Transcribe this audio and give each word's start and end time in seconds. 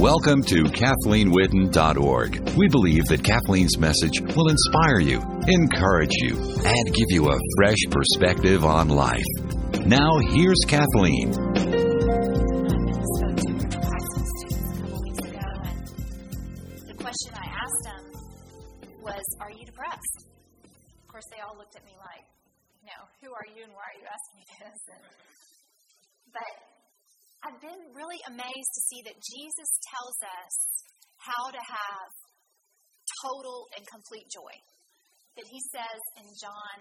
Welcome 0.00 0.42
to 0.44 0.64
KathleenWitten.org. 0.64 2.56
We 2.56 2.68
believe 2.68 3.04
that 3.08 3.22
Kathleen's 3.22 3.76
message 3.76 4.18
will 4.34 4.48
inspire 4.48 4.98
you, 4.98 5.20
encourage 5.46 6.14
you, 6.22 6.38
and 6.64 6.94
give 6.94 7.10
you 7.10 7.28
a 7.28 7.38
fresh 7.58 7.76
perspective 7.90 8.64
on 8.64 8.88
life. 8.88 9.26
Now, 9.84 10.08
here's 10.30 10.56
Kathleen. 10.66 11.34
I've 27.40 27.56
been 27.64 27.82
really 27.96 28.20
amazed 28.28 28.70
to 28.76 28.82
see 28.92 29.00
that 29.08 29.16
Jesus 29.16 29.70
tells 29.80 30.18
us 30.20 30.54
how 31.16 31.48
to 31.48 31.62
have 31.62 32.10
total 33.24 33.64
and 33.76 33.82
complete 33.88 34.28
joy. 34.28 34.52
That 35.40 35.48
He 35.48 35.60
says 35.72 36.00
in 36.20 36.28
John, 36.36 36.76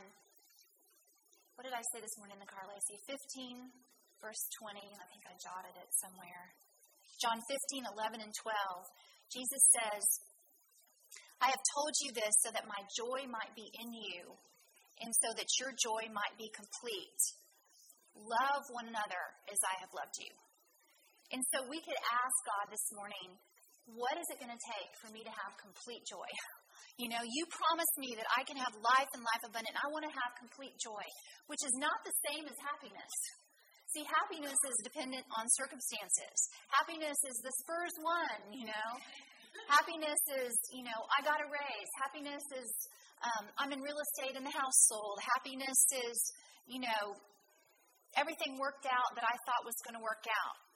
what 1.55 1.63
did 1.63 1.71
I 1.71 1.83
say 1.95 2.03
this 2.03 2.11
morning 2.19 2.39
in 2.39 2.43
the 2.43 2.51
car, 2.51 2.67
Lacey? 2.67 2.99
15, 3.07 3.71
verse 4.19 4.43
20. 4.59 4.83
I 4.83 5.05
think 5.07 5.23
I 5.31 5.35
jotted 5.39 5.75
it 5.79 5.89
somewhere. 5.95 6.51
John 7.23 7.39
15, 7.47 7.87
11, 7.95 8.19
and 8.19 8.33
12. 8.35 8.51
Jesus 9.31 9.63
says, 9.79 10.03
I 11.39 11.47
have 11.55 11.63
told 11.71 11.93
you 12.03 12.11
this 12.11 12.35
so 12.43 12.51
that 12.51 12.67
my 12.67 12.83
joy 12.99 13.23
might 13.31 13.55
be 13.55 13.67
in 13.79 13.95
you 13.95 14.35
and 14.99 15.11
so 15.23 15.31
that 15.39 15.47
your 15.55 15.71
joy 15.79 16.11
might 16.11 16.35
be 16.35 16.51
complete. 16.51 17.21
Love 18.11 18.63
one 18.75 18.91
another 18.91 19.23
as 19.47 19.59
I 19.63 19.75
have 19.79 19.91
loved 19.95 20.19
you. 20.19 20.31
And 21.29 21.41
so 21.53 21.61
we 21.69 21.77
could 21.85 21.99
ask 22.09 22.35
God 22.45 22.65
this 22.73 22.85
morning, 22.97 23.37
what 23.93 24.17
is 24.17 24.25
it 24.33 24.37
going 24.41 24.53
to 24.53 24.63
take 24.77 24.91
for 25.01 25.09
me 25.13 25.21
to 25.25 25.33
have 25.33 25.53
complete 25.57 26.05
joy? 26.05 26.29
You 26.99 27.07
know, 27.07 27.23
you 27.23 27.43
promised 27.47 27.95
me 27.95 28.11
that 28.19 28.27
I 28.35 28.43
can 28.43 28.59
have 28.59 28.75
life 28.75 29.07
and 29.15 29.23
life 29.23 29.43
abundant. 29.47 29.71
I 29.79 29.87
want 29.87 30.03
to 30.03 30.11
have 30.11 30.35
complete 30.35 30.75
joy, 30.83 31.05
which 31.47 31.63
is 31.63 31.71
not 31.79 31.95
the 32.03 32.11
same 32.27 32.43
as 32.43 32.55
happiness. 32.59 33.13
See, 33.95 34.03
happiness 34.03 34.59
is 34.67 34.75
dependent 34.83 35.23
on 35.31 35.47
circumstances. 35.55 36.35
Happiness 36.67 37.15
is 37.23 37.39
the 37.39 37.55
Spurs 37.63 37.95
won, 38.03 38.51
you 38.51 38.67
know. 38.67 38.89
Happiness 39.71 40.19
is, 40.43 40.51
you 40.75 40.83
know, 40.83 40.99
I 41.07 41.23
got 41.23 41.39
a 41.39 41.47
raise. 41.47 41.89
Happiness 42.03 42.43
is, 42.51 42.69
um, 43.23 43.47
I'm 43.55 43.71
in 43.71 43.79
real 43.79 43.97
estate 43.97 44.35
and 44.35 44.43
the 44.43 44.51
house 44.51 44.77
sold. 44.91 45.23
Happiness 45.39 45.79
is, 46.03 46.19
you 46.67 46.83
know, 46.83 47.15
everything 48.19 48.59
worked 48.59 48.91
out 48.91 49.15
that 49.15 49.23
I 49.23 49.35
thought 49.47 49.63
was 49.63 49.79
going 49.87 49.95
to 49.95 50.03
work 50.03 50.27
out. 50.27 50.68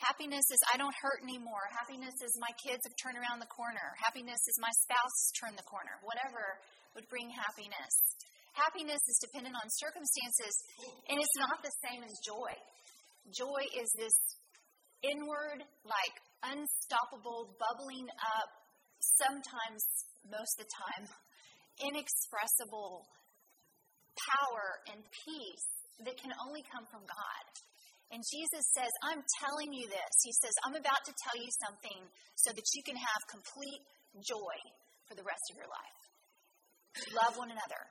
Happiness 0.00 0.48
is 0.48 0.60
I 0.72 0.80
don't 0.80 0.96
hurt 1.04 1.20
anymore. 1.20 1.68
Happiness 1.76 2.16
is 2.24 2.32
my 2.40 2.52
kids 2.56 2.80
have 2.88 2.96
turned 2.96 3.20
around 3.20 3.44
the 3.44 3.52
corner. 3.52 3.92
Happiness 4.00 4.40
is 4.48 4.56
my 4.56 4.72
spouse 4.88 5.18
turned 5.36 5.60
the 5.60 5.68
corner. 5.68 6.00
Whatever 6.00 6.56
would 6.96 7.04
bring 7.12 7.28
happiness. 7.28 7.94
Happiness 8.56 8.98
is 9.06 9.20
dependent 9.22 9.54
on 9.54 9.68
circumstances, 9.78 10.54
and 11.06 11.20
it's 11.20 11.38
not 11.38 11.62
the 11.62 11.74
same 11.86 12.02
as 12.02 12.10
joy. 12.26 12.52
Joy 13.30 13.62
is 13.78 13.88
this 13.94 14.16
inward, 15.04 15.62
like 15.86 16.16
unstoppable, 16.42 17.54
bubbling 17.60 18.08
up, 18.08 18.50
sometimes, 19.20 19.80
most 20.26 20.52
of 20.58 20.66
the 20.66 20.70
time, 20.72 21.04
inexpressible 21.92 23.06
power 24.16 24.64
and 24.92 25.00
peace 25.24 25.68
that 26.04 26.16
can 26.20 26.32
only 26.48 26.64
come 26.72 26.84
from 26.90 27.04
God. 27.06 27.44
And 28.10 28.26
Jesus 28.26 28.64
says, 28.74 28.90
I'm 29.06 29.22
telling 29.38 29.70
you 29.70 29.86
this. 29.86 30.12
He 30.26 30.34
says, 30.42 30.54
I'm 30.66 30.74
about 30.74 31.02
to 31.06 31.14
tell 31.14 31.38
you 31.38 31.50
something 31.62 32.00
so 32.34 32.50
that 32.50 32.66
you 32.74 32.82
can 32.82 32.98
have 32.98 33.20
complete 33.30 33.82
joy 34.18 34.56
for 35.06 35.14
the 35.14 35.22
rest 35.22 35.46
of 35.54 35.62
your 35.62 35.70
life. 35.70 36.00
Love 37.14 37.38
one 37.38 37.54
another 37.54 37.82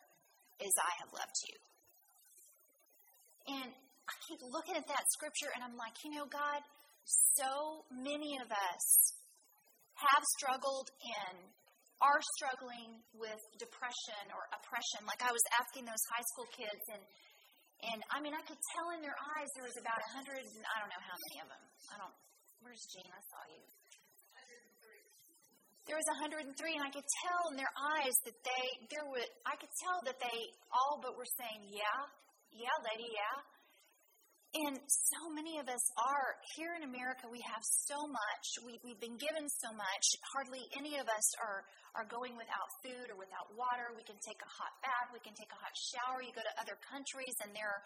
as 0.60 0.76
I 0.76 0.92
have 1.00 1.12
loved 1.16 1.38
you. 1.48 1.56
And 3.64 3.70
I 3.72 4.14
keep 4.28 4.44
looking 4.44 4.76
at 4.76 4.88
that 4.92 5.06
scripture 5.16 5.50
and 5.56 5.64
I'm 5.64 5.80
like, 5.80 5.96
you 6.04 6.12
know, 6.12 6.28
God, 6.28 6.60
so 7.40 7.88
many 7.90 8.36
of 8.44 8.52
us 8.52 8.86
have 9.96 10.24
struggled 10.36 10.92
and 11.00 11.40
are 12.00 12.22
struggling 12.40 13.04
with 13.16 13.40
depression 13.60 14.24
or 14.32 14.48
oppression. 14.56 15.04
Like 15.04 15.20
I 15.20 15.32
was 15.32 15.44
asking 15.60 15.84
those 15.84 16.04
high 16.12 16.24
school 16.32 16.48
kids 16.56 16.84
and 16.96 17.02
and 17.80 18.00
I 18.12 18.20
mean, 18.20 18.36
I 18.36 18.44
could 18.44 18.60
tell 18.76 18.88
in 18.92 19.00
their 19.00 19.16
eyes 19.16 19.48
there 19.56 19.64
was 19.64 19.78
about 19.80 20.00
a 20.00 20.10
hundred, 20.12 20.44
I 20.44 20.76
don't 20.84 20.92
know 20.92 21.04
how 21.04 21.18
many 21.30 21.38
of 21.40 21.48
them. 21.48 21.64
I 21.90 21.96
don't, 22.04 22.16
where's 22.60 22.84
Jean? 22.92 23.08
I 23.08 23.22
saw 23.24 23.42
you. 23.56 23.64
There 25.90 25.98
was 25.98 26.06
103, 26.22 26.46
and 26.46 26.86
I 26.86 26.94
could 26.94 27.08
tell 27.26 27.42
in 27.50 27.58
their 27.58 27.74
eyes 27.98 28.14
that 28.22 28.38
they, 28.46 28.66
there 28.94 29.10
were, 29.10 29.26
I 29.42 29.58
could 29.58 29.74
tell 29.82 29.98
that 30.06 30.22
they 30.22 30.40
all 30.70 31.02
but 31.02 31.18
were 31.18 31.26
saying, 31.26 31.66
yeah, 31.66 32.06
yeah, 32.54 32.78
lady, 32.94 33.10
yeah. 33.10 33.38
And 34.70 34.78
so 34.86 35.34
many 35.34 35.58
of 35.58 35.66
us 35.66 35.82
are 35.98 36.30
here 36.58 36.78
in 36.78 36.86
America. 36.86 37.26
We 37.30 37.42
have 37.42 37.62
so 37.90 37.98
much. 38.06 38.46
We, 38.66 38.78
we've 38.86 39.02
been 39.02 39.18
given 39.18 39.50
so 39.50 39.74
much. 39.74 40.06
Hardly 40.34 40.62
any 40.78 41.02
of 41.02 41.10
us 41.10 41.28
are 41.42 41.66
are 41.98 42.08
going 42.08 42.38
without 42.38 42.70
food 42.82 43.08
or 43.10 43.18
without 43.18 43.50
water. 43.58 43.94
We 43.98 44.06
can 44.06 44.18
take 44.22 44.40
a 44.42 44.50
hot 44.50 44.74
bath. 44.82 45.10
We 45.14 45.22
can 45.22 45.34
take 45.34 45.50
a 45.50 45.60
hot 45.60 45.74
shower. 45.74 46.22
You 46.22 46.34
go 46.34 46.46
to 46.46 46.56
other 46.62 46.78
countries 46.90 47.34
and 47.42 47.54
they're 47.54 47.82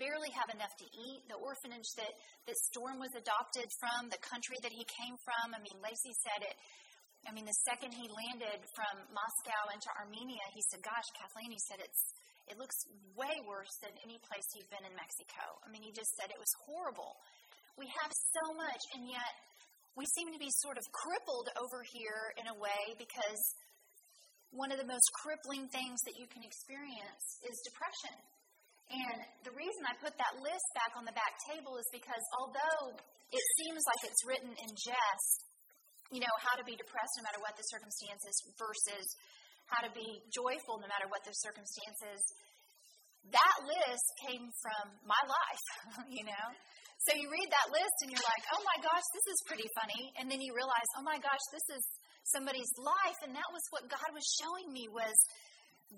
barely 0.00 0.32
have 0.32 0.48
enough 0.52 0.72
to 0.80 0.86
eat. 0.88 1.20
The 1.28 1.36
orphanage 1.36 1.88
that, 2.00 2.12
that 2.48 2.56
Storm 2.72 2.96
was 2.96 3.12
adopted 3.12 3.68
from, 3.76 4.08
the 4.08 4.20
country 4.24 4.56
that 4.64 4.72
he 4.72 4.84
came 4.88 5.16
from, 5.20 5.52
I 5.52 5.60
mean, 5.60 5.76
Lacey 5.84 6.16
said 6.24 6.48
it. 6.48 6.56
I 7.28 7.30
mean, 7.30 7.46
the 7.46 7.60
second 7.68 7.94
he 7.94 8.10
landed 8.10 8.66
from 8.74 8.94
Moscow 9.14 9.62
into 9.70 9.86
Armenia, 9.94 10.42
he 10.56 10.62
said, 10.72 10.82
Gosh, 10.82 11.06
Kathleen, 11.14 11.54
he 11.54 11.62
said, 11.70 11.78
it's, 11.78 12.02
it 12.50 12.58
looks 12.58 12.74
way 13.14 13.30
worse 13.46 13.70
than 13.78 13.94
any 14.02 14.18
place 14.26 14.42
he'd 14.58 14.66
been 14.74 14.82
in 14.82 14.94
Mexico. 14.98 15.60
I 15.62 15.70
mean, 15.70 15.86
he 15.86 15.94
just 15.94 16.10
said 16.18 16.34
it 16.34 16.40
was 16.40 16.50
horrible. 16.66 17.14
We 17.78 17.86
have 18.02 18.10
so 18.10 18.44
much, 18.58 18.82
and 18.98 19.06
yet 19.06 19.32
we 19.96 20.08
seem 20.16 20.32
to 20.32 20.40
be 20.40 20.48
sort 20.64 20.80
of 20.80 20.84
crippled 20.92 21.52
over 21.60 21.84
here 21.84 22.32
in 22.40 22.48
a 22.48 22.56
way 22.56 22.96
because 22.96 23.42
one 24.52 24.72
of 24.72 24.80
the 24.80 24.88
most 24.88 25.08
crippling 25.20 25.68
things 25.72 26.00
that 26.04 26.16
you 26.16 26.28
can 26.28 26.44
experience 26.44 27.24
is 27.44 27.56
depression. 27.64 28.16
And 28.92 29.18
the 29.48 29.54
reason 29.56 29.80
I 29.88 29.96
put 30.00 30.12
that 30.20 30.34
list 30.36 30.68
back 30.76 30.92
on 30.96 31.08
the 31.08 31.16
back 31.16 31.32
table 31.48 31.80
is 31.80 31.88
because 31.92 32.24
although 32.36 32.92
it 33.32 33.44
seems 33.64 33.80
like 33.88 34.02
it's 34.12 34.22
written 34.28 34.52
in 34.52 34.70
jest, 34.76 35.36
you 36.12 36.20
know, 36.20 36.34
how 36.44 36.60
to 36.60 36.64
be 36.68 36.76
depressed 36.76 37.14
no 37.16 37.24
matter 37.24 37.40
what 37.40 37.56
the 37.56 37.64
circumstances 37.72 38.36
versus 38.60 39.06
how 39.72 39.80
to 39.80 39.92
be 39.96 40.20
joyful 40.28 40.76
no 40.76 40.88
matter 40.88 41.08
what 41.08 41.24
the 41.24 41.32
circumstances, 41.40 42.20
that 43.32 43.56
list 43.64 44.06
came 44.28 44.52
from 44.60 44.84
my 45.08 45.22
life, 45.24 45.66
you 46.16 46.28
know. 46.28 46.46
So 47.02 47.18
you 47.18 47.26
read 47.26 47.50
that 47.50 47.68
list 47.74 47.96
and 48.06 48.14
you're 48.14 48.28
like, 48.30 48.44
oh 48.54 48.62
my 48.62 48.78
gosh, 48.78 49.06
this 49.10 49.26
is 49.34 49.38
pretty 49.50 49.66
funny. 49.74 50.14
And 50.22 50.30
then 50.30 50.38
you 50.38 50.54
realize, 50.54 50.86
oh 50.94 51.02
my 51.02 51.18
gosh, 51.18 51.42
this 51.50 51.66
is 51.74 51.82
somebody's 52.30 52.70
life. 52.78 53.18
And 53.26 53.34
that 53.34 53.50
was 53.50 53.64
what 53.74 53.90
God 53.90 54.10
was 54.14 54.22
showing 54.38 54.70
me 54.70 54.86
was 54.86 55.14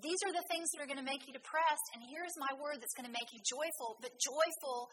these 0.01 0.17
are 0.25 0.33
the 0.33 0.41
things 0.49 0.65
that 0.73 0.81
are 0.81 0.89
going 0.89 0.99
to 0.99 1.05
make 1.05 1.29
you 1.29 1.33
depressed. 1.37 1.87
And 1.93 2.01
here's 2.09 2.33
my 2.41 2.49
word 2.57 2.81
that's 2.81 2.97
going 2.97 3.05
to 3.05 3.13
make 3.13 3.29
you 3.29 3.39
joyful. 3.45 4.01
But 4.01 4.17
joyful 4.17 4.89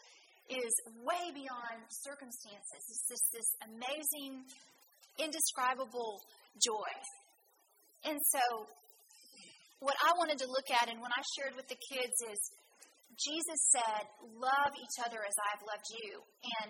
is 0.53 0.73
way 1.01 1.33
beyond 1.33 1.81
circumstances. 2.05 2.81
It's 2.85 3.05
just 3.09 3.25
this 3.33 3.49
amazing, 3.65 4.45
indescribable 5.17 6.21
joy. 6.61 6.91
And 8.05 8.21
so 8.29 8.43
what 9.81 9.97
I 9.97 10.13
wanted 10.21 10.37
to 10.45 10.47
look 10.47 10.69
at 10.69 10.93
and 10.93 11.01
when 11.01 11.11
I 11.11 11.21
shared 11.35 11.57
with 11.57 11.67
the 11.67 11.79
kids 11.89 12.15
is 12.29 12.39
Jesus 13.17 13.59
said, 13.73 14.03
Love 14.37 14.71
each 14.77 14.97
other 15.03 15.21
as 15.21 15.35
I've 15.51 15.63
loved 15.65 15.87
you. 15.93 16.21
And, 16.61 16.69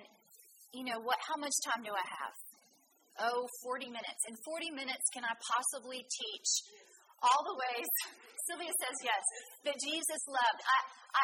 you 0.75 0.83
know, 0.83 0.99
what? 1.01 1.19
how 1.27 1.37
much 1.39 1.55
time 1.63 1.83
do 1.83 1.93
I 1.93 2.03
have? 2.03 2.35
Oh, 3.29 3.45
40 3.61 3.93
minutes. 3.93 4.21
In 4.25 4.35
40 4.41 4.73
minutes, 4.73 5.05
can 5.13 5.21
I 5.21 5.33
possibly 5.37 6.01
teach 6.01 6.49
all 7.21 7.41
the 7.45 7.55
ways? 7.55 7.89
Sylvia 8.49 8.73
says 8.75 8.97
yes, 9.05 9.23
that 9.69 9.77
Jesus 9.79 10.21
loved. 10.27 10.61
I, 10.65 10.79
I, 11.13 11.23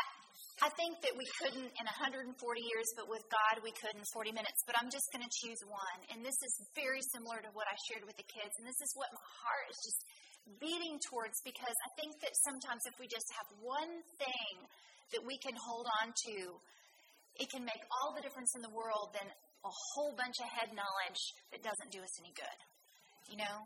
I 0.60 0.70
think 0.80 1.02
that 1.04 1.18
we 1.18 1.28
couldn't 1.42 1.68
in 1.68 1.86
140 1.88 2.32
years, 2.32 2.88
but 2.96 3.12
with 3.12 3.26
God 3.28 3.60
we 3.66 3.76
could 3.76 3.92
in 3.98 4.06
40 4.16 4.32
minutes. 4.32 4.64
But 4.64 4.80
I'm 4.80 4.88
just 4.88 5.10
going 5.12 5.26
to 5.26 5.34
choose 5.44 5.60
one. 5.68 6.00
And 6.14 6.24
this 6.24 6.38
is 6.40 6.54
very 6.78 7.04
similar 7.12 7.44
to 7.44 7.50
what 7.58 7.68
I 7.68 7.76
shared 7.92 8.08
with 8.08 8.16
the 8.16 8.28
kids. 8.30 8.54
And 8.62 8.64
this 8.64 8.80
is 8.80 8.92
what 8.96 9.10
my 9.12 9.28
heart 9.44 9.68
is 9.68 9.80
just 9.84 10.00
beating 10.58 10.98
towards 11.12 11.38
because 11.46 11.78
I 11.86 11.90
think 12.00 12.18
that 12.26 12.34
sometimes 12.42 12.82
if 12.90 12.96
we 12.98 13.06
just 13.06 13.28
have 13.36 13.48
one 13.62 13.94
thing 14.18 14.54
that 15.14 15.24
we 15.26 15.38
can 15.42 15.56
hold 15.58 15.88
on 16.02 16.14
to, 16.14 16.36
it 17.40 17.48
can 17.50 17.64
make 17.64 17.84
all 17.90 18.14
the 18.14 18.22
difference 18.22 18.52
in 18.56 18.62
the 18.62 18.74
world 18.74 19.16
than 19.16 19.26
a 19.26 19.74
whole 19.96 20.16
bunch 20.16 20.38
of 20.40 20.48
head 20.56 20.72
knowledge 20.72 21.22
that 21.52 21.64
doesn't 21.64 21.92
do 21.92 22.00
us 22.00 22.14
any 22.20 22.32
good. 22.36 22.60
You 23.32 23.38
know? 23.44 23.58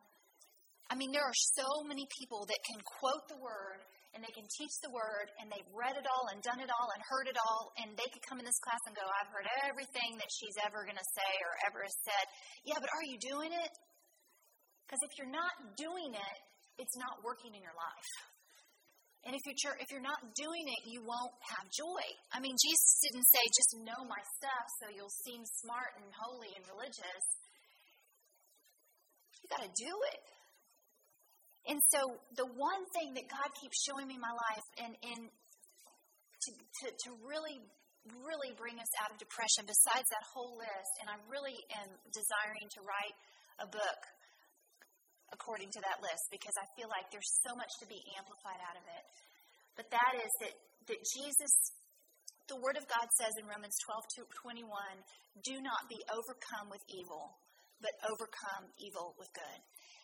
I 0.90 0.96
mean, 1.00 1.16
there 1.16 1.26
are 1.26 1.40
so 1.58 1.86
many 1.88 2.06
people 2.20 2.46
that 2.46 2.62
can 2.70 2.80
quote 3.00 3.26
the 3.30 3.40
word 3.40 3.82
and 4.14 4.22
they 4.22 4.30
can 4.30 4.46
teach 4.46 4.76
the 4.86 4.94
word 4.94 5.34
and 5.42 5.50
they've 5.50 5.72
read 5.74 5.98
it 5.98 6.06
all 6.06 6.30
and 6.30 6.38
done 6.46 6.62
it 6.62 6.70
all 6.70 6.90
and 6.94 7.02
heard 7.10 7.26
it 7.26 7.38
all 7.40 7.74
and 7.82 7.98
they 7.98 8.06
could 8.14 8.22
come 8.30 8.38
in 8.38 8.46
this 8.46 8.62
class 8.62 8.82
and 8.86 8.94
go, 8.94 9.02
I've 9.02 9.32
heard 9.34 9.50
everything 9.66 10.22
that 10.22 10.30
she's 10.30 10.54
ever 10.62 10.86
going 10.86 11.00
to 11.00 11.10
say 11.18 11.34
or 11.42 11.54
ever 11.66 11.82
has 11.82 11.98
said. 12.06 12.26
Yeah, 12.62 12.78
but 12.78 12.94
are 12.94 13.06
you 13.10 13.18
doing 13.18 13.50
it? 13.50 13.74
Because 14.86 15.02
if 15.10 15.18
you're 15.18 15.34
not 15.34 15.54
doing 15.74 16.14
it, 16.14 16.38
it's 16.78 16.94
not 16.98 17.26
working 17.26 17.58
in 17.58 17.62
your 17.66 17.74
life. 17.74 18.33
And 19.24 19.32
if 19.32 19.44
you're 19.48 19.80
if 19.80 19.88
you're 19.88 20.04
not 20.04 20.20
doing 20.36 20.66
it, 20.68 20.82
you 20.84 21.00
won't 21.00 21.32
have 21.56 21.66
joy. 21.72 22.06
I 22.36 22.44
mean, 22.44 22.60
Jesus 22.60 22.92
didn't 23.08 23.28
say 23.32 23.44
just 23.56 23.72
know 23.88 24.04
my 24.04 24.20
stuff 24.36 24.66
so 24.84 24.92
you'll 24.92 25.16
seem 25.24 25.48
smart 25.64 25.96
and 25.96 26.12
holy 26.12 26.52
and 26.60 26.64
religious. 26.68 27.26
You 29.40 29.48
got 29.48 29.64
to 29.64 29.72
do 29.72 29.94
it. 30.12 30.24
And 31.68 31.80
so 31.96 32.20
the 32.36 32.48
one 32.60 32.84
thing 32.92 33.16
that 33.16 33.28
God 33.32 33.48
keeps 33.64 33.80
showing 33.88 34.12
me 34.12 34.20
in 34.20 34.24
my 34.24 34.36
life 34.36 34.68
and, 34.84 34.92
and 35.00 35.22
to, 35.32 36.50
to, 36.52 36.86
to 36.92 37.10
really, 37.24 37.64
really 38.12 38.52
bring 38.60 38.76
us 38.84 38.92
out 39.00 39.16
of 39.16 39.18
depression, 39.20 39.64
besides 39.64 40.04
that 40.12 40.26
whole 40.36 40.60
list, 40.60 40.92
and 41.00 41.08
I 41.08 41.16
really 41.32 41.56
am 41.80 41.88
desiring 42.12 42.68
to 42.76 42.80
write 42.84 43.16
a 43.64 43.68
book 43.72 44.00
according 45.34 45.74
to 45.74 45.82
that 45.82 46.00
list 46.00 46.24
because 46.30 46.54
I 46.56 46.66
feel 46.78 46.88
like 46.88 47.10
there's 47.10 47.34
so 47.42 47.58
much 47.58 47.70
to 47.82 47.86
be 47.90 48.00
amplified 48.16 48.62
out 48.62 48.78
of 48.78 48.86
it. 48.86 49.04
But 49.74 49.90
that 49.90 50.14
is 50.22 50.32
that, 50.46 50.56
that 50.94 51.02
Jesus, 51.02 51.54
the 52.46 52.62
Word 52.62 52.78
of 52.78 52.86
God 52.86 53.10
says 53.18 53.34
in 53.42 53.50
Romans 53.50 53.74
12 53.90 54.30
21, 54.46 54.70
do 55.42 55.58
not 55.66 55.90
be 55.90 55.98
overcome 56.14 56.70
with 56.70 56.84
evil, 56.94 57.34
but 57.82 57.92
overcome 58.06 58.70
evil 58.78 59.18
with 59.18 59.34
good. 59.34 59.60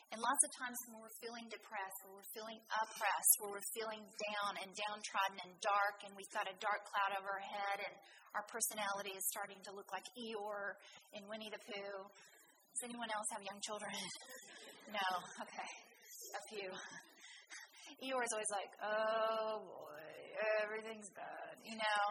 And 0.09 0.17
lots 0.17 0.41
of 0.41 0.49
times 0.57 0.73
when 0.89 1.05
we're 1.05 1.19
feeling 1.21 1.45
depressed, 1.53 1.97
when 2.01 2.17
we're 2.17 2.33
feeling 2.33 2.57
oppressed, 2.73 3.33
when 3.45 3.53
we're 3.53 3.69
feeling 3.77 4.01
down 4.01 4.57
and 4.57 4.73
downtrodden 4.73 5.37
and 5.45 5.53
dark, 5.61 6.01
and 6.01 6.17
we've 6.17 6.33
got 6.33 6.49
a 6.49 6.55
dark 6.57 6.81
cloud 6.89 7.13
over 7.13 7.29
our 7.29 7.45
head, 7.45 7.77
and 7.85 7.93
our 8.33 8.41
personality 8.49 9.13
is 9.13 9.21
starting 9.29 9.61
to 9.69 9.71
look 9.77 9.85
like 9.93 10.01
Eeyore 10.17 10.81
in 11.13 11.29
Winnie 11.29 11.53
the 11.53 11.61
Pooh. 11.61 12.09
Does 12.73 12.89
anyone 12.89 13.09
else 13.13 13.29
have 13.37 13.45
young 13.45 13.61
children? 13.61 13.93
no. 14.93 15.09
Okay. 15.41 15.71
A 16.35 16.41
few. 16.53 16.69
Eeyore 17.99 18.23
is 18.23 18.31
always 18.31 18.53
like, 18.53 18.71
oh 18.79 19.65
boy, 19.65 20.05
everything's 20.63 21.09
bad, 21.11 21.57
you 21.65 21.75
know? 21.75 22.03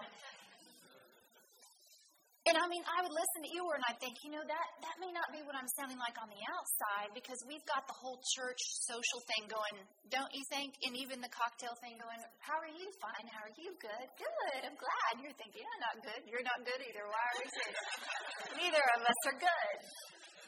And 2.49 2.57
I 2.57 2.65
mean, 2.65 2.81
I 2.89 3.05
would 3.05 3.13
listen 3.13 3.41
to 3.45 3.51
Eeyore 3.53 3.77
and 3.77 3.85
I 3.85 3.95
think, 4.01 4.17
you 4.25 4.33
know, 4.33 4.41
that, 4.41 4.69
that 4.81 4.97
may 4.97 5.13
not 5.13 5.29
be 5.37 5.45
what 5.45 5.53
I'm 5.53 5.69
sounding 5.77 6.01
like 6.01 6.17
on 6.17 6.33
the 6.33 6.41
outside 6.49 7.13
because 7.13 7.37
we've 7.45 7.65
got 7.69 7.85
the 7.85 7.93
whole 7.93 8.17
church 8.41 8.57
social 8.89 9.21
thing 9.29 9.53
going, 9.53 9.77
don't 10.09 10.33
you 10.33 10.41
think? 10.49 10.73
And 10.89 10.97
even 10.97 11.21
the 11.21 11.29
cocktail 11.29 11.77
thing 11.85 12.01
going, 12.01 12.17
how 12.41 12.57
are 12.57 12.73
you? 12.73 12.89
Fine. 13.05 13.29
How 13.37 13.45
are 13.45 13.53
you? 13.61 13.77
Good. 13.77 14.07
Good. 14.17 14.61
I'm 14.65 14.81
glad. 14.81 15.13
You're 15.21 15.37
thinking, 15.37 15.61
yeah, 15.61 15.77
not 15.77 16.01
good. 16.01 16.25
You're 16.25 16.47
not 16.47 16.65
good 16.65 16.81
either. 16.81 17.05
Why 17.05 17.21
are 17.21 17.37
we 17.37 17.47
saying 17.53 17.77
Neither 18.65 18.85
of 18.97 19.01
us 19.05 19.21
are 19.29 19.39
good. 19.45 19.77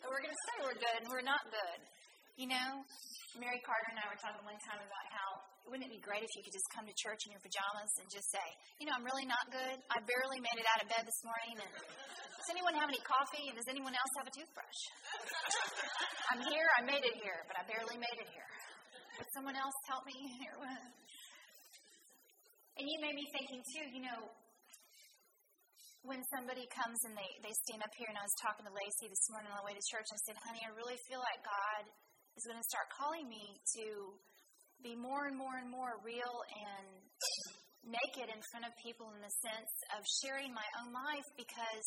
But 0.00 0.09
we're 0.09 0.25
going 0.25 0.33
to 0.33 0.44
say 0.49 0.55
we're 0.65 0.81
good 0.81 0.99
and 1.05 1.09
we're 1.12 1.26
not 1.29 1.44
good. 1.53 1.81
You 2.38 2.49
know, 2.49 2.82
Mary 3.38 3.61
Carter 3.62 3.88
and 3.94 4.00
I 4.03 4.06
were 4.11 4.19
talking 4.19 4.43
one 4.43 4.59
time 4.67 4.81
about 4.82 5.05
how 5.12 5.29
wouldn't 5.71 5.87
it 5.87 5.93
be 5.93 6.03
great 6.03 6.25
if 6.25 6.32
you 6.35 6.43
could 6.43 6.56
just 6.56 6.67
come 6.75 6.82
to 6.88 6.94
church 6.99 7.23
in 7.29 7.31
your 7.31 7.43
pajamas 7.44 7.93
and 8.03 8.06
just 8.11 8.27
say, 8.32 8.47
you 8.82 8.91
know, 8.91 8.94
I'm 8.97 9.06
really 9.06 9.29
not 9.29 9.47
good. 9.55 9.77
I 9.93 10.03
barely 10.03 10.43
made 10.43 10.59
it 10.59 10.67
out 10.67 10.82
of 10.82 10.91
bed 10.91 11.06
this 11.06 11.21
morning. 11.23 11.62
And 11.62 11.71
does 11.71 12.50
anyone 12.50 12.75
have 12.75 12.91
any 12.91 12.99
coffee? 13.06 13.47
And 13.53 13.55
does 13.55 13.71
anyone 13.71 13.94
else 13.94 14.12
have 14.19 14.27
a 14.27 14.35
toothbrush? 14.35 14.81
I'm 16.35 16.43
here. 16.50 16.67
I 16.75 16.82
made 16.82 17.05
it 17.06 17.15
here, 17.23 17.47
but 17.47 17.55
I 17.61 17.62
barely 17.71 18.00
made 18.00 18.19
it 18.19 18.27
here. 18.35 18.50
Would 19.21 19.31
someone 19.37 19.55
else 19.55 19.76
help 19.87 20.03
me 20.09 20.17
here? 20.43 20.56
And 22.81 22.85
you 22.88 22.97
made 23.05 23.15
me 23.15 23.26
thinking 23.37 23.61
too, 23.62 23.87
you 23.94 24.03
know, 24.09 24.21
when 26.03 26.25
somebody 26.33 26.65
comes 26.73 26.97
and 27.05 27.12
they, 27.12 27.31
they 27.44 27.53
stand 27.69 27.85
up 27.85 27.93
here, 27.93 28.09
and 28.09 28.17
I 28.17 28.25
was 28.25 28.37
talking 28.41 28.65
to 28.65 28.73
Lacey 28.73 29.12
this 29.12 29.29
morning 29.29 29.53
on 29.53 29.61
the 29.61 29.67
way 29.69 29.76
to 29.76 29.85
church, 29.93 30.09
I 30.09 30.19
said, 30.25 30.37
honey, 30.49 30.65
I 30.65 30.73
really 30.73 30.97
feel 31.05 31.21
like 31.21 31.44
God 31.44 31.85
is 32.41 32.49
going 32.49 32.57
to 32.57 32.73
start 32.73 32.89
calling 32.97 33.29
me 33.29 33.45
to 33.77 34.17
be 34.81 34.97
more 34.97 35.29
and 35.29 35.37
more 35.37 35.61
and 35.61 35.69
more 35.69 36.01
real 36.01 36.41
and 36.49 36.89
naked 37.85 38.33
in 38.33 38.41
front 38.49 38.65
of 38.65 38.73
people 38.81 39.13
in 39.13 39.21
the 39.21 39.35
sense 39.45 39.73
of 39.93 40.01
sharing 40.25 40.49
my 40.57 40.65
own 40.81 40.89
life 40.89 41.29
because 41.37 41.87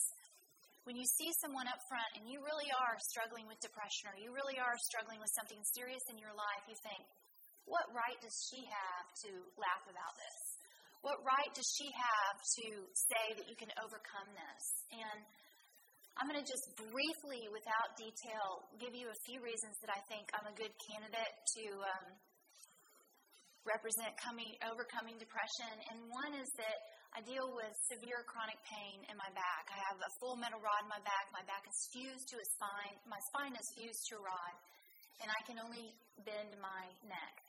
when 0.85 0.93
you 0.93 1.01
see 1.17 1.33
someone 1.41 1.65
up 1.65 1.81
front 1.89 2.05
and 2.21 2.29
you 2.29 2.37
really 2.45 2.69
are 2.69 2.93
struggling 3.09 3.49
with 3.49 3.57
depression 3.65 4.13
or 4.13 4.15
you 4.21 4.29
really 4.29 4.61
are 4.61 4.77
struggling 4.93 5.17
with 5.17 5.33
something 5.33 5.57
serious 5.73 6.05
in 6.13 6.21
your 6.21 6.37
life, 6.37 6.61
you 6.69 6.77
think, 6.85 7.01
what 7.65 7.89
right 7.89 8.19
does 8.21 8.37
she 8.53 8.61
have 8.61 9.07
to 9.25 9.31
laugh 9.57 9.85
about 9.89 10.13
this? 10.21 10.37
What 11.01 11.17
right 11.25 11.49
does 11.57 11.65
she 11.65 11.89
have 11.97 12.37
to 12.61 12.67
say 12.93 13.25
that 13.41 13.49
you 13.49 13.57
can 13.57 13.73
overcome 13.81 14.29
this? 14.37 14.63
And 15.01 15.17
I'm 16.13 16.29
going 16.29 16.37
to 16.37 16.45
just 16.45 16.69
briefly, 16.77 17.49
without 17.49 17.97
detail, 17.97 18.69
give 18.77 18.93
you 18.93 19.09
a 19.09 19.19
few 19.25 19.41
reasons 19.41 19.73
that 19.81 19.89
I 19.89 19.97
think 20.05 20.29
I'm 20.37 20.45
a 20.45 20.53
good 20.53 20.69
candidate 20.85 21.35
to 21.57 21.63
um, 21.81 22.05
represent 23.65 24.13
coming, 24.21 24.53
overcoming 24.61 25.17
depression, 25.17 25.73
and 25.89 26.05
one 26.13 26.37
is 26.37 26.49
that 26.61 26.77
I 27.17 27.25
deal 27.25 27.49
with 27.53 27.73
severe 27.89 28.21
chronic 28.29 28.57
pain 28.65 29.05
in 29.09 29.17
my 29.17 29.29
back. 29.33 29.69
I 29.69 29.77
have 29.89 29.97
a 30.01 30.11
full 30.17 30.33
metal 30.37 30.57
rod 30.61 30.81
in 30.85 30.89
my 30.89 31.01
back. 31.05 31.29
My 31.29 31.45
back 31.45 31.61
is 31.65 31.77
fused 31.93 32.25
to 32.29 32.37
a 32.41 32.47
spine. 32.57 32.95
My 33.05 33.21
spine 33.33 33.53
is 33.53 33.67
fused 33.77 34.01
to 34.09 34.17
a 34.17 34.23
rod, 34.25 34.53
and 35.21 35.29
I 35.29 35.39
can 35.45 35.57
only 35.61 35.93
bend 36.25 36.57
my 36.61 36.89
neck. 37.05 37.42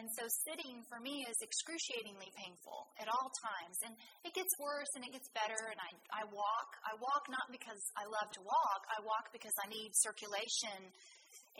And 0.00 0.08
so 0.16 0.24
sitting 0.48 0.80
for 0.88 0.96
me 1.04 1.28
is 1.28 1.36
excruciatingly 1.44 2.32
painful 2.32 2.88
at 2.96 3.04
all 3.04 3.28
times. 3.44 3.76
And 3.84 3.92
it 4.24 4.32
gets 4.32 4.48
worse 4.56 4.88
and 4.96 5.04
it 5.04 5.12
gets 5.12 5.28
better. 5.36 5.60
And 5.68 5.76
I, 5.76 5.92
I 6.16 6.22
walk. 6.32 6.70
I 6.88 6.96
walk 6.96 7.28
not 7.28 7.44
because 7.52 7.84
I 8.00 8.08
love 8.08 8.32
to 8.32 8.40
walk, 8.40 8.80
I 8.88 9.04
walk 9.04 9.28
because 9.28 9.52
I 9.60 9.68
need 9.68 9.92
circulation 9.92 10.88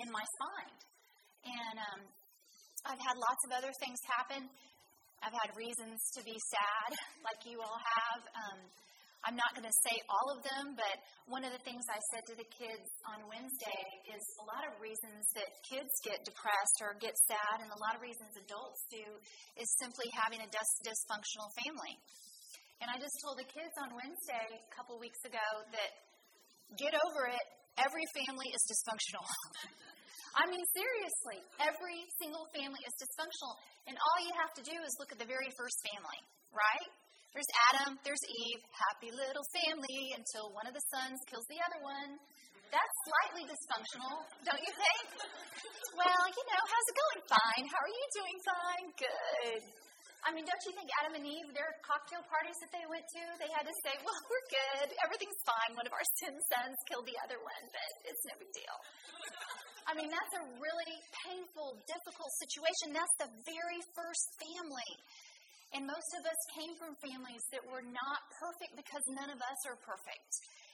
in 0.01 0.09
my 0.09 0.25
spine. 0.25 0.77
And 1.53 1.77
um, 1.85 2.01
I've 2.89 3.03
had 3.05 3.21
lots 3.21 3.43
of 3.45 3.61
other 3.61 3.73
things 3.77 4.01
happen. 4.09 4.49
I've 5.21 5.37
had 5.37 5.53
reasons 5.53 6.01
to 6.17 6.25
be 6.25 6.33
sad, 6.49 6.91
like 7.21 7.45
you 7.45 7.61
all 7.61 7.77
have. 7.77 8.25
Um, 8.25 8.59
I'm 9.21 9.37
not 9.37 9.53
going 9.53 9.69
to 9.69 9.79
say 9.85 9.97
all 10.09 10.33
of 10.33 10.41
them, 10.41 10.73
but 10.81 10.97
one 11.29 11.45
of 11.45 11.53
the 11.53 11.61
things 11.61 11.85
I 11.93 12.01
said 12.13 12.25
to 12.33 12.35
the 12.41 12.49
kids 12.49 12.89
on 13.05 13.29
Wednesday 13.29 13.83
is 14.09 14.25
a 14.41 14.47
lot 14.49 14.65
of 14.65 14.81
reasons 14.81 15.29
that 15.37 15.49
kids 15.69 15.93
get 16.01 16.25
depressed 16.25 16.79
or 16.81 16.97
get 16.97 17.13
sad, 17.29 17.61
and 17.61 17.69
a 17.69 17.81
lot 17.85 17.93
of 17.93 18.01
reasons 18.01 18.33
adults 18.41 18.81
do, 18.89 19.05
is 19.61 19.69
simply 19.77 20.09
having 20.17 20.41
a 20.41 20.49
dis- 20.49 20.81
dysfunctional 20.89 21.53
family. 21.65 21.95
And 22.81 22.89
I 22.89 22.97
just 22.97 23.13
told 23.21 23.37
the 23.37 23.45
kids 23.45 23.77
on 23.85 23.93
Wednesday 23.93 24.57
a 24.57 24.73
couple 24.73 24.97
weeks 24.97 25.21
ago 25.29 25.45
that 25.69 25.91
get 26.81 26.97
over 26.97 27.29
it. 27.29 27.45
Every 27.77 28.05
family 28.17 28.49
is 28.57 28.63
dysfunctional. 28.73 29.25
I 30.41 30.49
mean, 30.49 30.65
seriously, 30.73 31.45
every 31.61 32.09
single 32.17 32.49
family 32.57 32.81
is 32.89 32.95
dysfunctional. 32.97 33.53
And 33.85 34.01
all 34.01 34.19
you 34.25 34.33
have 34.41 34.53
to 34.57 34.65
do 34.65 34.77
is 34.81 34.93
look 34.97 35.13
at 35.13 35.21
the 35.21 35.29
very 35.29 35.53
first 35.61 35.77
family, 35.93 36.21
right? 36.57 36.89
There's 37.31 37.51
Adam, 37.71 37.95
there's 38.03 38.25
Eve, 38.27 38.63
happy 38.75 39.15
little 39.15 39.47
family 39.55 40.19
until 40.19 40.51
one 40.51 40.67
of 40.67 40.75
the 40.75 40.83
sons 40.91 41.15
kills 41.31 41.47
the 41.47 41.63
other 41.63 41.79
one. 41.79 42.19
That's 42.75 42.97
slightly 43.07 43.47
dysfunctional, 43.47 44.27
don't 44.47 44.63
you 44.63 44.73
think? 44.75 45.07
Well, 45.95 46.25
you 46.27 46.45
know, 46.51 46.63
how's 46.63 46.87
it 46.91 46.97
going? 46.99 47.21
Fine. 47.31 47.65
How 47.71 47.81
are 47.83 47.95
you 47.95 48.07
doing? 48.19 48.37
Fine. 48.47 48.87
Good. 48.99 49.63
I 50.27 50.35
mean, 50.35 50.43
don't 50.43 50.65
you 50.67 50.75
think 50.75 50.91
Adam 51.01 51.23
and 51.23 51.27
Eve, 51.27 51.49
their 51.55 51.71
cocktail 51.87 52.21
parties 52.27 52.59
that 52.61 52.71
they 52.75 52.85
went 52.91 53.07
to, 53.07 53.23
they 53.41 53.51
had 53.55 53.65
to 53.65 53.75
say, 53.87 53.95
well, 54.03 54.21
we're 54.31 54.47
good. 54.51 54.89
Everything's 55.07 55.39
fine. 55.47 55.79
One 55.79 55.87
of 55.87 55.95
our 55.95 56.07
sin 56.19 56.35
sons 56.35 56.77
killed 56.91 57.07
the 57.07 57.19
other 57.23 57.39
one, 57.43 57.65
but 57.71 57.91
it's 58.11 58.23
no 58.27 58.35
big 58.43 58.51
deal. 58.55 58.77
I 59.87 59.95
mean, 59.95 60.11
that's 60.11 60.35
a 60.39 60.45
really 60.59 60.99
painful, 61.27 61.79
difficult 61.87 62.31
situation. 62.43 62.95
That's 62.95 63.17
the 63.23 63.31
very 63.47 63.81
first 63.95 64.27
family. 64.39 64.93
And 65.71 65.87
most 65.87 66.11
of 66.19 66.27
us 66.27 66.41
came 66.59 66.75
from 66.75 66.99
families 66.99 67.45
that 67.55 67.63
were 67.63 67.87
not 67.87 68.21
perfect 68.43 68.75
because 68.75 69.05
none 69.15 69.31
of 69.31 69.39
us 69.39 69.61
are 69.71 69.79
perfect. 69.87 70.31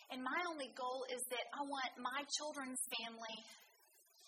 And 0.08 0.24
my 0.24 0.40
only 0.48 0.72
goal 0.72 1.04
is 1.12 1.20
that 1.28 1.46
I 1.52 1.62
want 1.68 1.90
my 2.00 2.20
children's 2.38 2.80
family 2.96 3.36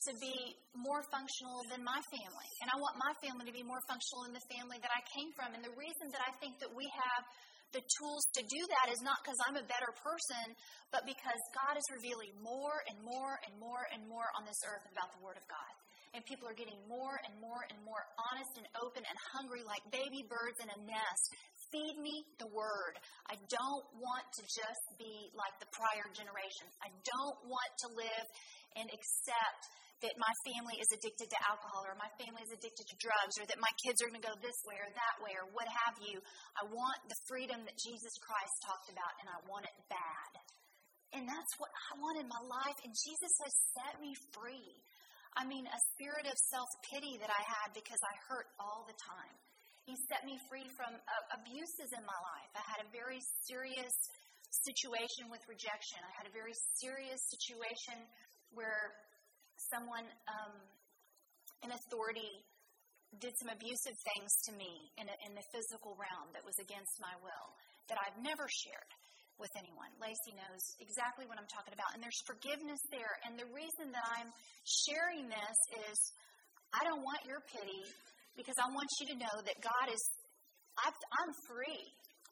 to 0.07 0.13
be 0.23 0.37
more 0.79 1.03
functional 1.11 1.67
than 1.73 1.83
my 1.83 1.99
family. 2.13 2.51
And 2.63 2.71
I 2.71 2.77
want 2.79 3.01
my 3.01 3.13
family 3.19 3.51
to 3.51 3.55
be 3.55 3.67
more 3.67 3.83
functional 3.91 4.29
than 4.29 4.37
the 4.37 4.47
family 4.47 4.79
that 4.79 4.95
I 4.95 5.03
came 5.11 5.31
from. 5.35 5.57
And 5.57 5.63
the 5.65 5.75
reason 5.75 6.13
that 6.15 6.23
I 6.23 6.31
think 6.39 6.61
that 6.63 6.71
we 6.71 6.87
have 6.87 7.23
the 7.73 7.83
tools 8.01 8.25
to 8.39 8.43
do 8.47 8.61
that 8.79 8.93
is 8.95 9.01
not 9.05 9.21
because 9.21 9.37
I'm 9.45 9.59
a 9.59 9.67
better 9.67 9.93
person, 10.01 10.55
but 10.89 11.05
because 11.05 11.41
God 11.53 11.77
is 11.77 11.85
revealing 11.93 12.33
more 12.41 12.81
and 12.89 12.97
more 13.05 13.37
and 13.45 13.55
more 13.61 13.85
and 13.93 14.07
more 14.09 14.29
on 14.39 14.47
this 14.49 14.61
earth 14.65 14.87
about 14.89 15.13
the 15.13 15.21
Word 15.21 15.37
of 15.37 15.45
God. 15.51 15.73
And 16.17 16.25
people 16.25 16.49
are 16.49 16.57
getting 16.57 16.81
more 16.89 17.17
and 17.25 17.35
more 17.41 17.63
and 17.69 17.79
more 17.85 18.05
honest 18.33 18.53
and 18.57 18.67
open 18.81 19.05
and 19.05 19.17
hungry 19.37 19.63
like 19.65 19.85
baby 19.93 20.25
birds 20.25 20.59
in 20.61 20.69
a 20.73 20.79
nest, 20.89 21.25
feed 21.69 21.97
me 22.01 22.25
the 22.41 22.49
word. 22.49 22.97
I 23.29 23.37
don't 23.49 23.87
want 24.01 24.25
to 24.41 24.43
just 24.49 24.85
be 24.97 25.29
like 25.37 25.53
the 25.61 25.69
prior 25.71 26.09
generations. 26.17 26.73
I 26.81 26.89
don't 27.05 27.39
want 27.45 27.71
to 27.85 27.89
live 27.93 28.27
and 28.81 28.89
accept 28.89 29.63
that 29.99 30.15
my 30.15 30.31
family 30.47 30.79
is 30.79 30.87
addicted 30.95 31.27
to 31.27 31.39
alcohol 31.43 31.83
or 31.83 31.99
my 31.99 32.07
family 32.23 32.39
is 32.47 32.55
addicted 32.55 32.87
to 32.87 32.97
drugs 33.03 33.35
or 33.43 33.45
that 33.51 33.59
my 33.59 33.73
kids 33.83 33.99
are 33.99 34.07
going 34.07 34.23
to 34.23 34.29
go 34.31 34.37
this 34.39 34.55
way 34.63 34.79
or 34.79 34.91
that 34.95 35.17
way 35.19 35.35
or 35.35 35.51
what 35.51 35.67
have 35.67 35.99
you. 35.99 36.23
I 36.55 36.63
want 36.71 36.99
the 37.11 37.19
freedom 37.27 37.59
that 37.67 37.75
Jesus 37.75 38.15
Christ 38.23 38.55
talked 38.63 38.89
about 38.95 39.13
and 39.19 39.27
I 39.27 39.39
want 39.51 39.67
it 39.67 39.75
bad. 39.91 40.31
And 41.19 41.25
that's 41.27 41.55
what 41.59 41.73
I 41.73 41.91
want 41.99 42.21
in 42.23 42.29
my 42.31 42.43
life. 42.47 42.79
And 42.85 42.93
Jesus 42.95 43.35
has 43.43 43.55
set 43.75 43.95
me 43.99 44.13
free. 44.31 44.71
I 45.39 45.47
mean, 45.47 45.71
a 45.71 45.81
spirit 45.95 46.27
of 46.27 46.35
self 46.51 46.67
pity 46.91 47.15
that 47.23 47.31
I 47.31 47.43
had 47.47 47.71
because 47.71 48.03
I 48.03 48.15
hurt 48.27 48.51
all 48.59 48.83
the 48.91 48.99
time. 48.99 49.35
He 49.87 49.95
set 50.11 50.27
me 50.27 50.37
free 50.51 50.67
from 50.75 50.93
uh, 50.99 51.39
abuses 51.39 51.95
in 51.95 52.03
my 52.05 52.21
life. 52.37 52.51
I 52.59 52.65
had 52.77 52.83
a 52.85 52.89
very 52.91 53.23
serious 53.47 53.95
situation 54.51 55.31
with 55.31 55.41
rejection. 55.49 56.03
I 56.03 56.13
had 56.19 56.27
a 56.29 56.35
very 56.35 56.53
serious 56.83 57.23
situation 57.31 58.03
where 58.53 58.93
someone 59.73 60.05
um, 60.29 60.55
in 61.63 61.71
authority 61.71 62.45
did 63.23 63.33
some 63.41 63.49
abusive 63.49 63.97
things 63.97 64.31
to 64.51 64.53
me 64.59 64.93
in, 65.01 65.09
a, 65.09 65.17
in 65.25 65.33
the 65.33 65.47
physical 65.55 65.97
realm 65.97 66.29
that 66.37 66.45
was 66.45 66.59
against 66.61 66.93
my 67.01 67.15
will 67.25 67.49
that 67.89 67.97
I've 67.97 68.21
never 68.21 68.45
shared 68.45 68.91
with 69.39 69.55
anyone. 69.55 69.91
Lacey 70.03 70.35
knows 70.35 70.63
exactly 70.83 71.25
what 71.31 71.39
I'm 71.39 71.49
talking 71.49 71.73
about. 71.73 71.95
And 71.95 72.03
there's 72.03 72.19
forgiveness 72.27 72.83
there. 72.91 73.15
And 73.27 73.39
the 73.39 73.49
reason 73.55 73.95
that 73.95 74.07
I'm 74.19 74.31
sharing 74.67 75.31
this 75.31 75.59
is 75.89 75.97
I 76.75 76.85
don't 76.85 77.01
want 77.07 77.23
your 77.25 77.41
pity 77.49 77.83
because 78.35 78.59
I 78.59 78.69
want 78.71 78.91
you 79.03 79.07
to 79.15 79.17
know 79.19 79.37
that 79.47 79.57
God 79.63 79.87
is, 79.91 80.03
i 80.79 80.91
am 80.91 81.31
free. 81.47 81.83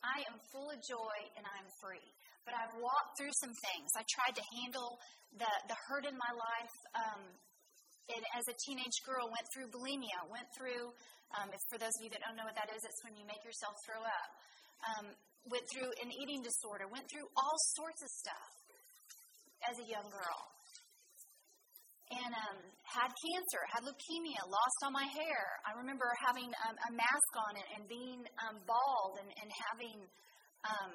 I 0.05 0.23
am 0.31 0.37
full 0.53 0.71
of 0.71 0.79
joy 0.87 1.19
and 1.35 1.43
I'm 1.47 1.67
free. 1.83 2.07
But 2.47 2.55
I've 2.55 2.79
walked 2.79 3.19
through 3.19 3.35
some 3.43 3.51
things. 3.51 3.89
I 3.99 4.07
tried 4.07 4.35
to 4.39 4.45
handle 4.63 4.99
the, 5.35 5.51
the 5.67 5.79
hurt 5.91 6.07
in 6.07 6.15
my 6.15 6.33
life. 6.35 6.77
Um, 6.95 7.23
as 8.39 8.47
a 8.47 8.55
teenage 8.63 9.03
girl, 9.03 9.27
went 9.27 9.47
through 9.51 9.67
bulimia, 9.75 10.31
went 10.31 10.47
through, 10.55 10.95
um, 11.35 11.51
for 11.67 11.79
those 11.79 11.91
of 11.99 12.07
you 12.07 12.11
that 12.15 12.23
don't 12.23 12.39
know 12.39 12.47
what 12.47 12.55
that 12.55 12.71
is, 12.71 12.79
it's 12.87 13.03
when 13.03 13.19
you 13.19 13.27
make 13.27 13.43
yourself 13.43 13.75
throw 13.83 13.99
up. 13.99 14.31
Um, 14.87 15.07
went 15.51 15.65
through 15.71 15.91
an 16.03 16.11
eating 16.11 16.43
disorder, 16.43 16.91
went 16.91 17.07
through 17.11 17.27
all 17.39 17.57
sorts 17.79 18.03
of 18.03 18.11
stuff 18.11 18.53
as 19.71 19.75
a 19.79 19.87
young 19.87 20.07
girl. 20.11 20.41
And 22.07 22.31
um, 22.31 22.59
had 22.87 23.11
cancer, 23.11 23.63
had 23.75 23.83
leukemia, 23.83 24.43
lost 24.47 24.79
all 24.87 24.95
my 24.95 25.07
hair. 25.11 25.43
I 25.67 25.75
remember 25.75 26.07
having 26.23 26.47
um, 26.63 26.77
a 26.87 26.91
mask 26.95 27.33
on 27.35 27.53
and, 27.59 27.69
and 27.75 27.83
being 27.91 28.21
um, 28.47 28.63
bald 28.63 29.19
and, 29.19 29.31
and 29.43 29.51
having 29.75 29.99
um, 30.63 30.93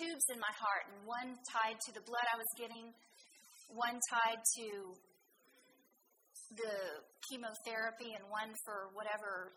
tubes 0.00 0.26
in 0.32 0.40
my 0.40 0.54
heart, 0.56 0.88
and 0.88 1.04
one 1.04 1.36
tied 1.52 1.76
to 1.76 1.90
the 1.92 2.00
blood 2.08 2.24
I 2.32 2.40
was 2.40 2.50
getting, 2.56 2.88
one 3.68 4.00
tied 4.08 4.40
to 4.40 4.68
the 6.56 6.76
chemotherapy, 7.28 8.16
and 8.16 8.24
one 8.32 8.56
for 8.64 8.88
whatever 8.96 9.52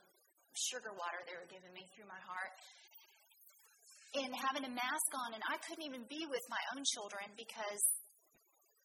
sugar 0.68 0.92
water 0.94 1.24
they 1.26 1.34
were 1.40 1.50
giving 1.50 1.72
me 1.74 1.88
through 1.96 2.06
my 2.12 2.20
heart 2.28 2.54
and 4.14 4.30
having 4.38 4.64
a 4.66 4.74
mask 4.74 5.10
on, 5.18 5.34
and 5.34 5.44
I 5.50 5.58
couldn't 5.66 5.86
even 5.86 6.06
be 6.06 6.26
with 6.30 6.46
my 6.50 6.62
own 6.78 6.86
children 6.86 7.34
because 7.34 7.82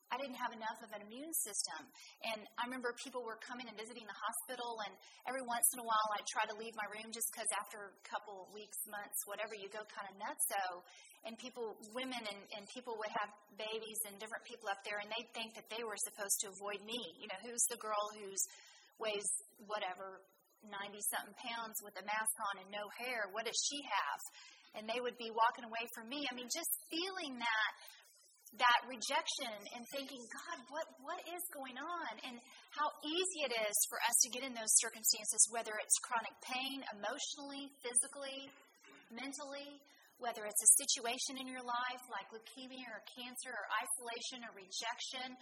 I 0.09 0.17
didn't 0.17 0.41
have 0.41 0.57
enough 0.57 0.81
of 0.81 0.89
an 0.97 1.05
immune 1.05 1.33
system. 1.37 1.85
And 2.33 2.41
I 2.57 2.65
remember 2.65 2.97
people 2.97 3.21
were 3.21 3.37
coming 3.45 3.69
and 3.69 3.77
visiting 3.77 4.09
the 4.09 4.17
hospital, 4.17 4.81
and 4.89 4.97
every 5.29 5.45
once 5.45 5.69
in 5.77 5.85
a 5.85 5.87
while 5.87 6.09
I'd 6.17 6.25
try 6.33 6.49
to 6.49 6.57
leave 6.57 6.73
my 6.81 6.89
room 6.89 7.13
just 7.13 7.29
because 7.29 7.49
after 7.53 7.93
a 7.93 7.95
couple 8.09 8.49
weeks, 8.57 8.81
months, 8.89 9.21
whatever, 9.29 9.53
you 9.53 9.69
go 9.69 9.85
kind 9.93 10.09
of 10.09 10.17
nuts. 10.17 10.41
So, 10.49 10.61
and 11.29 11.37
people, 11.37 11.77
women 11.93 12.25
and, 12.25 12.41
and 12.57 12.65
people 12.73 12.97
would 12.97 13.13
have 13.21 13.29
babies 13.61 14.01
and 14.09 14.17
different 14.17 14.49
people 14.49 14.73
up 14.73 14.81
there, 14.89 14.97
and 15.05 15.13
they'd 15.13 15.29
think 15.37 15.53
that 15.61 15.69
they 15.69 15.85
were 15.85 15.99
supposed 16.09 16.41
to 16.41 16.57
avoid 16.57 16.81
me. 16.89 17.01
You 17.21 17.29
know, 17.29 17.41
who's 17.45 17.65
the 17.69 17.77
girl 17.77 18.01
who's 18.17 18.41
weighs 18.97 19.29
whatever, 19.69 20.25
90 20.65 20.73
something 21.13 21.37
pounds 21.37 21.77
with 21.85 21.95
a 22.01 22.05
mask 22.09 22.35
on 22.49 22.65
and 22.65 22.69
no 22.73 22.89
hair? 22.97 23.29
What 23.37 23.45
does 23.45 23.61
she 23.61 23.79
have? 23.85 24.21
And 24.77 24.89
they 24.89 25.01
would 25.01 25.17
be 25.17 25.31
walking 25.31 25.65
away 25.65 25.85
from 25.95 26.09
me. 26.09 26.25
I 26.29 26.35
mean, 26.35 26.49
just 26.51 26.73
feeling 26.91 27.39
that 27.39 27.73
that 28.57 28.81
rejection 28.89 29.53
and 29.77 29.85
thinking, 29.93 30.25
God, 30.33 30.59
what, 30.73 30.89
what 31.05 31.21
is 31.29 31.45
going 31.53 31.77
on? 31.77 32.13
And 32.25 32.41
how 32.73 32.89
easy 33.05 33.45
it 33.45 33.53
is 33.53 33.77
for 33.93 34.01
us 34.01 34.17
to 34.25 34.33
get 34.33 34.41
in 34.41 34.57
those 34.57 34.73
circumstances, 34.81 35.53
whether 35.53 35.77
it's 35.77 35.97
chronic 36.01 36.33
pain, 36.41 36.81
emotionally, 36.97 37.69
physically, 37.85 38.49
mentally, 39.13 39.69
whether 40.17 40.49
it's 40.49 40.65
a 40.65 40.75
situation 40.81 41.45
in 41.45 41.47
your 41.47 41.63
life 41.63 42.03
like 42.09 42.27
leukemia 42.33 42.89
or 42.89 43.05
cancer 43.13 43.53
or 43.53 43.67
isolation 43.69 44.41
or 44.49 44.53
rejection, 44.57 45.37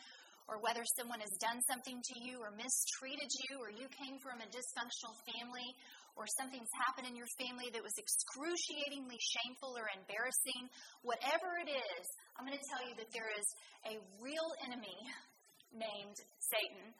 or 0.47 0.63
whether 0.63 0.83
someone 0.95 1.19
has 1.19 1.35
done 1.43 1.59
something 1.67 1.99
to 1.99 2.17
you 2.23 2.39
or 2.39 2.55
mistreated 2.55 3.31
you, 3.47 3.59
or 3.59 3.71
you 3.71 3.91
came 3.91 4.15
from 4.23 4.39
a 4.39 4.47
dysfunctional 4.47 5.15
family, 5.27 5.69
or 6.17 6.25
something's 6.41 6.73
happened 6.89 7.07
in 7.07 7.15
your 7.15 7.29
family 7.37 7.69
that 7.77 7.85
was 7.85 7.93
excruciatingly 8.01 9.21
shameful 9.21 9.77
or 9.77 9.87
embarrassing, 9.93 10.73
whatever 11.05 11.61
it 11.61 11.69
is, 11.69 12.05
I'm 12.41 12.49
going 12.49 12.57
to 12.57 12.69
tell 12.73 12.83
you 12.89 12.97
that 12.97 13.13
there 13.13 13.29
is 13.37 13.47
a 13.85 13.95
real 14.25 14.49
enemy 14.65 14.97
named 15.77 16.17
Satan. 16.41 16.97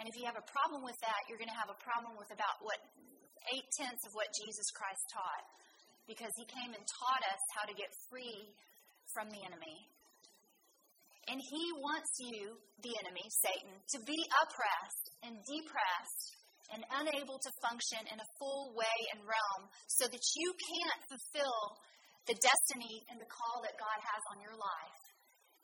And 0.00 0.08
if 0.08 0.16
you 0.16 0.24
have 0.24 0.40
a 0.40 0.46
problem 0.48 0.80
with 0.80 0.96
that, 1.04 1.20
you're 1.28 1.40
going 1.40 1.52
to 1.52 1.60
have 1.60 1.68
a 1.68 1.80
problem 1.84 2.16
with 2.16 2.32
about 2.32 2.64
what 2.64 2.80
eight 3.52 3.68
tenths 3.76 4.04
of 4.08 4.12
what 4.16 4.32
Jesus 4.32 4.68
Christ 4.72 5.04
taught. 5.12 5.46
Because 6.08 6.32
he 6.40 6.48
came 6.48 6.72
and 6.72 6.84
taught 6.88 7.24
us 7.28 7.42
how 7.52 7.68
to 7.68 7.74
get 7.76 7.92
free 8.08 8.48
from 9.12 9.28
the 9.28 9.44
enemy. 9.44 9.76
And 11.28 11.36
he 11.36 11.64
wants 11.76 12.12
you, 12.24 12.56
the 12.80 12.94
enemy, 13.04 13.26
Satan, 13.44 13.76
to 13.92 13.98
be 14.08 14.16
oppressed 14.40 15.06
and 15.28 15.36
depressed 15.44 16.37
and 16.72 16.84
unable 17.00 17.40
to 17.40 17.50
function 17.64 18.02
in 18.12 18.18
a 18.20 18.32
full 18.36 18.76
way 18.76 18.98
and 19.16 19.24
realm 19.24 19.62
so 19.88 20.04
that 20.04 20.24
you 20.36 20.48
can't 20.52 21.02
fulfill 21.08 21.60
the 22.28 22.36
destiny 22.36 23.04
and 23.08 23.16
the 23.16 23.30
call 23.30 23.64
that 23.64 23.76
God 23.80 23.98
has 24.04 24.22
on 24.36 24.38
your 24.44 24.56
life. 24.56 25.02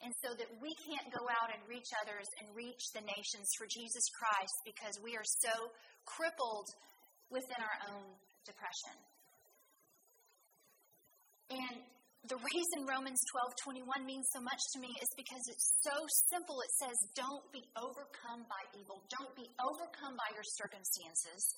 And 0.02 0.12
so 0.20 0.37
that 0.37 0.50
we 0.61 0.73
can't 0.84 1.08
go 1.16 1.25
out 1.32 1.49
and 1.49 1.61
reach 1.64 1.88
others 2.04 2.28
and 2.40 2.52
reach 2.52 2.92
the 2.92 3.04
nations 3.04 3.49
for 3.56 3.64
Jesus 3.68 4.04
Christ 4.12 4.56
because 4.68 5.00
we 5.00 5.16
are 5.16 5.25
so 5.25 5.73
crippled 6.04 6.68
within 7.32 7.61
our 7.61 7.78
own 7.88 8.04
depression. 8.44 8.96
And 11.56 11.76
the 12.25 12.40
reason 12.40 12.88
Romans 12.88 13.21
12 13.37 13.85
21 13.85 14.09
means 14.09 14.25
so 14.33 14.40
much 14.40 14.62
to 14.73 14.81
me 14.81 14.88
is 14.97 15.11
because 15.12 15.45
it's 15.45 15.76
so 15.85 15.93
simple. 16.33 16.57
It 16.64 16.73
says, 16.81 16.97
Don't 17.12 17.45
be 17.52 17.61
overcome 17.76 18.49
by 18.49 18.62
evil. 18.81 19.04
Don't 19.12 19.37
be 19.37 19.45
overcome 19.61 20.16
by 20.16 20.33
your 20.33 20.47
circumstances. 20.57 21.52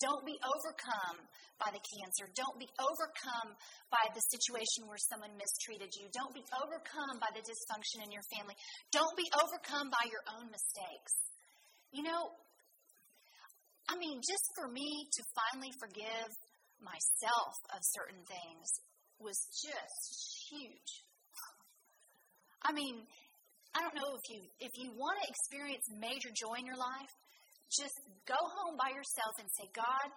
Don't 0.00 0.24
be 0.24 0.36
overcome 0.40 1.20
by 1.60 1.68
the 1.72 1.80
cancer. 1.80 2.28
Don't 2.32 2.56
be 2.56 2.68
overcome 2.80 3.56
by 3.92 4.04
the 4.12 4.24
situation 4.32 4.88
where 4.88 5.00
someone 5.00 5.32
mistreated 5.36 5.92
you. 5.96 6.08
Don't 6.12 6.32
be 6.32 6.44
overcome 6.60 7.20
by 7.20 7.28
the 7.32 7.44
dysfunction 7.44 8.04
in 8.04 8.12
your 8.12 8.24
family. 8.32 8.56
Don't 8.92 9.16
be 9.16 9.28
overcome 9.36 9.92
by 9.92 10.04
your 10.08 10.24
own 10.32 10.48
mistakes. 10.48 11.12
You 11.92 12.08
know, 12.08 12.32
I 13.88 14.00
mean, 14.00 14.20
just 14.24 14.46
for 14.56 14.68
me 14.68 15.08
to 15.12 15.20
finally 15.36 15.72
forgive 15.76 16.28
myself 16.80 17.52
of 17.76 17.80
certain 17.84 18.24
things 18.24 18.68
was 19.22 19.38
just 19.54 20.04
huge. 20.50 20.90
I 22.62 22.70
mean, 22.74 23.06
I 23.74 23.80
don't 23.80 23.96
know 23.96 24.12
if 24.14 24.24
you 24.28 24.40
if 24.60 24.72
you 24.76 24.92
want 24.94 25.16
to 25.22 25.26
experience 25.26 25.82
major 25.96 26.30
joy 26.34 26.60
in 26.60 26.66
your 26.66 26.78
life, 26.78 27.12
just 27.72 27.96
go 28.28 28.36
home 28.36 28.76
by 28.76 28.92
yourself 28.92 29.34
and 29.40 29.48
say, 29.56 29.66
God, 29.72 30.08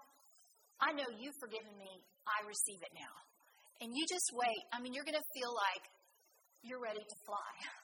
I 0.84 0.92
know 0.92 1.08
you've 1.16 1.40
forgiven 1.40 1.72
me. 1.80 2.04
I 2.28 2.44
receive 2.44 2.84
it 2.84 2.92
now. 2.92 3.14
And 3.80 3.96
you 3.96 4.04
just 4.08 4.28
wait. 4.36 4.62
I 4.76 4.84
mean, 4.84 4.92
you're 4.92 5.08
going 5.08 5.20
to 5.20 5.30
feel 5.36 5.52
like 5.56 5.84
you're 6.64 6.82
ready 6.82 7.02
to 7.02 7.18
fly. 7.26 7.54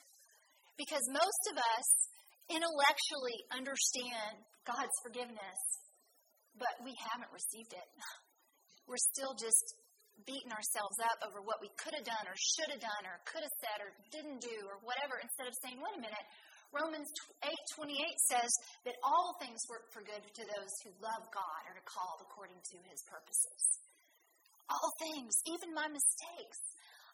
Because 0.79 1.03
most 1.13 1.43
of 1.53 1.61
us 1.61 1.87
intellectually 2.49 3.37
understand 3.53 4.41
God's 4.65 4.97
forgiveness, 5.05 5.59
but 6.57 6.73
we 6.81 6.95
haven't 7.11 7.29
received 7.29 7.69
it. 7.75 7.85
We're 8.89 9.03
still 9.13 9.37
just 9.37 9.77
beating 10.25 10.53
ourselves 10.53 10.97
up 11.01 11.19
over 11.25 11.41
what 11.41 11.61
we 11.61 11.69
could 11.77 11.93
have 11.97 12.07
done 12.07 12.25
or 12.27 12.35
should 12.37 12.69
have 12.71 12.83
done 12.83 13.03
or 13.07 13.21
could 13.27 13.43
have 13.43 13.57
said 13.61 13.79
or 13.81 13.89
didn't 14.13 14.41
do 14.41 14.57
or 14.69 14.79
whatever 14.85 15.17
instead 15.21 15.47
of 15.47 15.55
saying, 15.61 15.77
wait 15.79 15.97
a 15.97 16.03
minute, 16.03 16.27
Romans 16.71 17.11
8:28 17.43 17.91
says 18.31 18.51
that 18.87 18.95
all 19.03 19.35
things 19.43 19.59
work 19.67 19.91
for 19.91 19.99
good 20.01 20.23
to 20.23 20.43
those 20.55 20.73
who 20.83 20.91
love 21.03 21.23
God 21.35 21.61
or 21.67 21.75
are 21.75 21.87
called 21.89 22.23
according 22.23 22.59
to 22.63 22.77
his 22.87 23.03
purposes. 23.11 23.61
All 24.71 24.89
things, 25.03 25.35
even 25.51 25.75
my 25.75 25.91
mistakes. 25.91 26.59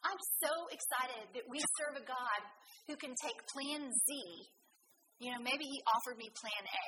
I'm 0.06 0.22
so 0.46 0.54
excited 0.70 1.26
that 1.34 1.50
we 1.50 1.58
serve 1.82 1.98
a 1.98 2.06
God 2.06 2.42
who 2.86 2.96
can 3.02 3.18
take 3.18 3.38
plan 3.50 3.90
Z. 3.90 4.10
You 5.18 5.34
know, 5.34 5.42
maybe 5.42 5.66
he 5.66 5.82
offered 5.90 6.22
me 6.22 6.30
plan 6.38 6.64
A. 6.70 6.88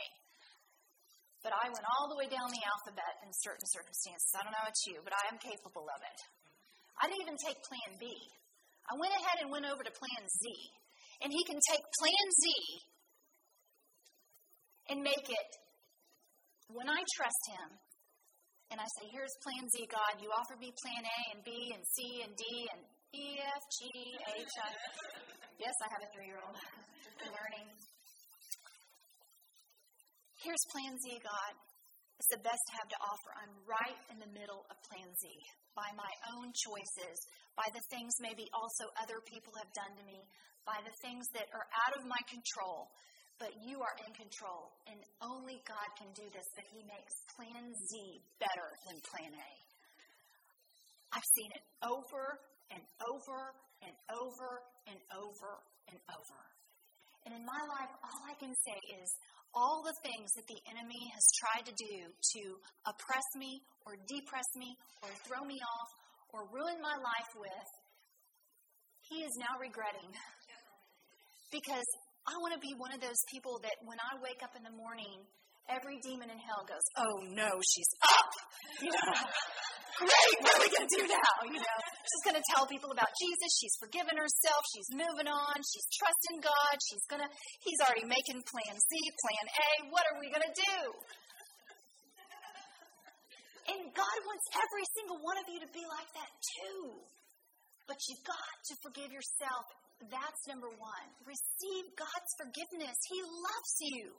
But 1.40 1.56
I 1.56 1.72
went 1.72 1.88
all 1.96 2.12
the 2.12 2.20
way 2.20 2.28
down 2.28 2.52
the 2.52 2.66
alphabet 2.68 3.14
in 3.24 3.32
certain 3.32 3.64
circumstances. 3.72 4.28
I 4.36 4.44
don't 4.44 4.52
know 4.52 4.66
about 4.66 4.82
you, 4.92 5.00
but 5.04 5.16
I 5.16 5.24
am 5.32 5.40
capable 5.40 5.88
of 5.88 6.02
it. 6.04 6.20
I 7.00 7.08
didn't 7.08 7.24
even 7.24 7.40
take 7.40 7.56
plan 7.64 7.96
B. 7.96 8.12
I 8.92 8.94
went 9.00 9.16
ahead 9.16 9.38
and 9.40 9.48
went 9.48 9.64
over 9.64 9.80
to 9.80 9.94
plan 9.94 10.24
Z. 10.28 10.44
And 11.24 11.32
he 11.32 11.44
can 11.48 11.60
take 11.72 11.84
plan 11.84 12.26
Z 12.44 12.46
and 14.92 14.98
make 15.00 15.28
it, 15.32 15.50
when 16.72 16.90
I 16.90 17.00
trust 17.16 17.44
him, 17.56 17.68
and 18.72 18.78
I 18.80 18.88
say, 19.00 19.06
Here's 19.14 19.34
plan 19.42 19.64
Z, 19.74 19.88
God, 19.90 20.22
you 20.22 20.30
offer 20.34 20.56
me 20.60 20.74
plan 20.76 21.04
A 21.06 21.20
and 21.36 21.42
B 21.46 21.52
and 21.72 21.84
C 21.86 22.24
and 22.26 22.34
D 22.36 22.44
and 22.74 22.82
E, 23.16 23.42
F, 23.42 23.64
G, 23.80 23.90
H, 24.38 24.56
I. 24.60 24.70
Yes, 25.60 25.76
I 25.84 25.88
have 25.92 26.04
a 26.08 26.10
three 26.16 26.28
year 26.32 26.40
old. 26.40 26.56
Here's 30.40 30.64
plan 30.72 30.96
Z, 30.96 31.20
God. 31.20 31.54
It's 32.16 32.32
the 32.32 32.40
best 32.40 32.64
I 32.72 32.80
have 32.80 32.92
to 32.96 33.00
offer. 33.04 33.32
I'm 33.44 33.56
right 33.68 34.00
in 34.08 34.24
the 34.24 34.32
middle 34.32 34.64
of 34.72 34.76
plan 34.88 35.12
Z 35.20 35.24
by 35.76 35.92
my 36.00 36.08
own 36.32 36.56
choices, 36.56 37.20
by 37.60 37.68
the 37.76 37.84
things 37.92 38.16
maybe 38.24 38.48
also 38.56 38.88
other 39.04 39.20
people 39.28 39.52
have 39.60 39.68
done 39.76 40.00
to 40.00 40.04
me, 40.08 40.24
by 40.64 40.80
the 40.88 40.96
things 41.04 41.28
that 41.36 41.52
are 41.52 41.68
out 41.84 42.00
of 42.00 42.08
my 42.08 42.24
control. 42.32 42.88
But 43.36 43.52
you 43.68 43.84
are 43.84 43.96
in 44.08 44.16
control, 44.16 44.72
and 44.88 45.00
only 45.20 45.60
God 45.68 45.88
can 46.00 46.08
do 46.16 46.24
this. 46.32 46.48
But 46.56 46.72
He 46.72 46.88
makes 46.88 47.12
plan 47.36 47.76
Z 47.76 47.92
better 48.40 48.70
than 48.88 48.96
plan 49.12 49.36
A. 49.36 49.52
I've 51.20 51.30
seen 51.36 51.52
it 51.52 51.64
over 51.84 52.24
and 52.72 52.84
over 53.12 53.40
and 53.84 53.96
over 54.08 54.64
and 54.88 55.00
over 55.20 55.52
and 55.92 56.00
over. 56.16 56.40
And 57.28 57.36
in 57.36 57.44
my 57.44 57.60
life, 57.76 57.92
all 58.08 58.24
I 58.24 58.40
can 58.40 58.56
say 58.56 58.80
is 59.04 59.08
all 59.54 59.82
the 59.82 59.96
things 60.06 60.30
that 60.38 60.48
the 60.48 60.60
enemy 60.70 61.02
has 61.14 61.26
tried 61.42 61.66
to 61.66 61.74
do 61.74 61.96
to 62.10 62.42
oppress 62.86 63.28
me 63.36 63.62
or 63.86 63.98
depress 64.06 64.50
me 64.56 64.70
or 65.02 65.10
throw 65.26 65.42
me 65.46 65.58
off 65.58 65.90
or 66.34 66.46
ruin 66.54 66.78
my 66.82 66.94
life 66.94 67.32
with, 67.36 67.70
he 69.10 69.26
is 69.26 69.34
now 69.42 69.58
regretting. 69.58 70.10
Because 71.50 71.90
I 72.30 72.38
want 72.46 72.54
to 72.54 72.62
be 72.62 72.78
one 72.78 72.94
of 72.94 73.02
those 73.02 73.18
people 73.34 73.58
that 73.66 73.74
when 73.82 73.98
I 73.98 74.22
wake 74.22 74.46
up 74.46 74.54
in 74.54 74.62
the 74.62 74.76
morning, 74.78 75.26
every 75.70 76.02
demon 76.02 76.34
in 76.34 76.40
hell 76.42 76.66
goes, 76.66 76.84
Oh 76.98 77.16
no, 77.34 77.50
she's 77.62 77.92
up. 78.04 78.32
You 78.80 78.88
know, 78.96 79.12
great, 80.00 80.36
what 80.40 80.56
are 80.56 80.64
we 80.64 80.72
going 80.72 80.88
to 80.88 80.94
do 80.96 81.04
now? 81.04 81.36
You 81.44 81.60
know, 81.60 81.80
she's 82.08 82.24
going 82.24 82.40
to 82.40 82.46
tell 82.56 82.64
people 82.64 82.96
about 82.96 83.12
Jesus. 83.20 83.60
She's 83.60 83.76
forgiven 83.76 84.16
herself. 84.16 84.62
She's 84.72 84.88
moving 84.96 85.28
on. 85.28 85.56
She's 85.68 85.84
trusting 86.00 86.40
God. 86.40 86.76
She's 86.88 87.04
going 87.12 87.20
to, 87.20 87.30
he's 87.60 87.76
already 87.84 88.08
making 88.08 88.40
plan 88.48 88.72
Z, 88.72 88.92
plan 89.20 89.46
A. 89.52 89.70
What 89.92 90.08
are 90.08 90.18
we 90.24 90.32
going 90.32 90.48
to 90.48 90.56
do? 90.56 90.78
And 93.70 93.82
God 93.92 94.18
wants 94.26 94.46
every 94.56 94.86
single 94.96 95.20
one 95.22 95.38
of 95.38 95.46
you 95.52 95.60
to 95.62 95.70
be 95.76 95.84
like 95.84 96.10
that 96.16 96.32
too. 96.56 97.04
But 97.84 98.00
you've 98.08 98.24
got 98.24 98.56
to 98.72 98.74
forgive 98.80 99.12
yourself. 99.12 99.66
That's 100.08 100.42
number 100.48 100.72
one. 100.72 101.08
Receive 101.28 101.86
God's 102.00 102.32
forgiveness. 102.40 102.96
He 103.12 103.20
loves 103.22 103.76
you. 103.84 104.16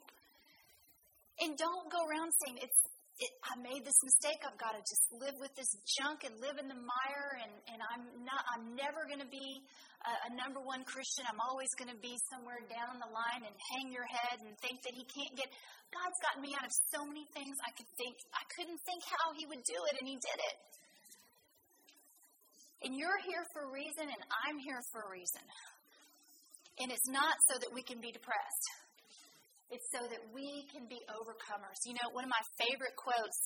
And 1.41 1.57
don't 1.57 1.89
go 1.89 1.97
around 2.05 2.29
saying, 2.45 2.61
it's, 2.61 2.81
it, 3.17 3.33
I 3.41 3.57
made 3.57 3.81
this 3.81 3.97
mistake. 4.05 4.41
I've 4.45 4.61
got 4.61 4.77
to 4.77 4.81
just 4.85 5.05
live 5.13 5.37
with 5.41 5.53
this 5.57 5.69
junk 5.97 6.21
and 6.21 6.37
live 6.37 6.61
in 6.61 6.69
the 6.69 6.77
mire, 6.77 7.29
and, 7.41 7.53
and 7.69 7.79
I'm 7.81 8.05
not. 8.25 8.41
I'm 8.53 8.77
never 8.77 9.05
going 9.09 9.21
to 9.21 9.29
be 9.29 9.61
a, 10.05 10.13
a 10.29 10.31
number 10.37 10.61
one 10.61 10.85
Christian. 10.85 11.25
I'm 11.25 11.41
always 11.41 11.69
going 11.77 11.89
to 11.89 11.97
be 11.97 12.13
somewhere 12.29 12.61
down 12.69 13.01
the 13.01 13.09
line 13.09 13.41
and 13.45 13.53
hang 13.73 13.89
your 13.89 14.05
head 14.05 14.41
and 14.41 14.53
think 14.61 14.85
that 14.85 14.93
He 14.93 15.05
can't 15.05 15.33
get. 15.33 15.49
God's 15.89 16.19
gotten 16.21 16.41
me 16.45 16.53
out 16.57 16.65
of 16.65 16.73
so 16.93 17.05
many 17.05 17.25
things 17.33 17.57
I 17.65 17.73
could 17.73 17.89
think. 17.97 18.15
I 18.37 18.45
couldn't 18.57 18.81
think 18.85 19.01
how 19.05 19.33
He 19.33 19.49
would 19.49 19.65
do 19.65 19.79
it, 19.89 19.93
and 19.97 20.05
He 20.05 20.17
did 20.21 20.39
it. 20.41 20.57
And 22.85 22.97
you're 22.97 23.21
here 23.29 23.45
for 23.53 23.69
a 23.69 23.71
reason, 23.73 24.09
and 24.09 24.21
I'm 24.45 24.57
here 24.61 24.81
for 24.89 25.05
a 25.05 25.09
reason. 25.13 25.45
And 26.81 26.89
it's 26.89 27.09
not 27.09 27.37
so 27.53 27.61
that 27.61 27.69
we 27.69 27.85
can 27.85 28.01
be 28.01 28.09
depressed. 28.09 28.65
It's 29.71 29.87
so 29.89 30.03
that 30.03 30.19
we 30.35 30.67
can 30.67 30.85
be 30.91 30.99
overcomers. 31.07 31.79
You 31.87 31.95
know, 31.95 32.11
one 32.11 32.27
of 32.27 32.31
my 32.31 32.43
favorite 32.59 32.95
quotes 32.99 33.39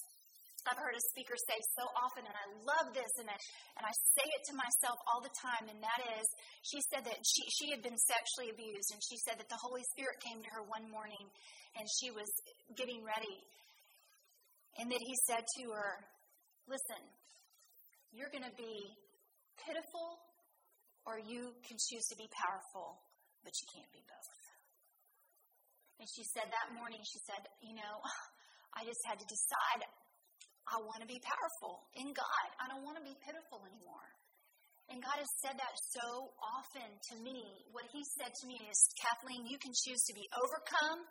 I've 0.65 0.81
heard 0.81 0.97
a 0.97 1.05
speaker 1.13 1.37
say 1.37 1.61
so 1.77 1.85
often, 1.93 2.25
and 2.25 2.33
I 2.33 2.45
love 2.65 2.89
this, 2.89 3.13
and 3.21 3.29
I, 3.29 3.37
and 3.77 3.85
I 3.85 3.93
say 4.17 4.25
it 4.25 4.43
to 4.49 4.53
myself 4.57 4.97
all 5.05 5.21
the 5.21 5.29
time, 5.37 5.69
and 5.69 5.77
that 5.77 6.01
is, 6.17 6.25
she 6.65 6.81
said 6.89 7.05
that 7.05 7.21
she, 7.21 7.45
she 7.53 7.65
had 7.69 7.85
been 7.85 7.97
sexually 8.01 8.49
abused, 8.49 8.89
and 8.89 8.97
she 9.05 9.21
said 9.21 9.37
that 9.37 9.45
the 9.45 9.61
Holy 9.61 9.85
Spirit 9.93 10.17
came 10.25 10.41
to 10.41 10.49
her 10.57 10.65
one 10.65 10.89
morning, 10.89 11.21
and 11.77 11.85
she 12.01 12.09
was 12.09 12.25
getting 12.73 13.05
ready, 13.05 13.37
and 14.81 14.89
that 14.89 14.97
He 15.05 15.13
said 15.29 15.45
to 15.61 15.63
her, 15.69 16.01
Listen, 16.65 17.01
you're 18.09 18.33
going 18.33 18.49
to 18.49 18.57
be 18.57 18.75
pitiful, 19.61 20.17
or 21.05 21.21
you 21.21 21.53
can 21.61 21.77
choose 21.77 22.09
to 22.09 22.17
be 22.17 22.25
powerful, 22.41 23.05
but 23.45 23.53
you 23.53 23.65
can't 23.69 23.91
be 23.93 24.01
both. 24.01 24.44
And 25.99 26.07
she 26.11 26.23
said 26.27 26.47
that 26.51 26.75
morning, 26.75 26.99
she 27.07 27.19
said, 27.23 27.39
You 27.63 27.75
know, 27.75 27.95
I 28.77 28.83
just 28.83 28.99
had 29.07 29.19
to 29.19 29.27
decide 29.27 29.87
I 30.65 30.81
want 30.81 31.05
to 31.05 31.09
be 31.09 31.21
powerful 31.21 31.85
in 31.93 32.09
God. 32.09 32.45
I 32.57 32.65
don't 32.73 32.81
want 32.81 32.97
to 32.97 33.05
be 33.05 33.13
pitiful 33.21 33.61
anymore. 33.69 34.09
And 34.89 35.01
God 35.01 35.17
has 35.17 35.29
said 35.41 35.57
that 35.57 35.73
so 35.93 36.33
often 36.41 36.89
to 37.09 37.15
me. 37.21 37.41
What 37.73 37.85
He 37.93 38.01
said 38.17 38.33
to 38.33 38.45
me 38.49 38.57
is, 38.65 38.77
Kathleen, 38.97 39.45
you 39.45 39.57
can 39.61 39.73
choose 39.73 40.01
to 40.09 40.13
be 40.13 40.25
overcome. 40.33 41.05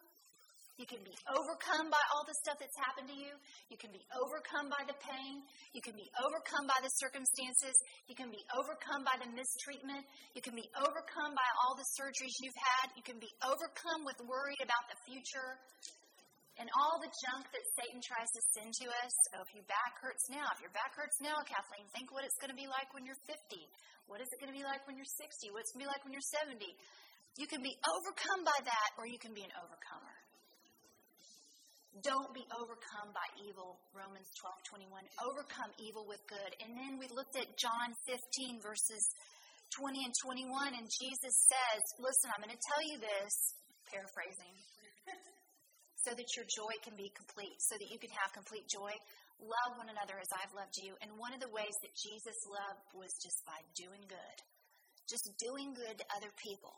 You 0.74 0.90
can 0.90 0.98
be 1.06 1.14
overcome 1.30 1.86
by 1.86 2.02
all 2.10 2.26
the 2.26 2.34
stuff 2.42 2.58
that's 2.58 2.74
happened 2.82 3.06
to 3.06 3.14
you. 3.14 3.30
You 3.70 3.78
can 3.78 3.94
be 3.94 4.02
overcome 4.10 4.66
by 4.66 4.82
the 4.90 4.98
pain. 4.98 5.46
You 5.70 5.78
can 5.78 5.94
be 5.94 6.10
overcome 6.18 6.66
by 6.66 6.78
the 6.82 6.90
circumstances. 6.98 7.74
You 8.10 8.18
can 8.18 8.34
be 8.34 8.42
overcome 8.58 9.06
by 9.06 9.14
the 9.22 9.30
mistreatment. 9.30 10.02
You 10.34 10.42
can 10.42 10.58
be 10.58 10.66
overcome 10.74 11.32
by 11.38 11.48
all 11.62 11.78
the 11.78 11.86
surgeries 11.94 12.34
you've 12.42 12.58
had. 12.58 12.90
You 12.98 13.06
can 13.06 13.22
be 13.22 13.30
overcome 13.46 14.02
with 14.02 14.18
worry 14.26 14.58
about 14.58 14.82
the 14.90 14.98
future 15.06 15.62
and 16.58 16.70
all 16.78 17.02
the 17.02 17.10
junk 17.26 17.46
that 17.50 17.64
Satan 17.78 17.98
tries 18.02 18.30
to 18.30 18.40
send 18.54 18.70
to 18.70 18.86
us. 19.02 19.14
Oh, 19.34 19.42
if 19.42 19.50
your 19.54 19.66
back 19.66 19.98
hurts 19.98 20.26
now, 20.30 20.46
if 20.54 20.62
your 20.62 20.74
back 20.74 20.94
hurts 20.94 21.18
now, 21.18 21.34
Kathleen, 21.42 21.86
think 21.94 22.14
what 22.14 22.22
it's 22.22 22.38
going 22.38 22.50
to 22.50 22.58
be 22.58 22.70
like 22.70 22.90
when 22.94 23.02
you're 23.02 23.18
50. 23.26 23.34
What 24.06 24.22
is 24.22 24.30
it 24.30 24.38
going 24.38 24.50
to 24.50 24.58
be 24.58 24.62
like 24.62 24.86
when 24.86 24.94
you're 24.94 25.06
60? 25.18 25.50
What's 25.50 25.70
it 25.70 25.78
going 25.78 25.82
to 25.82 25.86
be 25.86 25.90
like 25.90 26.02
when 26.06 26.14
you're 26.14 26.30
70? 26.46 26.62
You 27.34 27.50
can 27.50 27.58
be 27.58 27.74
overcome 27.82 28.46
by 28.46 28.58
that, 28.70 28.88
or 28.94 29.10
you 29.10 29.18
can 29.18 29.34
be 29.34 29.42
an 29.42 29.50
overcomer. 29.58 30.13
Don't 32.02 32.34
be 32.34 32.42
overcome 32.58 33.14
by 33.14 33.22
evil, 33.46 33.78
Romans 33.94 34.26
12 34.42 34.90
21. 34.90 34.98
Overcome 35.30 35.70
evil 35.78 36.02
with 36.10 36.18
good. 36.26 36.50
And 36.58 36.74
then 36.74 36.98
we 36.98 37.06
looked 37.14 37.38
at 37.38 37.46
John 37.54 37.94
15, 38.10 38.58
verses 38.58 39.02
20 39.78 40.02
and 40.02 40.14
21, 40.50 40.74
and 40.74 40.90
Jesus 40.90 41.34
says, 41.46 41.82
Listen, 42.02 42.34
I'm 42.34 42.42
going 42.42 42.50
to 42.50 42.66
tell 42.66 42.82
you 42.90 42.98
this, 42.98 43.34
paraphrasing, 43.86 44.54
so 46.02 46.18
that 46.18 46.28
your 46.34 46.46
joy 46.50 46.74
can 46.82 46.98
be 46.98 47.14
complete, 47.14 47.62
so 47.62 47.78
that 47.78 47.86
you 47.86 48.02
can 48.02 48.10
have 48.18 48.34
complete 48.34 48.66
joy. 48.66 48.90
Love 49.38 49.78
one 49.78 49.90
another 49.90 50.18
as 50.18 50.30
I've 50.34 50.54
loved 50.54 50.74
you. 50.82 50.98
And 50.98 51.14
one 51.14 51.30
of 51.30 51.38
the 51.38 51.50
ways 51.54 51.74
that 51.86 51.94
Jesus 51.94 52.38
loved 52.50 52.82
was 52.98 53.14
just 53.22 53.38
by 53.46 53.58
doing 53.78 54.02
good, 54.10 54.38
just 55.06 55.30
doing 55.38 55.74
good 55.78 55.94
to 56.02 56.06
other 56.18 56.34
people. 56.42 56.74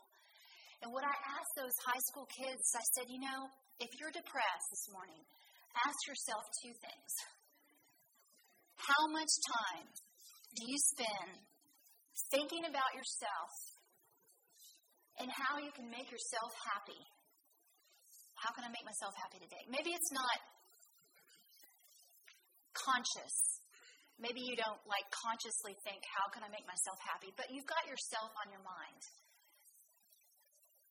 And 0.81 0.93
what 0.93 1.03
I 1.03 1.15
asked 1.33 1.53
those 1.57 1.73
high 1.81 2.03
school 2.13 2.27
kids, 2.29 2.63
I 2.77 2.85
said, 2.93 3.09
you 3.09 3.21
know, 3.21 3.49
if 3.81 3.89
you're 3.97 4.13
depressed 4.13 4.67
this 4.69 4.85
morning, 4.93 5.21
ask 5.85 5.97
yourself 6.05 6.43
two 6.61 6.73
things. 6.77 7.11
How 8.77 9.03
much 9.09 9.33
time 9.65 9.89
do 10.53 10.61
you 10.69 10.77
spend 10.93 11.43
thinking 12.29 12.69
about 12.69 12.93
yourself 12.93 13.51
and 15.17 15.29
how 15.33 15.57
you 15.57 15.73
can 15.73 15.89
make 15.89 16.09
yourself 16.13 16.53
happy? 16.73 17.01
How 18.37 18.53
can 18.53 18.69
I 18.69 18.71
make 18.71 18.85
myself 18.85 19.17
happy 19.17 19.41
today? 19.41 19.65
Maybe 19.65 19.89
it's 19.97 20.13
not 20.13 20.37
conscious. 22.77 23.35
Maybe 24.21 24.45
you 24.45 24.53
don't 24.57 24.81
like 24.85 25.05
consciously 25.09 25.73
think, 25.81 26.05
how 26.05 26.29
can 26.29 26.45
I 26.45 26.49
make 26.53 26.65
myself 26.69 26.97
happy? 27.01 27.33
But 27.33 27.49
you've 27.49 27.69
got 27.69 27.85
yourself 27.89 28.29
on 28.45 28.53
your 28.53 28.61
mind. 28.61 29.01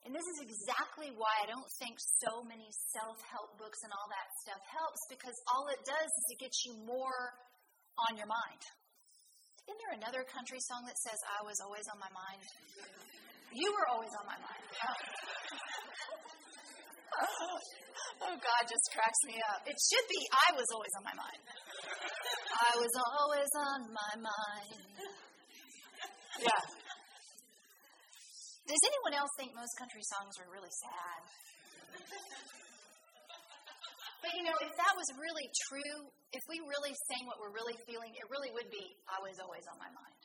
And 0.07 0.15
this 0.15 0.23
is 0.39 0.41
exactly 0.47 1.11
why 1.19 1.35
I 1.43 1.51
don't 1.51 1.67
think 1.83 1.99
so 2.23 2.47
many 2.47 2.71
self 2.95 3.19
help 3.27 3.59
books 3.59 3.83
and 3.83 3.91
all 3.91 4.07
that 4.07 4.31
stuff 4.47 4.63
helps 4.71 5.03
because 5.11 5.35
all 5.51 5.67
it 5.67 5.83
does 5.83 6.07
is 6.07 6.25
it 6.31 6.39
gets 6.39 6.63
you 6.63 6.79
more 6.87 7.35
on 8.07 8.15
your 8.15 8.31
mind. 8.31 8.63
Isn't 9.67 9.75
there 9.83 9.99
another 9.99 10.23
country 10.31 10.63
song 10.63 10.87
that 10.87 10.95
says, 11.03 11.19
I 11.27 11.43
was 11.43 11.59
always 11.59 11.83
on 11.91 11.99
my 11.99 12.07
mind? 12.15 12.39
You 13.51 13.67
were 13.75 13.91
always 13.91 14.15
on 14.15 14.31
my 14.31 14.39
mind. 14.39 14.63
oh, 18.31 18.31
God 18.31 18.63
just 18.63 18.87
cracks 18.95 19.23
me 19.27 19.43
up. 19.43 19.67
It 19.67 19.75
should 19.75 20.07
be, 20.07 20.23
I 20.31 20.55
was 20.55 20.71
always 20.71 20.95
on 21.03 21.05
my 21.11 21.19
mind. 21.19 21.43
I 22.55 22.79
was 22.79 22.95
always 22.95 23.51
on 23.59 23.91
my 23.91 24.23
mind. 24.23 24.87
Yeah. 26.47 26.86
Does 28.67 28.83
anyone 28.83 29.15
else 29.15 29.31
think 29.39 29.55
most 29.55 29.79
country 29.79 30.03
songs 30.03 30.35
are 30.43 30.51
really 30.51 30.75
sad? 30.75 31.21
But 34.27 34.35
you 34.35 34.43
know, 34.43 34.59
if 34.59 34.75
that 34.75 34.95
was 34.99 35.07
really 35.15 35.47
true, 35.71 36.11
if 36.35 36.43
we 36.51 36.59
really 36.67 36.91
sang 37.07 37.23
what 37.31 37.39
we're 37.39 37.55
really 37.55 37.79
feeling, 37.87 38.11
it 38.19 38.27
really 38.27 38.51
would 38.59 38.67
be, 38.75 38.83
I 39.07 39.23
was 39.23 39.39
always 39.39 39.63
on 39.71 39.79
my 39.79 39.87
mind. 39.87 40.19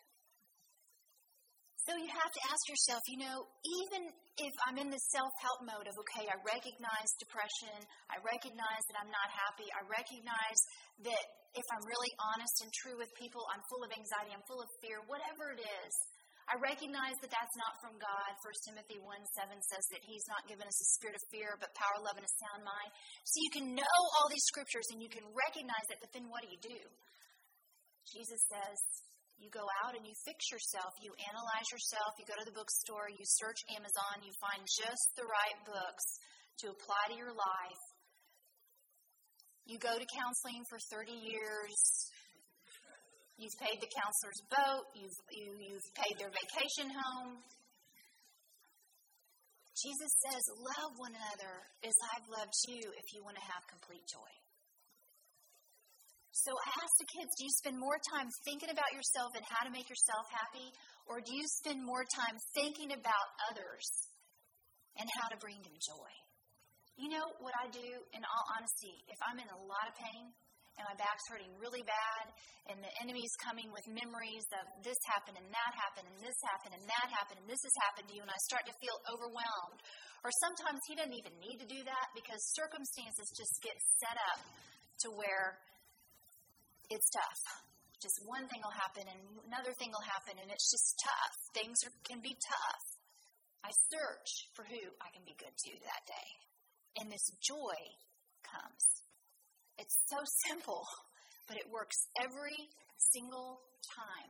So 1.86 1.94
you 1.98 2.10
have 2.10 2.34
to 2.34 2.42
ask 2.50 2.62
yourself, 2.66 3.02
you 3.10 3.22
know, 3.22 3.46
even 3.62 4.10
if 4.42 4.54
I'm 4.66 4.78
in 4.82 4.90
the 4.90 5.02
self 5.14 5.34
help 5.46 5.62
mode 5.66 5.86
of, 5.86 5.94
okay, 6.02 6.26
I 6.26 6.38
recognize 6.42 7.10
depression, 7.22 7.78
I 8.10 8.18
recognize 8.26 8.84
that 8.90 8.98
I'm 9.02 9.10
not 9.14 9.30
happy, 9.34 9.70
I 9.70 9.86
recognize 9.86 10.60
that 11.06 11.26
if 11.54 11.66
I'm 11.74 11.86
really 11.86 12.14
honest 12.34 12.56
and 12.66 12.70
true 12.86 12.98
with 12.98 13.10
people, 13.22 13.46
I'm 13.54 13.62
full 13.70 13.86
of 13.86 13.94
anxiety, 13.94 14.34
I'm 14.34 14.46
full 14.50 14.62
of 14.66 14.70
fear, 14.82 15.02
whatever 15.06 15.54
it 15.58 15.62
is, 15.62 15.94
I 16.52 16.60
recognize 16.60 17.16
that 17.24 17.32
that's 17.32 17.56
not 17.56 17.80
from 17.80 17.96
God. 17.96 18.32
1 18.44 18.68
Timothy 18.68 19.00
1 19.00 19.08
7 19.08 19.56
says 19.72 19.86
that 19.96 20.04
He's 20.04 20.28
not 20.28 20.44
given 20.52 20.68
us 20.68 20.76
a 20.84 20.88
spirit 21.00 21.16
of 21.16 21.24
fear, 21.32 21.56
but 21.56 21.72
power, 21.80 22.04
love, 22.04 22.20
and 22.20 22.28
a 22.28 22.34
sound 22.44 22.68
mind. 22.68 22.92
So 23.24 23.40
you 23.40 23.52
can 23.56 23.68
know 23.72 23.98
all 24.20 24.28
these 24.28 24.44
scriptures 24.52 24.84
and 24.92 25.00
you 25.00 25.08
can 25.08 25.24
recognize 25.32 25.88
it, 25.88 26.04
but 26.04 26.12
then 26.12 26.28
what 26.28 26.44
do 26.44 26.52
you 26.52 26.60
do? 26.60 26.80
Jesus 28.04 28.44
says, 28.52 28.80
you 29.40 29.48
go 29.48 29.64
out 29.82 29.96
and 29.96 30.04
you 30.04 30.12
fix 30.28 30.52
yourself, 30.52 30.92
you 31.00 31.16
analyze 31.32 31.66
yourself, 31.72 32.14
you 32.20 32.28
go 32.30 32.36
to 32.36 32.46
the 32.46 32.54
bookstore, 32.54 33.08
you 33.10 33.24
search 33.24 33.58
Amazon, 33.74 34.22
you 34.22 34.30
find 34.38 34.62
just 34.68 35.08
the 35.16 35.26
right 35.26 35.60
books 35.64 36.06
to 36.62 36.70
apply 36.70 37.04
to 37.10 37.18
your 37.18 37.34
life. 37.34 37.84
You 39.66 39.80
go 39.80 39.98
to 39.98 40.06
counseling 40.14 40.62
for 40.68 40.78
30 40.94 41.16
years, 41.16 41.80
You've 43.42 43.58
paid 43.58 43.82
the 43.82 43.90
counselor's 43.90 44.42
boat. 44.54 44.86
You've, 44.94 45.18
you, 45.34 45.50
you've 45.58 45.90
paid 45.98 46.14
their 46.22 46.30
vacation 46.30 46.94
home. 46.94 47.42
Jesus 49.74 50.14
says, 50.30 50.44
Love 50.62 50.94
one 51.02 51.18
another 51.18 51.66
as 51.82 51.96
I've 52.14 52.28
loved 52.30 52.54
you 52.70 52.86
if 52.86 53.08
you 53.18 53.26
want 53.26 53.42
to 53.42 53.46
have 53.50 53.66
complete 53.66 54.06
joy. 54.06 54.30
So 56.38 56.54
I 56.54 56.70
ask 56.86 56.94
the 57.02 57.10
kids, 57.18 57.34
do 57.38 57.44
you 57.50 57.54
spend 57.66 57.78
more 57.82 57.98
time 58.14 58.30
thinking 58.46 58.70
about 58.70 58.94
yourself 58.94 59.34
and 59.34 59.46
how 59.50 59.66
to 59.66 59.74
make 59.74 59.90
yourself 59.90 60.26
happy? 60.30 60.70
Or 61.10 61.18
do 61.18 61.34
you 61.34 61.46
spend 61.66 61.82
more 61.82 62.06
time 62.14 62.38
thinking 62.54 62.94
about 62.94 63.26
others 63.50 63.86
and 65.02 65.10
how 65.18 65.34
to 65.34 65.38
bring 65.42 65.58
them 65.66 65.76
joy? 65.82 66.12
You 66.94 67.10
know 67.10 67.26
what 67.42 67.58
I 67.58 67.74
do, 67.74 67.90
in 68.14 68.22
all 68.22 68.46
honesty, 68.54 69.02
if 69.10 69.18
I'm 69.26 69.42
in 69.42 69.50
a 69.50 69.60
lot 69.66 69.90
of 69.90 69.98
pain, 69.98 70.30
and 70.80 70.84
my 70.88 70.96
back's 70.96 71.26
hurting 71.28 71.52
really 71.60 71.84
bad, 71.84 72.26
and 72.72 72.80
the 72.80 72.94
enemy's 73.04 73.34
coming 73.44 73.68
with 73.72 73.84
memories 73.90 74.48
of 74.56 74.64
this 74.86 74.98
happened 75.10 75.36
and 75.36 75.50
that 75.52 75.72
happened 75.76 76.08
and 76.08 76.18
this 76.24 76.38
happened 76.48 76.74
and 76.78 76.86
that 76.88 77.08
happened 77.12 77.40
and 77.44 77.50
this 77.50 77.62
has 77.62 77.76
happened 77.84 78.08
to 78.08 78.14
you, 78.16 78.24
and 78.24 78.32
I 78.32 78.40
start 78.48 78.64
to 78.68 78.76
feel 78.80 78.98
overwhelmed. 79.12 79.80
Or 80.22 80.30
sometimes 80.46 80.80
he 80.86 80.94
doesn't 80.94 81.18
even 81.18 81.34
need 81.42 81.58
to 81.60 81.68
do 81.68 81.82
that 81.82 82.08
because 82.14 82.40
circumstances 82.54 83.26
just 83.34 83.58
get 83.66 83.74
set 83.98 84.18
up 84.32 84.40
to 85.02 85.08
where 85.18 85.58
it's 86.94 87.10
tough. 87.10 87.42
Just 87.98 88.18
one 88.26 88.46
thing 88.50 88.62
will 88.62 88.78
happen 88.78 89.06
and 89.10 89.22
another 89.50 89.74
thing 89.78 89.90
will 89.90 90.08
happen, 90.10 90.38
and 90.42 90.50
it's 90.50 90.70
just 90.70 90.98
tough. 91.02 91.36
Things 91.58 91.78
are, 91.86 91.94
can 92.06 92.22
be 92.22 92.34
tough. 92.38 92.86
I 93.62 93.70
search 93.94 94.30
for 94.58 94.66
who 94.66 94.82
I 95.02 95.10
can 95.14 95.22
be 95.26 95.38
good 95.38 95.54
to 95.54 95.72
that 95.86 96.04
day. 96.10 96.30
And 96.98 97.12
this 97.12 97.26
joy 97.42 97.78
comes. 98.42 98.84
It's 99.82 99.98
so 100.14 100.22
simple, 100.46 100.86
but 101.50 101.58
it 101.58 101.66
works 101.74 101.98
every 102.22 102.70
single 103.18 103.66
time. 103.98 104.30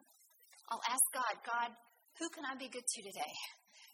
I'll 0.72 0.86
ask 0.88 1.04
God, 1.12 1.36
God, 1.44 1.70
who 2.16 2.32
can 2.32 2.48
I 2.48 2.56
be 2.56 2.72
good 2.72 2.88
to 2.88 3.00
today? 3.04 3.36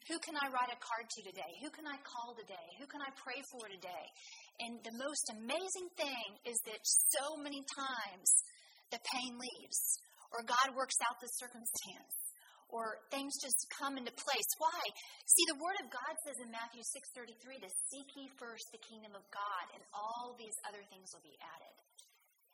Who 0.05 0.21
can 0.21 0.37
I 0.37 0.53
write 0.53 0.69
a 0.69 0.77
card 0.77 1.09
to 1.09 1.19
today? 1.25 1.49
Who 1.65 1.73
can 1.73 1.89
I 1.89 1.97
call 2.05 2.37
today? 2.37 2.67
Who 2.77 2.85
can 2.85 3.01
I 3.01 3.09
pray 3.17 3.41
for 3.49 3.65
today? 3.73 4.05
And 4.61 4.77
the 4.85 5.01
most 5.01 5.25
amazing 5.33 5.89
thing 5.97 6.29
is 6.45 6.61
that 6.69 6.77
so 6.85 7.41
many 7.41 7.65
times 7.73 8.29
the 8.93 9.01
pain 9.17 9.33
leaves, 9.33 9.81
or 10.37 10.45
God 10.45 10.77
works 10.77 11.01
out 11.09 11.17
the 11.17 11.31
circumstance, 11.41 12.13
or 12.67 12.99
things 13.09 13.31
just 13.39 13.59
come 13.79 13.95
into 13.95 14.11
place. 14.11 14.49
Why? 14.59 14.81
See, 15.23 15.45
the 15.47 15.59
Word 15.59 15.77
of 15.79 15.87
God 15.87 16.13
says 16.27 16.37
in 16.43 16.51
Matthew 16.51 16.83
6.33 17.15 17.63
to 17.63 17.69
seek 17.91 18.09
ye 18.19 18.27
first 18.35 18.67
the 18.75 18.81
kingdom 18.83 19.15
of 19.15 19.23
God, 19.31 19.65
and 19.71 19.83
all 19.95 20.35
these 20.35 20.55
other 20.67 20.83
things 20.91 21.07
will 21.15 21.23
be 21.23 21.37
added. 21.39 21.75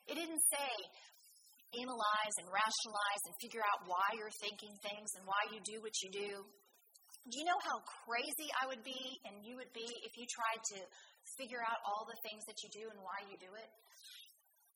It 0.06 0.14
didn't 0.20 0.44
say 0.52 0.70
analyze 1.74 2.34
and 2.38 2.46
rationalize 2.46 3.22
and 3.26 3.34
figure 3.42 3.64
out 3.66 3.90
why 3.90 4.06
you're 4.14 4.38
thinking 4.38 4.70
things 4.78 5.10
and 5.18 5.26
why 5.26 5.42
you 5.50 5.58
do 5.66 5.82
what 5.82 5.94
you 6.06 6.10
do. 6.14 6.30
Do 7.24 7.34
you 7.40 7.46
know 7.48 7.58
how 7.64 7.80
crazy 8.04 8.52
I 8.60 8.68
would 8.68 8.84
be 8.84 9.00
and 9.24 9.40
you 9.42 9.56
would 9.56 9.72
be 9.72 9.88
if 10.04 10.12
you 10.14 10.28
tried 10.28 10.62
to 10.76 10.78
figure 11.40 11.64
out 11.64 11.80
all 11.88 12.04
the 12.04 12.20
things 12.20 12.44
that 12.46 12.60
you 12.62 12.68
do 12.70 12.84
and 12.92 13.00
why 13.00 13.24
you 13.26 13.36
do 13.40 13.48
it? 13.56 13.70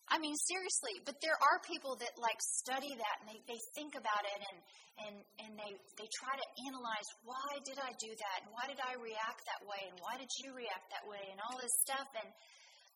I 0.08 0.16
mean, 0.16 0.32
seriously, 0.48 1.04
but 1.04 1.20
there 1.20 1.36
are 1.36 1.60
people 1.68 1.92
that 2.00 2.16
like 2.16 2.40
study 2.40 2.88
that 2.88 3.16
and 3.20 3.28
they, 3.28 3.40
they 3.44 3.60
think 3.76 3.92
about 3.92 4.24
it 4.24 4.40
and, 4.40 4.58
and, 5.04 5.16
and 5.44 5.52
they, 5.52 5.72
they 6.00 6.08
try 6.16 6.32
to 6.32 6.46
analyze 6.64 7.08
why 7.28 7.60
did 7.60 7.76
I 7.76 7.92
do 8.00 8.08
that 8.08 8.38
and 8.44 8.48
why 8.56 8.64
did 8.72 8.80
I 8.80 8.96
react 8.96 9.44
that 9.44 9.60
way 9.68 9.84
and 9.84 10.00
why 10.00 10.16
did 10.16 10.32
you 10.40 10.56
react 10.56 10.88
that 10.96 11.04
way 11.04 11.20
and 11.28 11.36
all 11.44 11.60
this 11.60 11.76
stuff. 11.84 12.08
And 12.16 12.28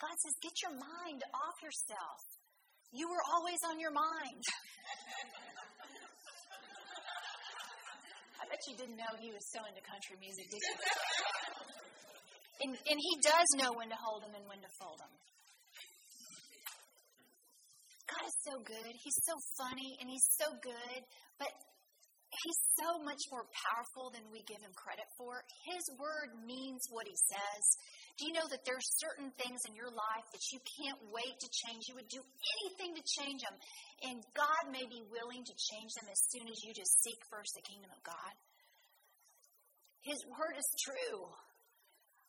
God 0.01 0.17
says, 0.25 0.33
get 0.41 0.57
your 0.65 0.73
mind 0.73 1.21
off 1.37 1.57
yourself. 1.61 2.21
You 2.97 3.05
were 3.09 3.25
always 3.37 3.61
on 3.69 3.77
your 3.77 3.93
mind. 3.93 4.43
I 8.41 8.49
bet 8.49 8.61
you 8.69 8.75
didn't 8.81 8.97
know 8.97 9.13
he 9.21 9.37
was 9.37 9.45
so 9.53 9.61
into 9.69 9.85
country 9.85 10.17
music, 10.17 10.49
did 10.49 10.61
you? 10.65 10.77
And, 12.63 12.73
and 12.73 12.99
he 13.01 13.13
does 13.21 13.49
know 13.61 13.73
when 13.77 13.93
to 13.93 13.99
hold 14.01 14.25
them 14.25 14.33
and 14.33 14.49
when 14.49 14.61
to 14.65 14.71
fold 14.81 14.97
them. 14.97 15.13
God 18.13 18.29
is 18.29 18.39
so 18.45 18.55
good. 18.61 18.93
He's 19.01 19.21
so 19.25 19.35
funny 19.57 19.97
and 20.01 20.07
he's 20.13 20.29
so 20.37 20.53
good, 20.61 21.01
but 21.41 21.49
he's 22.29 22.61
so 22.77 23.01
much 23.01 23.21
more 23.33 23.49
powerful 23.49 24.13
than 24.13 24.29
we 24.29 24.45
give 24.45 24.61
him 24.61 24.73
credit 24.77 25.09
for. 25.17 25.41
His 25.73 25.85
word 25.97 26.37
means 26.45 26.85
what 26.93 27.09
he 27.09 27.17
says. 27.17 27.63
Do 28.21 28.29
you 28.29 28.37
know 28.37 28.45
that 28.53 28.69
there 28.69 28.77
are 28.77 28.93
certain 29.01 29.33
things 29.41 29.65
in 29.65 29.73
your 29.73 29.89
life 29.89 30.27
that 30.29 30.45
you 30.53 30.61
can't 30.77 31.01
wait 31.09 31.33
to 31.41 31.49
change? 31.65 31.89
You 31.89 31.97
would 31.97 32.13
do 32.13 32.21
anything 32.21 32.93
to 33.01 33.05
change 33.25 33.41
them. 33.41 33.57
And 34.05 34.21
God 34.37 34.65
may 34.69 34.85
be 34.85 35.01
willing 35.09 35.41
to 35.49 35.55
change 35.73 35.97
them 35.97 36.13
as 36.13 36.21
soon 36.29 36.45
as 36.45 36.61
you 36.61 36.77
just 36.77 36.93
seek 37.01 37.17
first 37.33 37.57
the 37.57 37.65
kingdom 37.65 37.89
of 37.97 38.05
God. 38.05 38.33
His 40.05 40.21
word 40.29 40.61
is 40.61 40.69
true. 40.85 41.33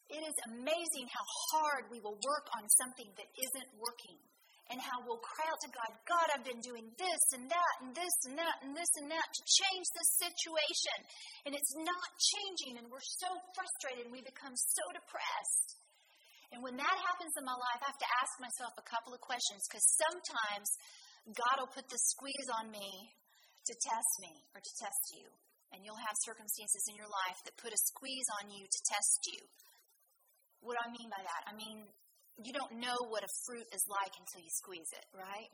It 0.08 0.24
is 0.24 0.38
amazing 0.56 1.08
how 1.12 1.26
hard 1.52 1.92
we 1.92 2.00
will 2.00 2.20
work 2.24 2.48
on 2.56 2.64
something 2.80 3.10
that 3.20 3.28
isn't 3.36 3.70
working 3.76 4.20
and 4.74 4.82
how 4.82 5.06
we'll 5.06 5.22
cry 5.22 5.46
out 5.46 5.62
to 5.62 5.70
God, 5.70 5.90
God, 6.10 6.28
I've 6.34 6.42
been 6.42 6.66
doing 6.66 6.90
this 6.98 7.24
and 7.38 7.46
that 7.46 7.76
and 7.86 7.94
this 7.94 8.16
and 8.26 8.34
that 8.42 8.58
and 8.66 8.74
this 8.74 8.90
and 8.98 9.06
that 9.06 9.28
to 9.30 9.42
change 9.46 9.86
the 9.94 10.06
situation. 10.18 10.98
And 11.46 11.54
it's 11.54 11.78
not 11.78 12.10
changing, 12.18 12.82
and 12.82 12.90
we're 12.90 13.06
so 13.22 13.30
frustrated 13.54 14.10
and 14.10 14.14
we 14.14 14.26
become 14.26 14.58
so 14.58 14.84
depressed. 14.98 15.70
And 16.50 16.66
when 16.66 16.74
that 16.82 16.98
happens 17.06 17.34
in 17.38 17.46
my 17.46 17.54
life, 17.54 17.82
I 17.86 17.94
have 17.94 18.02
to 18.02 18.14
ask 18.18 18.34
myself 18.42 18.74
a 18.82 18.86
couple 18.90 19.14
of 19.14 19.22
questions 19.22 19.62
because 19.70 19.86
sometimes 20.10 20.70
God 21.30 21.56
will 21.62 21.74
put 21.74 21.86
the 21.90 22.02
squeeze 22.14 22.50
on 22.58 22.74
me 22.74 23.14
to 23.70 23.74
test 23.78 24.12
me 24.26 24.34
or 24.58 24.60
to 24.62 24.74
test 24.82 25.04
you. 25.14 25.30
And 25.74 25.82
you'll 25.82 26.02
have 26.02 26.18
circumstances 26.26 26.82
in 26.90 26.98
your 26.98 27.10
life 27.10 27.42
that 27.46 27.58
put 27.62 27.74
a 27.74 27.80
squeeze 27.94 28.30
on 28.42 28.54
you 28.54 28.66
to 28.66 28.80
test 28.90 29.22
you. 29.34 29.42
What 30.62 30.78
do 30.78 30.82
I 30.86 30.90
mean 30.94 31.10
by 31.10 31.22
that? 31.22 31.42
I 31.50 31.54
mean, 31.58 31.90
you 32.42 32.54
don't 32.54 32.82
know 32.82 32.98
what 33.14 33.22
a 33.22 33.32
fruit 33.46 33.68
is 33.70 33.84
like 33.86 34.14
until 34.18 34.42
you 34.42 34.50
squeeze 34.50 34.90
it, 34.94 35.06
right? 35.14 35.52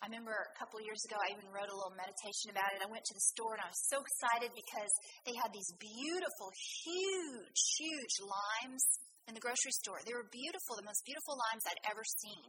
I 0.00 0.08
remember 0.08 0.32
a 0.32 0.56
couple 0.56 0.80
of 0.80 0.84
years 0.88 1.04
ago, 1.04 1.20
I 1.20 1.28
even 1.36 1.44
wrote 1.52 1.68
a 1.68 1.76
little 1.76 1.92
meditation 1.92 2.48
about 2.48 2.72
it. 2.72 2.80
I 2.80 2.88
went 2.88 3.04
to 3.04 3.12
the 3.12 3.26
store 3.36 3.52
and 3.52 3.60
I 3.60 3.68
was 3.68 3.84
so 3.92 4.00
excited 4.00 4.48
because 4.56 4.92
they 5.28 5.36
had 5.36 5.52
these 5.52 5.68
beautiful, 5.76 6.48
huge, 6.88 7.60
huge 7.76 8.14
limes 8.24 8.84
in 9.28 9.36
the 9.36 9.44
grocery 9.44 9.76
store. 9.84 10.00
They 10.08 10.16
were 10.16 10.24
beautiful, 10.32 10.80
the 10.80 10.88
most 10.88 11.04
beautiful 11.04 11.36
limes 11.36 11.68
I'd 11.68 11.84
ever 11.92 12.00
seen. 12.00 12.48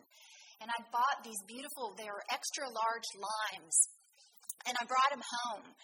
And 0.63 0.71
I 0.71 0.79
bought 0.95 1.27
these 1.27 1.43
beautiful, 1.43 1.91
they 1.99 2.07
were 2.07 2.23
extra 2.31 2.71
large 2.71 3.09
limes. 3.19 3.75
And 4.63 4.79
I 4.79 4.87
brought 4.87 5.11
them 5.11 5.25
home. 5.43 5.75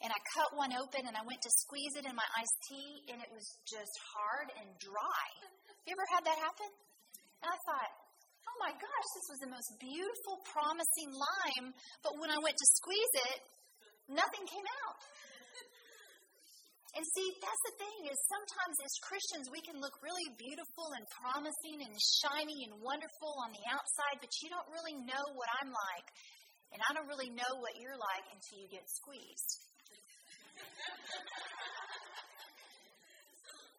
And 0.00 0.08
I 0.08 0.20
cut 0.32 0.56
one 0.56 0.72
open 0.72 1.04
and 1.04 1.20
I 1.20 1.24
went 1.28 1.44
to 1.44 1.52
squeeze 1.68 2.00
it 2.00 2.08
in 2.08 2.16
my 2.16 2.24
iced 2.32 2.60
tea, 2.72 3.12
and 3.12 3.20
it 3.20 3.28
was 3.28 3.44
just 3.68 3.92
hard 4.16 4.48
and 4.56 4.72
dry. 4.80 5.26
Have 5.68 5.84
you 5.84 5.92
ever 5.92 6.08
had 6.16 6.24
that 6.24 6.40
happen? 6.40 6.72
And 7.40 7.48
I 7.48 7.58
thought, 7.64 7.92
oh 8.44 8.56
my 8.60 8.72
gosh, 8.76 9.08
this 9.16 9.28
was 9.32 9.40
the 9.40 9.52
most 9.52 9.70
beautiful, 9.80 10.44
promising 10.44 11.10
lime, 11.12 11.72
but 12.04 12.20
when 12.20 12.28
I 12.28 12.38
went 12.40 12.56
to 12.56 12.66
squeeze 12.76 13.14
it, 13.32 13.40
nothing 14.12 14.44
came 14.44 14.68
out. 14.84 14.98
And 16.90 17.06
see, 17.06 17.28
that's 17.38 17.64
the 17.70 17.76
thing 17.78 18.10
is 18.10 18.18
sometimes 18.26 18.74
as 18.82 18.90
Christians 19.06 19.46
we 19.54 19.62
can 19.62 19.78
look 19.78 19.94
really 20.02 20.26
beautiful 20.34 20.90
and 20.98 21.06
promising 21.22 21.86
and 21.86 21.94
shiny 21.94 22.66
and 22.66 22.82
wonderful 22.82 23.30
on 23.46 23.54
the 23.54 23.62
outside, 23.70 24.18
but 24.18 24.34
you 24.42 24.50
don't 24.50 24.66
really 24.74 24.98
know 25.06 25.24
what 25.38 25.46
I'm 25.62 25.70
like. 25.70 26.08
And 26.74 26.82
I 26.82 26.90
don't 26.98 27.06
really 27.06 27.30
know 27.30 27.62
what 27.62 27.78
you're 27.78 27.94
like 27.94 28.26
until 28.34 28.58
you 28.58 28.66
get 28.74 28.82
squeezed. 28.90 29.50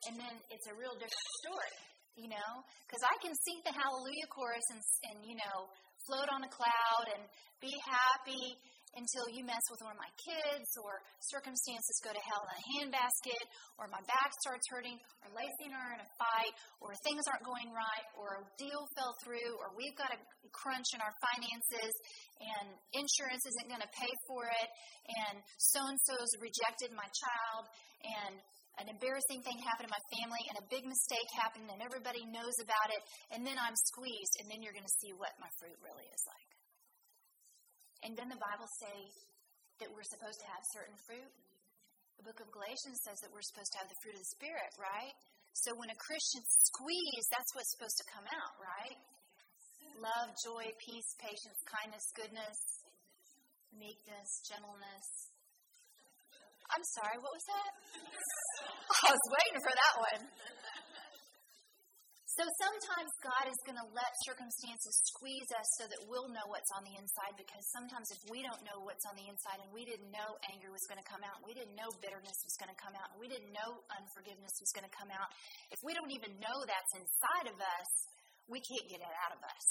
and 0.08 0.15
then 0.15 0.34
it's 0.47 0.67
a 0.71 0.76
real 0.80 0.95
different 0.95 1.32
story. 1.43 1.90
You 2.15 2.30
know? 2.30 2.52
Because 2.88 3.04
I 3.04 3.15
can 3.24 3.34
sing 3.34 3.60
the 3.63 3.74
hallelujah 3.74 4.28
chorus 4.32 4.65
and, 4.71 4.82
and, 5.12 5.17
you 5.26 5.36
know, 5.36 5.71
float 6.08 6.30
on 6.34 6.43
a 6.43 6.52
cloud 6.52 7.06
and 7.13 7.24
be 7.62 7.71
happy 7.86 8.58
until 8.95 9.24
you 9.32 9.43
mess 9.47 9.63
with 9.71 9.80
one 9.88 9.95
of 9.95 10.02
my 10.02 10.12
kids 10.19 10.67
or 10.84 11.00
circumstances 11.32 11.95
go 12.04 12.12
to 12.12 12.24
hell 12.28 12.43
in 12.43 12.52
a 12.52 12.62
handbasket 12.76 13.43
or 13.80 13.88
my 13.88 14.04
back 14.04 14.30
starts 14.43 14.67
hurting 14.67 15.00
or 15.24 15.32
Lacey 15.32 15.71
and 15.71 15.76
I 15.76 15.80
are 15.80 15.93
in 15.95 16.04
a 16.04 16.12
fight 16.19 16.54
or 16.84 16.91
things 17.08 17.24
aren't 17.32 17.47
going 17.47 17.71
right 17.71 18.06
or 18.19 18.43
a 18.43 18.45
deal 18.60 18.84
fell 19.00 19.15
through 19.24 19.52
or 19.63 19.71
we've 19.80 19.95
got 19.95 20.12
a 20.12 20.19
crunch 20.52 20.91
in 20.91 21.00
our 21.00 21.15
finances 21.32 21.93
and 22.43 22.67
insurance 22.91 23.43
isn't 23.47 23.71
going 23.71 23.84
to 23.84 23.93
pay 23.95 24.12
for 24.28 24.43
it 24.43 24.69
and 25.08 25.39
so-and-so's 25.71 26.32
rejected 26.43 26.91
my 26.91 27.08
child 27.08 27.63
and 28.04 28.43
an 28.82 28.89
embarrassing 28.89 29.46
thing 29.46 29.62
happened 29.62 29.88
in 29.88 29.94
my 29.94 30.06
family 30.17 30.44
and 30.50 30.58
a 30.58 30.65
big 30.74 30.84
mistake 30.89 31.30
happened 31.38 31.70
and 31.70 31.80
everybody 31.86 32.26
knows 32.34 32.58
about 32.58 32.89
it 32.89 33.02
and 33.30 33.46
then 33.46 33.62
I'm 33.62 33.78
squeezed 33.78 34.41
and 34.41 34.50
then 34.50 34.65
you're 34.65 34.74
going 34.74 34.88
to 34.88 35.00
see 35.00 35.13
what 35.13 35.38
my 35.38 35.50
fruit 35.62 35.78
really 35.86 36.10
is 36.10 36.24
like. 36.26 36.52
And 38.02 38.17
then 38.17 38.34
the 38.34 38.41
Bible 38.41 38.65
say 38.82 38.98
that 39.86 39.89
we're 39.94 40.06
supposed 40.10 40.41
to 40.41 40.48
have 40.50 40.63
certain 40.74 40.98
fruit. 41.06 41.32
The 42.17 42.26
book 42.26 42.41
of 42.41 42.50
Galatians 42.50 42.98
says 43.06 43.22
that 43.22 43.30
we're 43.30 43.46
supposed 43.46 43.70
to 43.78 43.80
have 43.86 43.89
the 43.89 43.98
fruit 44.02 44.17
of 44.17 44.22
the 44.26 44.34
Spirit, 44.34 44.72
right? 44.78 45.13
So 45.54 45.78
when 45.78 45.94
a 45.94 45.98
Christian 46.02 46.41
squeeze, 46.41 47.26
that's 47.30 47.54
what's 47.54 47.70
supposed 47.78 47.98
to 48.02 48.08
come 48.10 48.26
out, 48.26 48.54
right? 48.58 48.98
Love, 50.02 50.34
joy, 50.41 50.65
peace, 50.82 51.13
patience, 51.22 51.60
kindness, 51.70 52.06
goodness, 52.17 52.58
meekness, 53.74 54.30
gentleness. 54.50 55.31
I'm 56.72 56.86
sorry, 56.96 57.18
what 57.20 57.34
was 57.36 57.46
that? 57.52 57.72
I 59.08 59.10
was 59.12 59.26
waiting 59.28 59.60
for 59.60 59.74
that 59.76 59.96
one. 60.00 60.24
So 62.32 62.48
sometimes 62.64 63.12
God 63.20 63.46
is 63.52 63.60
going 63.68 63.76
to 63.76 63.88
let 63.92 64.08
circumstances 64.24 64.96
squeeze 65.12 65.52
us 65.52 65.68
so 65.76 65.84
that 65.84 66.00
we'll 66.08 66.32
know 66.32 66.48
what's 66.48 66.72
on 66.80 66.88
the 66.88 66.96
inside 66.96 67.36
because 67.36 67.60
sometimes 67.76 68.08
if 68.08 68.24
we 68.32 68.40
don't 68.40 68.64
know 68.64 68.80
what's 68.88 69.04
on 69.04 69.20
the 69.20 69.28
inside 69.28 69.60
and 69.60 69.68
we 69.76 69.84
didn't 69.84 70.08
know 70.16 70.40
anger 70.48 70.72
was 70.72 70.80
going 70.88 70.98
to 70.98 71.04
come 71.04 71.20
out, 71.28 71.44
we 71.44 71.52
didn't 71.52 71.76
know 71.76 71.92
bitterness 72.00 72.40
was 72.48 72.56
going 72.56 72.72
to 72.72 72.80
come 72.80 72.96
out, 72.96 73.12
we 73.20 73.28
didn't 73.28 73.52
know 73.52 73.84
unforgiveness 74.00 74.56
was 74.64 74.72
going 74.72 74.88
to 74.88 74.96
come 74.96 75.12
out, 75.12 75.28
if 75.76 75.84
we 75.84 75.92
don't 75.92 76.10
even 76.16 76.32
know 76.40 76.58
that's 76.64 76.94
inside 76.96 77.52
of 77.52 77.58
us, 77.60 77.90
we 78.48 78.64
can't 78.64 78.88
get 78.88 79.04
it 79.04 79.16
out 79.28 79.36
of 79.36 79.42
us. 79.44 79.68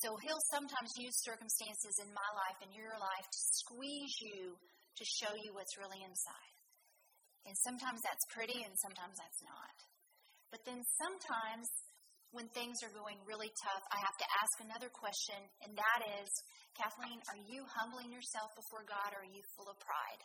So 0.00 0.16
he'll 0.24 0.46
sometimes 0.48 0.96
use 0.96 1.16
circumstances 1.28 2.00
in 2.00 2.08
my 2.08 2.30
life 2.40 2.58
and 2.64 2.72
your 2.72 2.96
life 2.96 3.28
to 3.28 3.40
squeeze 3.60 4.16
you 4.24 4.56
to 4.96 5.04
show 5.04 5.32
you 5.36 5.52
what's 5.52 5.76
really 5.76 6.00
inside. 6.00 6.54
And 7.46 7.54
sometimes 7.62 8.02
that's 8.02 8.26
pretty 8.34 8.58
and 8.66 8.74
sometimes 8.82 9.16
that's 9.20 9.42
not. 9.46 9.76
But 10.50 10.66
then 10.66 10.82
sometimes 10.98 11.68
when 12.34 12.50
things 12.50 12.82
are 12.82 12.90
going 12.90 13.22
really 13.22 13.52
tough, 13.62 13.84
I 13.94 14.02
have 14.02 14.18
to 14.18 14.28
ask 14.42 14.54
another 14.60 14.90
question, 14.90 15.38
and 15.62 15.78
that 15.78 16.00
is 16.20 16.28
Kathleen, 16.76 17.22
are 17.32 17.42
you 17.48 17.64
humbling 17.80 18.12
yourself 18.12 18.52
before 18.52 18.84
God 18.84 19.16
or 19.16 19.24
are 19.24 19.32
you 19.32 19.40
full 19.56 19.70
of 19.72 19.80
pride? 19.80 20.22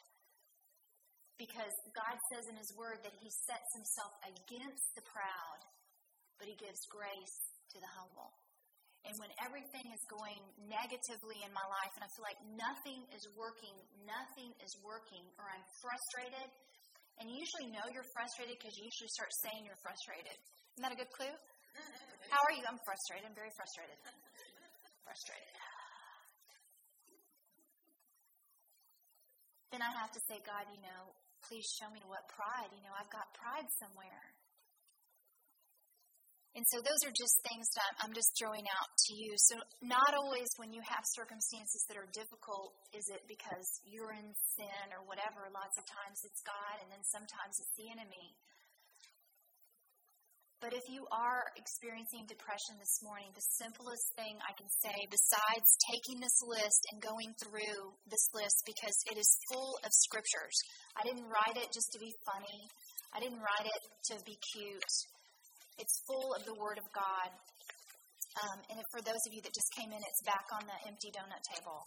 Because 1.40 1.72
God 1.96 2.16
says 2.34 2.52
in 2.52 2.60
His 2.60 2.70
Word 2.76 3.00
that 3.08 3.16
He 3.16 3.32
sets 3.48 3.70
Himself 3.72 4.14
against 4.28 4.88
the 5.00 5.06
proud, 5.08 5.62
but 6.36 6.52
He 6.52 6.60
gives 6.60 6.84
grace 6.92 7.38
to 7.72 7.78
the 7.80 7.92
humble. 7.96 8.36
And 9.02 9.18
when 9.18 9.34
everything 9.42 9.90
is 9.90 10.04
going 10.06 10.38
negatively 10.70 11.42
in 11.42 11.52
my 11.52 11.66
life 11.66 11.94
and 11.98 12.06
I 12.06 12.10
feel 12.14 12.26
like 12.26 12.38
nothing 12.54 13.02
is 13.18 13.26
working, 13.34 13.74
nothing 14.06 14.54
is 14.62 14.72
working, 14.86 15.26
or 15.42 15.50
I'm 15.50 15.66
frustrated, 15.82 16.48
and 17.18 17.26
you 17.30 17.42
usually 17.42 17.74
know 17.74 17.86
you're 17.90 18.08
frustrated 18.14 18.58
because 18.62 18.78
you 18.78 18.86
usually 18.86 19.10
start 19.14 19.34
saying 19.42 19.66
you're 19.66 19.82
frustrated. 19.82 20.38
Isn't 20.78 20.84
that 20.86 20.94
a 20.94 21.00
good 21.02 21.12
clue? 21.14 21.34
How 22.34 22.42
are 22.46 22.54
you? 22.54 22.64
I'm 22.66 22.80
frustrated. 22.86 23.26
I'm 23.26 23.38
very 23.38 23.52
frustrated. 23.58 23.98
Frustrated. 25.04 25.54
Then 29.72 29.82
I 29.86 29.92
have 29.98 30.12
to 30.12 30.22
say, 30.28 30.36
God, 30.44 30.68
you 30.72 30.84
know, 30.84 31.16
please 31.48 31.64
show 31.80 31.88
me 31.92 32.04
what 32.04 32.28
pride. 32.28 32.72
You 32.76 32.84
know, 32.84 32.94
I've 32.96 33.12
got 33.12 33.28
pride 33.38 33.68
somewhere. 33.80 34.31
And 36.52 36.68
so 36.68 36.84
those 36.84 37.02
are 37.08 37.16
just 37.16 37.40
things 37.48 37.64
that 37.80 37.92
I'm 38.04 38.12
just 38.12 38.36
throwing 38.36 38.68
out 38.68 38.92
to 38.92 39.12
you. 39.16 39.32
So 39.48 39.56
not 39.80 40.12
always 40.20 40.52
when 40.60 40.76
you 40.76 40.84
have 40.84 41.04
circumstances 41.16 41.88
that 41.88 41.96
are 41.96 42.12
difficult 42.12 42.76
is 42.92 43.08
it 43.08 43.24
because 43.24 43.68
you're 43.88 44.12
in 44.12 44.36
sin 44.60 44.88
or 44.92 45.08
whatever. 45.08 45.48
Lots 45.48 45.80
of 45.80 45.88
times 45.88 46.20
it's 46.28 46.44
God 46.44 46.84
and 46.84 46.92
then 46.92 47.04
sometimes 47.08 47.56
it's 47.56 47.76
the 47.80 47.88
enemy. 47.88 48.36
But 50.62 50.78
if 50.78 50.86
you 50.94 51.08
are 51.10 51.50
experiencing 51.58 52.30
depression 52.30 52.78
this 52.78 53.02
morning, 53.02 53.34
the 53.34 53.42
simplest 53.58 54.14
thing 54.14 54.38
I 54.46 54.54
can 54.54 54.70
say, 54.70 54.94
besides 55.10 55.66
taking 55.90 56.22
this 56.22 56.38
list 56.46 56.82
and 56.94 57.02
going 57.02 57.34
through 57.42 57.98
this 58.06 58.30
list, 58.30 58.62
because 58.70 58.94
it 59.10 59.18
is 59.18 59.30
full 59.50 59.74
of 59.82 59.90
scriptures. 60.06 60.54
I 60.94 61.02
didn't 61.02 61.26
write 61.26 61.58
it 61.58 61.74
just 61.74 61.90
to 61.98 62.00
be 62.00 62.14
funny. 62.30 62.70
I 63.10 63.18
didn't 63.18 63.42
write 63.42 63.66
it 63.66 63.82
to 64.14 64.16
be 64.22 64.38
cute. 64.54 64.94
It's 65.78 65.96
full 66.08 66.34
of 66.36 66.44
the 66.46 66.56
Word 66.56 66.78
of 66.78 66.88
God. 66.92 67.30
Um, 68.40 68.60
and 68.72 68.80
for 68.92 69.04
those 69.04 69.20
of 69.28 69.32
you 69.36 69.42
that 69.44 69.54
just 69.54 69.72
came 69.76 69.92
in, 69.92 70.00
it's 70.00 70.24
back 70.24 70.48
on 70.56 70.64
the 70.64 70.78
empty 70.88 71.12
donut 71.12 71.44
table. 71.52 71.84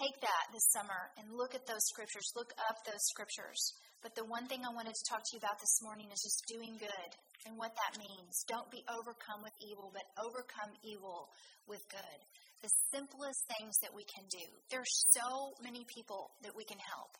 Take 0.00 0.16
that 0.24 0.44
this 0.52 0.64
summer 0.72 1.12
and 1.20 1.36
look 1.36 1.54
at 1.54 1.68
those 1.68 1.84
scriptures. 1.92 2.32
Look 2.36 2.52
up 2.68 2.80
those 2.88 3.04
scriptures. 3.12 3.60
But 4.00 4.16
the 4.16 4.26
one 4.26 4.48
thing 4.50 4.64
I 4.66 4.72
wanted 4.74 4.96
to 4.98 5.04
talk 5.06 5.22
to 5.22 5.32
you 5.36 5.40
about 5.40 5.60
this 5.62 5.78
morning 5.78 6.10
is 6.10 6.18
just 6.18 6.42
doing 6.50 6.74
good 6.80 7.10
and 7.46 7.54
what 7.54 7.70
that 7.76 8.00
means. 8.00 8.42
Don't 8.50 8.66
be 8.72 8.82
overcome 8.90 9.46
with 9.46 9.54
evil, 9.62 9.94
but 9.94 10.02
overcome 10.18 10.74
evil 10.82 11.30
with 11.70 11.84
good. 11.86 12.18
The 12.66 12.72
simplest 12.90 13.46
things 13.46 13.74
that 13.82 13.94
we 13.94 14.02
can 14.10 14.26
do. 14.26 14.42
There's 14.74 14.90
so 15.14 15.54
many 15.62 15.86
people 15.86 16.34
that 16.42 16.54
we 16.56 16.66
can 16.66 16.82
help. 16.82 17.14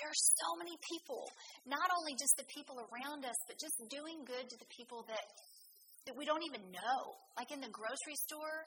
There 0.00 0.08
are 0.08 0.22
so 0.40 0.48
many 0.56 0.72
people, 0.88 1.28
not 1.68 1.84
only 2.00 2.16
just 2.16 2.32
the 2.40 2.48
people 2.48 2.80
around 2.80 3.28
us, 3.28 3.36
but 3.44 3.60
just 3.60 3.76
doing 3.92 4.24
good 4.24 4.48
to 4.48 4.56
the 4.56 4.70
people 4.72 5.04
that 5.08 5.26
that 6.06 6.18
we 6.18 6.26
don't 6.26 6.42
even 6.42 6.66
know. 6.74 7.00
Like 7.38 7.54
in 7.54 7.62
the 7.62 7.70
grocery 7.70 8.18
store, 8.26 8.66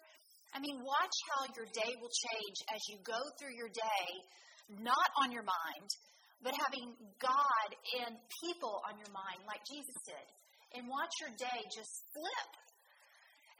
I 0.56 0.64
mean, 0.64 0.80
watch 0.80 1.16
how 1.36 1.44
your 1.52 1.68
day 1.76 1.92
will 2.00 2.14
change 2.32 2.58
as 2.72 2.82
you 2.88 2.96
go 3.04 3.20
through 3.36 3.56
your 3.60 3.68
day, 3.68 4.06
not 4.80 5.10
on 5.20 5.36
your 5.36 5.44
mind, 5.44 5.90
but 6.40 6.56
having 6.56 6.96
God 7.20 7.70
and 8.06 8.16
people 8.40 8.80
on 8.88 8.96
your 8.96 9.12
mind, 9.12 9.44
like 9.50 9.60
Jesus 9.68 9.98
did. 10.08 10.26
And 10.80 10.88
watch 10.88 11.12
your 11.20 11.34
day 11.36 11.60
just 11.72 11.92
flip 12.16 12.52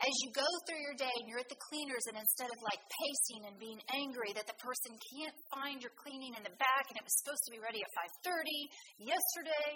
as 0.04 0.14
you 0.24 0.30
go 0.36 0.48
through 0.68 0.82
your 0.84 0.98
day 1.00 1.12
and 1.24 1.26
you're 1.32 1.40
at 1.40 1.48
the 1.48 1.62
cleaners 1.72 2.04
and 2.12 2.20
instead 2.20 2.52
of 2.52 2.60
like 2.68 2.84
pacing 3.00 3.48
and 3.48 3.56
being 3.56 3.80
angry 3.96 4.36
that 4.36 4.44
the 4.44 4.58
person 4.60 4.92
can't 5.16 5.38
find 5.56 5.80
your 5.80 5.96
cleaning 5.96 6.36
in 6.36 6.44
the 6.44 6.56
back 6.60 6.86
and 6.92 7.00
it 7.00 7.06
was 7.06 7.16
supposed 7.24 7.44
to 7.48 7.52
be 7.56 7.60
ready 7.64 7.80
at 7.80 7.92
5.30 8.28 9.08
yesterday 9.08 9.72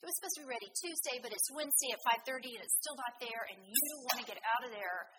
it 0.00 0.04
was 0.06 0.14
supposed 0.22 0.38
to 0.38 0.42
be 0.46 0.50
ready 0.54 0.70
tuesday 0.78 1.16
but 1.18 1.34
it's 1.34 1.50
wednesday 1.50 1.90
at 1.90 2.00
5.30 2.22 2.54
and 2.54 2.62
it's 2.62 2.78
still 2.78 2.94
not 2.94 3.14
there 3.18 3.42
and 3.50 3.58
you 3.66 3.90
want 4.06 4.22
to 4.22 4.26
get 4.30 4.38
out 4.38 4.62
of 4.62 4.70
there 4.70 5.10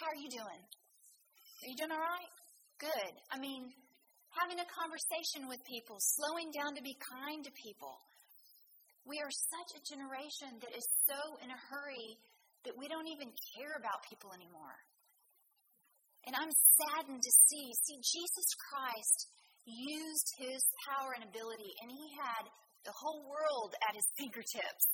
how 0.00 0.08
are 0.08 0.18
you 0.18 0.34
doing? 0.34 0.62
Are 1.62 1.68
you 1.68 1.76
doing 1.78 1.92
all 1.94 2.02
right? 2.02 2.32
Good. 2.80 3.12
I 3.30 3.38
mean 3.38 3.70
having 4.34 4.58
a 4.58 4.66
conversation 4.66 5.44
with 5.46 5.60
people 5.68 6.00
slowing 6.00 6.48
down 6.56 6.72
to 6.74 6.82
be 6.82 6.96
kind 6.96 7.44
to 7.44 7.52
people. 7.52 8.00
We 9.04 9.20
are 9.20 9.30
such 9.30 9.76
a 9.76 9.84
generation 9.84 10.56
that 10.58 10.72
is 10.72 10.86
so 11.04 11.36
in 11.44 11.52
a 11.52 11.60
hurry 11.68 12.16
that 12.64 12.78
we 12.78 12.86
don't 12.86 13.10
even 13.10 13.30
care 13.56 13.74
about 13.76 14.06
people 14.06 14.30
anymore. 14.32 14.78
And 16.26 16.38
I'm 16.38 16.50
saddened 16.50 17.22
to 17.22 17.32
see, 17.50 17.66
see, 17.86 17.98
Jesus 17.98 18.48
Christ 18.70 19.18
used 19.66 20.28
his 20.38 20.62
power 20.86 21.18
and 21.18 21.26
ability, 21.26 21.70
and 21.82 21.90
he 21.90 22.06
had 22.14 22.46
the 22.86 22.94
whole 22.94 23.26
world 23.26 23.74
at 23.86 23.94
his 23.94 24.06
fingertips. 24.18 24.86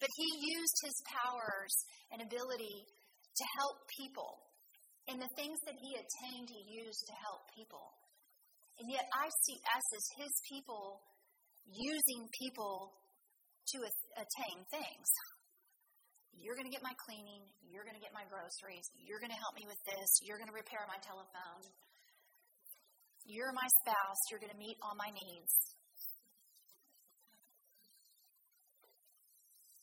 But 0.00 0.08
he 0.16 0.28
used 0.56 0.78
his 0.84 0.96
powers 1.08 1.74
and 2.12 2.20
ability 2.24 2.76
to 2.84 3.44
help 3.60 3.76
people. 3.92 4.40
And 5.08 5.20
the 5.20 5.32
things 5.36 5.60
that 5.68 5.76
he 5.76 5.92
attained, 5.96 6.48
he 6.48 6.80
used 6.80 7.04
to 7.08 7.14
help 7.28 7.44
people. 7.52 7.92
And 8.80 8.88
yet 8.90 9.04
I 9.12 9.28
see 9.44 9.58
us 9.60 9.86
as 9.96 10.04
his 10.24 10.32
people 10.48 11.04
using 11.68 12.28
people 12.40 12.92
to 13.72 13.78
attain 14.16 14.58
things. 14.72 15.08
You're 16.38 16.54
going 16.54 16.68
to 16.68 16.74
get 16.74 16.82
my 16.82 16.94
cleaning. 17.06 17.42
You're 17.66 17.84
going 17.84 17.96
to 17.96 18.04
get 18.04 18.14
my 18.14 18.26
groceries. 18.30 18.86
You're 18.98 19.20
going 19.20 19.32
to 19.32 19.40
help 19.40 19.54
me 19.58 19.66
with 19.66 19.80
this. 19.86 20.10
You're 20.22 20.38
going 20.38 20.50
to 20.50 20.56
repair 20.56 20.82
my 20.86 21.00
telephone. 21.02 21.62
You're 23.24 23.52
my 23.56 23.68
spouse. 23.82 24.20
You're 24.30 24.42
going 24.42 24.52
to 24.52 24.60
meet 24.60 24.76
all 24.84 24.94
my 24.94 25.08
needs. 25.08 25.54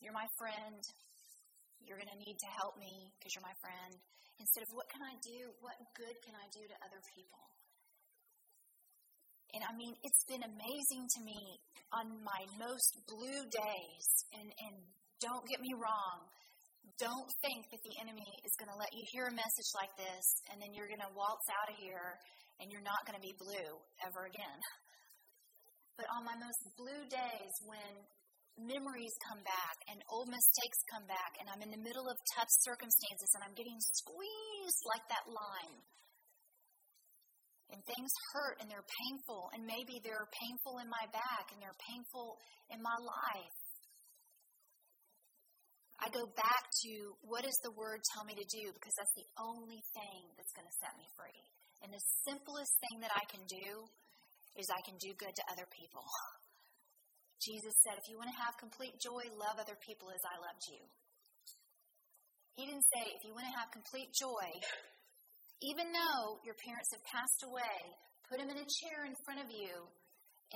You're 0.01 0.13
my 0.13 0.29
friend. 0.37 0.81
You're 1.81 1.97
going 1.97 2.13
to 2.13 2.21
need 2.21 2.37
to 2.37 2.49
help 2.61 2.77
me 2.77 3.13
because 3.17 3.33
you're 3.33 3.45
my 3.45 3.57
friend. 3.61 3.93
Instead 4.37 4.65
of 4.65 4.69
what 4.73 4.89
can 4.89 5.01
I 5.05 5.13
do? 5.21 5.53
What 5.61 5.77
good 5.93 6.17
can 6.25 6.33
I 6.33 6.45
do 6.49 6.65
to 6.65 6.75
other 6.81 7.01
people? 7.13 7.43
And 9.53 9.61
I 9.67 9.73
mean, 9.75 9.93
it's 10.01 10.23
been 10.25 10.41
amazing 10.41 11.03
to 11.05 11.19
me 11.21 11.41
on 11.91 12.23
my 12.23 12.41
most 12.57 12.91
blue 13.05 13.43
days. 13.51 14.07
And, 14.33 14.47
and 14.47 14.75
don't 15.19 15.45
get 15.45 15.59
me 15.61 15.75
wrong, 15.75 16.17
don't 16.97 17.29
think 17.41 17.69
that 17.73 17.81
the 17.81 17.95
enemy 18.01 18.29
is 18.45 18.53
going 18.61 18.69
to 18.69 18.77
let 18.77 18.93
you 18.93 19.03
hear 19.09 19.29
a 19.29 19.35
message 19.35 19.69
like 19.73 19.93
this 19.97 20.25
and 20.49 20.61
then 20.61 20.73
you're 20.73 20.89
going 20.89 21.01
to 21.01 21.13
waltz 21.17 21.47
out 21.49 21.73
of 21.73 21.77
here 21.81 22.17
and 22.61 22.69
you're 22.69 22.85
not 22.85 23.01
going 23.09 23.17
to 23.17 23.25
be 23.25 23.33
blue 23.41 23.73
ever 24.05 24.29
again. 24.29 24.59
But 25.97 26.05
on 26.17 26.25
my 26.25 26.37
most 26.37 26.61
blue 26.77 27.03
days, 27.09 27.53
when 27.65 27.93
memories 28.57 29.15
come 29.25 29.41
back 29.41 29.77
and 29.89 29.97
old 30.09 30.29
mistakes 30.29 30.79
come 30.93 31.05
back, 31.09 31.37
and 31.41 31.49
I'm 31.49 31.61
in 31.65 31.73
the 31.73 31.81
middle 31.81 32.05
of 32.05 32.17
tough 32.37 32.49
circumstances 32.65 33.29
and 33.37 33.41
I'm 33.45 33.57
getting 33.57 33.77
squeezed 33.77 34.81
like 34.89 35.05
that 35.09 35.25
lime, 35.25 35.81
and 37.71 37.79
things 37.87 38.11
hurt 38.35 38.59
and 38.59 38.67
they're 38.69 38.85
painful, 39.05 39.49
and 39.55 39.63
maybe 39.63 40.01
they're 40.03 40.27
painful 40.37 40.83
in 40.83 40.89
my 40.91 41.05
back 41.09 41.49
and 41.55 41.59
they're 41.63 41.81
painful 41.87 42.37
in 42.69 42.79
my 42.83 42.97
life. 42.99 43.61
Go 46.12 46.28
back 46.36 46.67
to 46.84 47.15
what 47.24 47.47
does 47.47 47.56
the 47.63 47.71
word 47.71 48.04
tell 48.12 48.28
me 48.28 48.36
to 48.36 48.43
do 48.43 48.76
because 48.76 48.91
that's 49.00 49.15
the 49.15 49.30
only 49.39 49.80
thing 49.95 50.21
that's 50.36 50.52
going 50.52 50.67
to 50.67 50.78
set 50.84 50.91
me 51.00 51.08
free. 51.15 51.39
And 51.82 51.89
the 51.89 52.04
simplest 52.28 52.76
thing 52.84 53.00
that 53.00 53.15
I 53.15 53.24
can 53.32 53.47
do 53.47 53.88
is 54.60 54.67
I 54.67 54.84
can 54.84 55.00
do 55.00 55.15
good 55.15 55.32
to 55.32 55.43
other 55.56 55.63
people. 55.71 56.04
Jesus 57.39 57.74
said, 57.88 57.95
if 57.95 58.06
you 58.12 58.19
want 58.19 58.28
to 58.28 58.39
have 58.43 58.60
complete 58.60 59.00
joy, 59.00 59.24
love 59.34 59.58
other 59.58 59.80
people 59.82 60.12
as 60.12 60.21
I 60.28 60.36
loved 60.38 60.63
you. 60.67 60.84
He 62.60 62.67
didn't 62.67 62.86
say, 62.91 63.08
if 63.15 63.24
you 63.24 63.32
want 63.32 63.47
to 63.47 63.56
have 63.56 63.71
complete 63.71 64.12
joy, 64.13 64.47
even 65.63 65.89
though 65.95 66.43
your 66.43 66.60
parents 66.60 66.91
have 66.91 67.06
passed 67.08 67.41
away, 67.47 67.78
put 68.28 68.38
them 68.38 68.52
in 68.52 68.60
a 68.60 68.67
chair 68.84 69.08
in 69.08 69.15
front 69.24 69.41
of 69.41 69.50
you, 69.50 69.74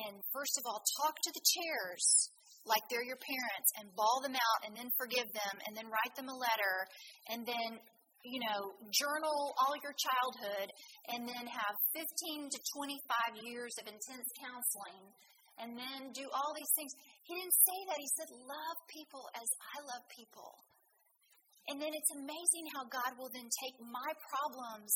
and 0.03 0.19
first 0.35 0.59
of 0.59 0.67
all, 0.67 0.83
talk 0.99 1.15
to 1.15 1.31
the 1.31 1.45
chairs 1.55 2.34
like 2.65 2.81
they're 2.89 3.05
your 3.05 3.21
parents 3.21 3.69
and 3.77 3.93
bawl 3.93 4.19
them 4.25 4.33
out 4.33 4.59
and 4.65 4.73
then 4.73 4.89
forgive 4.97 5.29
them 5.31 5.55
and 5.65 5.77
then 5.77 5.85
write 5.89 6.13
them 6.17 6.29
a 6.29 6.37
letter 6.37 6.75
and 7.29 7.45
then 7.45 7.69
you 8.25 8.41
know 8.41 8.73
journal 8.89 9.53
all 9.61 9.77
your 9.85 9.93
childhood 9.93 10.67
and 11.13 11.29
then 11.29 11.45
have 11.45 11.75
15 11.93 12.49
to 12.49 12.59
25 13.37 13.45
years 13.45 13.73
of 13.77 13.85
intense 13.85 14.29
counseling 14.41 15.13
and 15.61 15.71
then 15.79 16.11
do 16.11 16.27
all 16.35 16.51
these 16.51 16.73
things. 16.75 16.91
He 17.23 17.31
didn't 17.31 17.55
say 17.63 17.79
that. 17.87 17.95
He 17.95 18.09
said 18.19 18.29
love 18.43 18.77
people 18.91 19.23
as 19.31 19.47
i 19.71 19.77
love 19.87 20.03
people. 20.11 20.51
And 21.71 21.79
then 21.79 21.95
it's 21.95 22.11
amazing 22.13 22.65
how 22.75 22.85
god 22.91 23.17
will 23.17 23.31
then 23.33 23.47
take 23.63 23.77
my 23.81 24.09
problems 24.29 24.93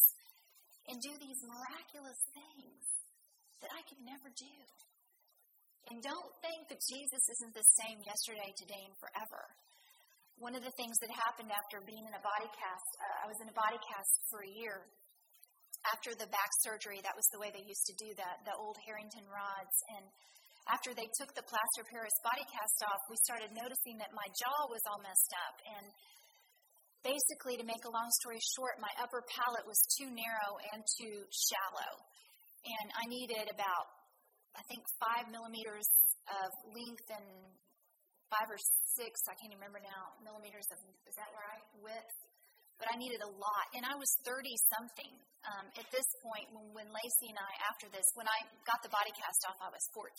and 0.90 0.98
do 1.02 1.14
these 1.22 1.40
miraculous 1.46 2.22
things 2.34 2.82
that 3.62 3.72
i 3.74 3.82
could 3.86 4.02
never 4.06 4.30
do 4.34 4.56
and 5.90 6.06
don't 6.06 6.32
think 6.46 6.70
that 6.70 6.82
Jesus 6.86 7.24
isn't 7.38 7.54
the 7.58 7.68
same 7.82 7.98
yesterday, 8.06 8.50
today, 8.54 8.84
and 8.86 8.96
forever. 9.02 9.42
One 10.38 10.56
of 10.56 10.64
the 10.64 10.72
things 10.80 10.96
that 11.04 11.12
happened 11.12 11.52
after 11.52 11.84
being 11.84 12.06
in 12.06 12.14
a 12.16 12.24
body 12.24 12.48
cast, 12.56 12.90
uh, 12.96 13.24
I 13.24 13.26
was 13.28 13.36
in 13.44 13.50
a 13.50 13.58
body 13.58 13.82
cast 13.84 14.14
for 14.32 14.46
a 14.46 14.52
year. 14.54 14.88
After 15.92 16.16
the 16.16 16.30
back 16.32 16.52
surgery, 16.64 17.04
that 17.04 17.18
was 17.18 17.28
the 17.36 17.42
way 17.42 17.52
they 17.52 17.66
used 17.66 17.84
to 17.92 17.96
do 18.00 18.14
that, 18.16 18.46
the 18.48 18.56
old 18.56 18.78
Harrington 18.88 19.28
rods. 19.28 19.76
And 19.98 20.06
after 20.72 20.96
they 20.96 21.10
took 21.20 21.34
the 21.36 21.44
plaster 21.44 21.84
Paris 21.90 22.16
body 22.24 22.46
cast 22.48 22.80
off, 22.88 23.02
we 23.10 23.18
started 23.26 23.52
noticing 23.52 24.00
that 24.00 24.16
my 24.16 24.28
jaw 24.38 24.60
was 24.70 24.84
all 24.88 25.02
messed 25.04 25.34
up. 25.50 25.56
And 25.76 25.86
basically, 27.04 27.60
to 27.60 27.66
make 27.66 27.84
a 27.84 27.92
long 27.92 28.08
story 28.24 28.40
short, 28.56 28.80
my 28.80 28.92
upper 29.02 29.26
palate 29.28 29.68
was 29.68 29.80
too 29.98 30.08
narrow 30.08 30.52
and 30.72 30.86
too 31.00 31.26
shallow. 31.34 31.92
And 32.64 32.88
I 32.96 33.08
needed 33.08 33.52
about 33.52 33.99
I 34.60 34.64
think 34.68 34.84
five 35.00 35.32
millimeters 35.32 35.88
of 36.28 36.52
length 36.76 37.08
and 37.16 37.28
five 38.28 38.44
or 38.52 38.60
six, 39.00 39.16
I 39.32 39.40
can't 39.40 39.56
remember 39.56 39.80
now, 39.80 40.20
millimeters 40.20 40.68
of, 40.76 40.84
is 41.08 41.16
that 41.16 41.32
right? 41.32 41.64
Width. 41.80 42.16
But 42.76 42.92
I 42.92 43.00
needed 43.00 43.24
a 43.24 43.32
lot. 43.32 43.66
And 43.76 43.84
I 43.88 43.96
was 43.96 44.08
30 44.28 44.52
something 44.72 45.12
um, 45.48 45.66
at 45.80 45.88
this 45.92 46.08
point 46.24 46.48
when, 46.52 46.68
when 46.76 46.88
Lacey 46.92 47.32
and 47.32 47.40
I, 47.40 47.52
after 47.72 47.88
this, 47.92 48.04
when 48.16 48.28
I 48.28 48.40
got 48.68 48.80
the 48.84 48.92
body 48.92 49.12
cast 49.16 49.48
off, 49.48 49.60
I 49.64 49.72
was 49.72 49.84
14. 49.96 50.12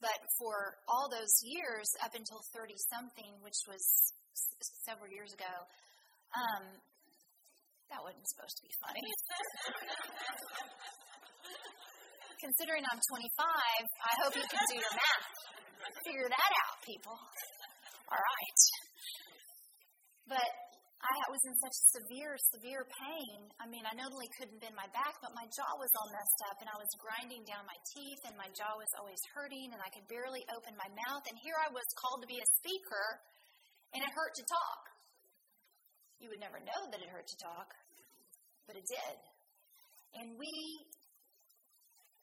But 0.00 0.16
for 0.40 0.76
all 0.88 1.08
those 1.08 1.32
years, 1.44 1.88
up 2.04 2.12
until 2.12 2.40
30 2.52 2.76
something, 2.92 3.32
which 3.40 3.56
was 3.68 3.80
s- 3.80 4.72
several 4.84 5.08
years 5.08 5.32
ago, 5.32 5.48
um, 6.36 6.64
that 7.92 8.00
wasn't 8.04 8.28
supposed 8.28 8.56
to 8.60 8.62
be 8.64 8.72
funny. 8.84 9.04
considering 12.44 12.84
I'm 12.92 13.00
25, 13.00 13.24
I 13.40 14.12
hope 14.20 14.36
you 14.36 14.44
can 14.44 14.64
do 14.68 14.76
your 14.76 14.92
math. 14.92 15.32
Figure 16.04 16.28
that 16.28 16.50
out, 16.68 16.76
people. 16.84 17.16
All 18.12 18.20
right. 18.20 18.60
But 20.28 20.50
I 21.04 21.28
was 21.32 21.40
in 21.44 21.56
such 21.56 21.76
severe, 21.96 22.36
severe 22.52 22.84
pain. 22.84 23.48
I 23.60 23.68
mean, 23.68 23.84
I 23.88 23.92
not 23.96 24.12
only 24.12 24.28
couldn't 24.36 24.60
bend 24.60 24.76
my 24.76 24.88
back, 24.92 25.16
but 25.24 25.32
my 25.36 25.44
jaw 25.52 25.72
was 25.80 25.92
all 25.96 26.08
messed 26.12 26.40
up, 26.48 26.56
and 26.60 26.68
I 26.68 26.76
was 26.76 26.88
grinding 27.00 27.44
down 27.48 27.64
my 27.64 27.76
teeth, 27.96 28.22
and 28.28 28.36
my 28.36 28.48
jaw 28.52 28.72
was 28.76 28.92
always 29.00 29.20
hurting, 29.32 29.72
and 29.72 29.80
I 29.80 29.88
could 29.92 30.04
barely 30.08 30.44
open 30.52 30.76
my 30.76 30.88
mouth. 31.08 31.24
And 31.28 31.36
here 31.40 31.56
I 31.60 31.72
was 31.72 31.84
called 32.00 32.24
to 32.24 32.28
be 32.28 32.40
a 32.40 32.48
speaker, 32.60 33.06
and 33.96 34.00
it 34.04 34.12
hurt 34.12 34.32
to 34.36 34.44
talk. 34.44 34.82
You 36.20 36.32
would 36.32 36.40
never 36.40 36.60
know 36.60 36.80
that 36.92 37.00
it 37.00 37.08
hurt 37.08 37.28
to 37.28 37.38
talk, 37.40 37.68
but 38.64 38.76
it 38.76 38.84
did. 38.88 39.16
And 40.16 40.40
we 40.40 40.52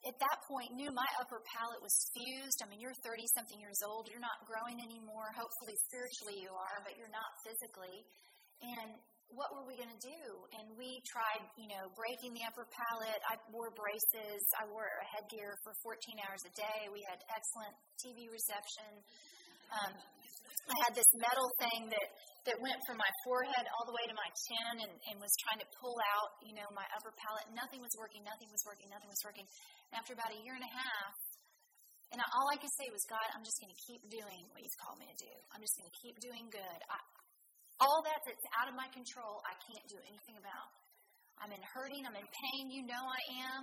at 0.01 0.17
that 0.17 0.37
point 0.49 0.73
knew 0.73 0.89
my 0.89 1.05
upper 1.21 1.41
palate 1.45 1.81
was 1.81 1.93
fused. 2.09 2.59
I 2.61 2.69
mean, 2.69 2.81
you're 2.81 2.97
30 3.05 3.21
something 3.37 3.59
years 3.61 3.85
old, 3.85 4.09
you're 4.09 4.23
not 4.23 4.41
growing 4.49 4.81
anymore. 4.81 5.29
Hopefully, 5.37 5.77
spiritually, 5.85 6.41
you 6.41 6.49
are, 6.49 6.81
but 6.81 6.97
you're 6.97 7.13
not 7.13 7.29
physically. 7.45 8.01
And 8.61 8.97
what 9.33 9.55
were 9.55 9.63
we 9.63 9.79
going 9.79 9.91
to 9.91 10.03
do? 10.03 10.23
And 10.59 10.75
we 10.75 10.99
tried, 11.07 11.43
you 11.55 11.71
know, 11.71 11.87
breaking 11.95 12.35
the 12.35 12.43
upper 12.43 12.67
palate. 12.67 13.21
I 13.29 13.39
wore 13.53 13.71
braces. 13.71 14.43
I 14.59 14.67
wore 14.67 14.83
a 14.85 15.05
headgear 15.07 15.55
for 15.63 15.71
14 15.85 16.19
hours 16.27 16.43
a 16.43 16.53
day. 16.57 16.91
We 16.91 16.99
had 17.07 17.23
excellent 17.31 17.75
TV 17.95 18.27
reception. 18.27 18.91
Um, 19.71 19.93
I 20.71 20.75
had 20.87 20.93
this 20.95 21.07
metal 21.15 21.49
thing 21.59 21.89
that 21.91 22.07
that 22.49 22.57
went 22.57 22.79
from 22.89 22.97
my 22.97 23.11
forehead 23.21 23.69
all 23.77 23.85
the 23.85 23.93
way 23.93 24.01
to 24.09 24.15
my 24.17 24.25
chin 24.33 24.81
and, 24.81 24.93
and 25.13 25.15
was 25.21 25.29
trying 25.45 25.61
to 25.61 25.69
pull 25.77 25.93
out, 26.17 26.29
you 26.41 26.57
know, 26.57 26.65
my 26.73 26.85
upper 26.97 27.13
palate. 27.13 27.45
Nothing 27.53 27.85
was 27.85 27.93
working, 28.01 28.25
nothing 28.25 28.49
was 28.49 28.65
working, 28.65 28.89
nothing 28.89 29.09
was 29.13 29.21
working. 29.21 29.45
And 29.93 30.01
after 30.01 30.17
about 30.17 30.33
a 30.33 30.39
year 30.41 30.57
and 30.57 30.65
a 30.65 30.73
half, 30.73 31.13
and 32.11 32.17
all 32.17 32.47
I 32.49 32.57
could 32.57 32.73
say 32.81 32.89
was, 32.89 33.05
God, 33.05 33.23
I'm 33.37 33.45
just 33.45 33.61
going 33.61 33.69
to 33.69 33.81
keep 33.85 34.01
doing 34.09 34.41
what 34.51 34.59
you've 34.65 34.79
called 34.81 34.97
me 34.97 35.05
to 35.05 35.19
do. 35.21 35.33
I'm 35.53 35.61
just 35.61 35.77
going 35.77 35.87
to 35.87 35.97
keep 36.01 36.17
doing 36.17 36.49
good. 36.49 36.79
I, 36.89 36.97
all 37.77 38.01
that 38.09 38.19
that's 38.25 38.45
out 38.57 38.67
of 38.67 38.75
my 38.75 38.89
control, 38.89 39.39
I 39.45 39.53
can't 39.61 39.85
do 39.85 40.01
anything 40.01 40.41
about. 40.41 40.67
I'm 41.45 41.53
in 41.53 41.61
hurting, 41.61 42.03
I'm 42.09 42.17
in 42.17 42.25
pain, 42.25 42.63
you 42.73 42.89
know 42.89 43.01
I 43.05 43.21
am 43.53 43.61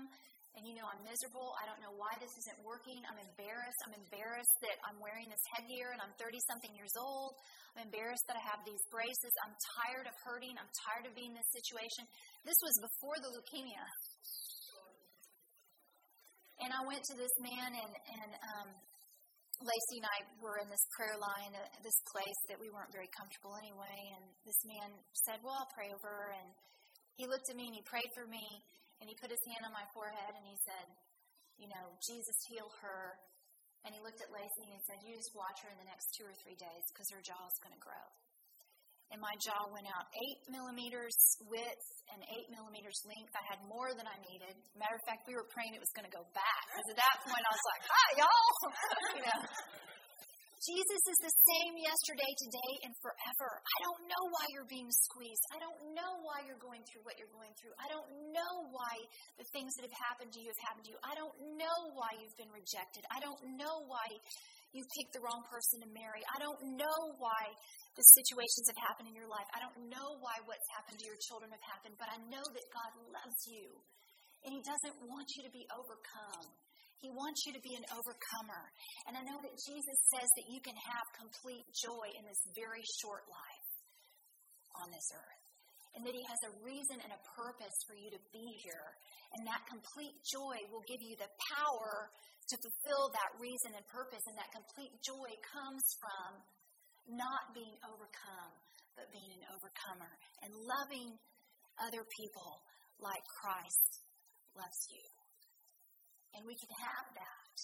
and 0.56 0.64
you 0.64 0.74
know 0.74 0.86
I'm 0.88 1.02
miserable. 1.04 1.54
I 1.60 1.68
don't 1.68 1.80
know 1.84 1.94
why 1.94 2.12
this 2.18 2.32
isn't 2.44 2.60
working. 2.64 2.98
I'm 3.04 3.20
embarrassed. 3.20 3.80
I'm 3.84 3.94
embarrassed 3.94 4.56
that 4.64 4.76
I'm 4.86 4.98
wearing 4.98 5.28
this 5.28 5.44
headgear 5.54 5.92
and 5.92 6.00
I'm 6.00 6.14
30 6.16 6.38
something 6.48 6.72
years 6.74 6.92
old. 6.98 7.36
I'm 7.76 7.86
embarrassed 7.88 8.26
that 8.26 8.38
I 8.38 8.44
have 8.48 8.64
these 8.64 8.82
braces. 8.88 9.32
I'm 9.44 9.54
tired 9.82 10.06
of 10.08 10.14
hurting. 10.24 10.56
I'm 10.56 10.70
tired 10.88 11.04
of 11.06 11.12
being 11.14 11.30
in 11.34 11.38
this 11.38 11.52
situation. 11.52 12.08
This 12.42 12.58
was 12.64 12.74
before 12.80 13.18
the 13.20 13.30
leukemia. 13.30 13.84
And 16.58 16.74
I 16.74 16.82
went 16.82 17.06
to 17.06 17.14
this 17.14 17.30
man, 17.38 17.70
and, 17.70 17.92
and 18.18 18.30
um, 18.34 18.68
Lacey 19.62 20.02
and 20.02 20.10
I 20.10 20.18
were 20.42 20.58
in 20.58 20.66
this 20.66 20.82
prayer 20.94 21.14
line, 21.14 21.54
uh, 21.54 21.62
this 21.86 21.98
place 22.10 22.40
that 22.50 22.58
we 22.58 22.66
weren't 22.70 22.90
very 22.90 23.10
comfortable 23.14 23.54
anyway. 23.58 23.98
And 24.18 24.26
this 24.42 24.58
man 24.66 24.90
said, 25.26 25.38
Well, 25.42 25.54
I'll 25.54 25.70
pray 25.70 25.90
over. 25.94 26.34
And 26.34 26.50
he 27.14 27.30
looked 27.30 27.50
at 27.50 27.54
me 27.54 27.66
and 27.70 27.74
he 27.74 27.82
prayed 27.86 28.10
for 28.14 28.26
me. 28.26 28.42
And 28.98 29.06
he 29.06 29.14
put 29.18 29.30
his 29.30 29.42
hand 29.54 29.62
on 29.66 29.72
my 29.74 29.86
forehead 29.94 30.34
and 30.34 30.44
he 30.46 30.58
said, 30.66 30.86
You 31.58 31.70
know, 31.70 31.94
Jesus 32.02 32.36
heal 32.50 32.68
her. 32.82 33.18
And 33.86 33.94
he 33.94 34.02
looked 34.02 34.18
at 34.18 34.28
Lacey 34.34 34.62
and 34.66 34.74
he 34.74 34.82
said, 34.90 34.98
You 35.06 35.14
just 35.14 35.32
watch 35.38 35.62
her 35.62 35.70
in 35.70 35.78
the 35.78 35.86
next 35.86 36.10
two 36.18 36.26
or 36.26 36.34
three 36.42 36.58
days 36.58 36.84
because 36.90 37.06
her 37.14 37.22
jaw 37.22 37.38
is 37.46 37.58
going 37.62 37.74
to 37.74 37.82
grow. 37.82 38.06
And 39.08 39.24
my 39.24 39.32
jaw 39.40 39.72
went 39.72 39.88
out 39.88 40.04
eight 40.12 40.40
millimeters 40.52 41.16
width 41.48 41.88
and 42.12 42.20
eight 42.28 42.52
millimeters 42.52 43.00
length. 43.08 43.32
I 43.32 43.40
had 43.48 43.64
more 43.64 43.88
than 43.96 44.04
I 44.04 44.20
needed. 44.28 44.52
Matter 44.76 45.00
of 45.00 45.04
fact, 45.08 45.24
we 45.24 45.32
were 45.32 45.48
praying 45.48 45.72
it 45.72 45.80
was 45.80 45.94
going 45.96 46.04
to 46.04 46.12
go 46.12 46.28
back. 46.36 46.64
Because 46.68 46.92
at 46.92 46.98
that 47.00 47.16
point, 47.24 47.40
I 47.40 47.52
was 47.54 47.66
like, 47.72 47.82
Hi, 47.88 48.08
y'all. 48.20 48.52
you 49.16 49.22
know. 49.24 49.40
Jesus 50.58 51.02
is 51.06 51.18
the 51.22 51.34
same 51.46 51.74
yesterday, 51.78 52.32
today, 52.34 52.72
and 52.82 52.92
forever. 52.98 53.50
I 53.62 53.78
don't 53.86 54.02
know 54.10 54.24
why 54.34 54.44
you're 54.50 54.66
being 54.66 54.90
squeezed. 54.90 55.44
I 55.54 55.62
don't 55.62 55.94
know 55.94 56.18
why 56.26 56.42
you're 56.50 56.58
going 56.58 56.82
through 56.82 57.06
what 57.06 57.14
you're 57.14 57.30
going 57.30 57.54
through. 57.62 57.78
I 57.78 57.86
don't 57.86 58.10
know 58.34 58.52
why 58.74 58.94
the 59.38 59.46
things 59.54 59.70
that 59.78 59.86
have 59.86 59.98
happened 60.10 60.34
to 60.34 60.40
you 60.42 60.50
have 60.50 60.62
happened 60.66 60.90
to 60.90 60.92
you. 60.94 61.00
I 61.06 61.14
don't 61.14 61.36
know 61.54 61.78
why 61.94 62.10
you've 62.18 62.34
been 62.34 62.50
rejected. 62.50 63.06
I 63.06 63.22
don't 63.22 63.38
know 63.54 63.86
why 63.86 64.06
you've 64.74 64.90
picked 64.98 65.14
the 65.14 65.22
wrong 65.22 65.46
person 65.46 65.78
to 65.86 65.88
marry. 65.94 66.26
I 66.26 66.42
don't 66.42 66.74
know 66.74 66.98
why 67.22 67.54
the 67.94 68.02
situations 68.18 68.66
have 68.66 68.82
happened 68.82 69.06
in 69.06 69.14
your 69.14 69.30
life. 69.30 69.46
I 69.54 69.62
don't 69.62 69.78
know 69.86 70.18
why 70.18 70.42
what's 70.42 70.66
happened 70.74 70.98
to 70.98 71.06
your 71.06 71.22
children 71.22 71.54
have 71.54 71.66
happened, 71.70 71.94
but 72.02 72.10
I 72.10 72.18
know 72.26 72.42
that 72.42 72.66
God 72.74 72.90
loves 73.14 73.40
you 73.46 73.78
and 74.42 74.50
He 74.50 74.62
doesn't 74.66 74.96
want 75.06 75.30
you 75.38 75.46
to 75.46 75.52
be 75.54 75.62
overcome. 75.70 76.50
He 76.98 77.14
wants 77.14 77.46
you 77.46 77.54
to 77.54 77.62
be 77.62 77.78
an 77.78 77.86
overcomer. 77.94 78.62
And 79.06 79.14
I 79.14 79.22
know 79.22 79.38
that 79.38 79.54
Jesus 79.54 79.98
says 80.10 80.26
that 80.26 80.46
you 80.50 80.58
can 80.58 80.74
have 80.74 81.06
complete 81.14 81.66
joy 81.78 82.06
in 82.18 82.26
this 82.26 82.42
very 82.58 82.82
short 82.98 83.22
life 83.30 83.70
on 84.82 84.90
this 84.90 85.08
earth. 85.14 85.44
And 85.94 86.02
that 86.02 86.14
He 86.14 86.24
has 86.26 86.40
a 86.50 86.52
reason 86.62 86.98
and 86.98 87.14
a 87.14 87.22
purpose 87.38 87.76
for 87.86 87.94
you 87.94 88.10
to 88.10 88.20
be 88.34 88.46
here. 88.66 88.88
And 89.34 89.46
that 89.46 89.62
complete 89.70 90.14
joy 90.26 90.58
will 90.74 90.82
give 90.90 91.02
you 91.02 91.14
the 91.18 91.30
power 91.54 92.10
to 92.10 92.54
fulfill 92.58 93.14
that 93.14 93.30
reason 93.38 93.78
and 93.78 93.84
purpose. 93.86 94.22
And 94.26 94.36
that 94.38 94.50
complete 94.50 94.94
joy 95.06 95.30
comes 95.54 95.84
from 96.02 96.30
not 97.14 97.54
being 97.54 97.78
overcome, 97.88 98.52
but 98.98 99.06
being 99.14 99.38
an 99.38 99.44
overcomer 99.54 100.12
and 100.42 100.50
loving 100.50 101.14
other 101.78 102.02
people 102.18 102.62
like 102.98 103.24
Christ 103.38 104.02
loves 104.58 104.82
you. 104.90 105.17
And 106.36 106.44
we 106.44 106.56
can 106.56 106.72
have 106.84 107.06
that. 107.16 107.56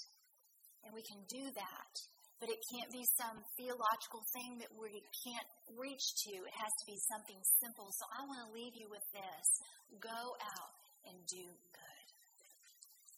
And 0.85 0.91
we 0.93 1.05
can 1.05 1.21
do 1.29 1.45
that. 1.55 1.95
But 2.43 2.51
it 2.51 2.61
can't 2.77 2.91
be 2.93 3.05
some 3.17 3.41
theological 3.57 4.21
thing 4.37 4.61
that 4.61 4.73
we 4.77 5.01
can't 5.25 5.49
reach 5.81 6.05
to. 6.29 6.33
It 6.45 6.57
has 6.61 6.73
to 6.83 6.85
be 6.85 6.99
something 7.09 7.41
simple. 7.63 7.89
So 7.95 8.05
I 8.11 8.21
want 8.29 8.41
to 8.45 8.51
leave 8.53 8.75
you 8.77 8.89
with 8.91 9.07
this 9.15 9.47
go 9.97 10.21
out 10.59 10.75
and 11.09 11.17
do 11.25 11.45
good. 11.73 12.07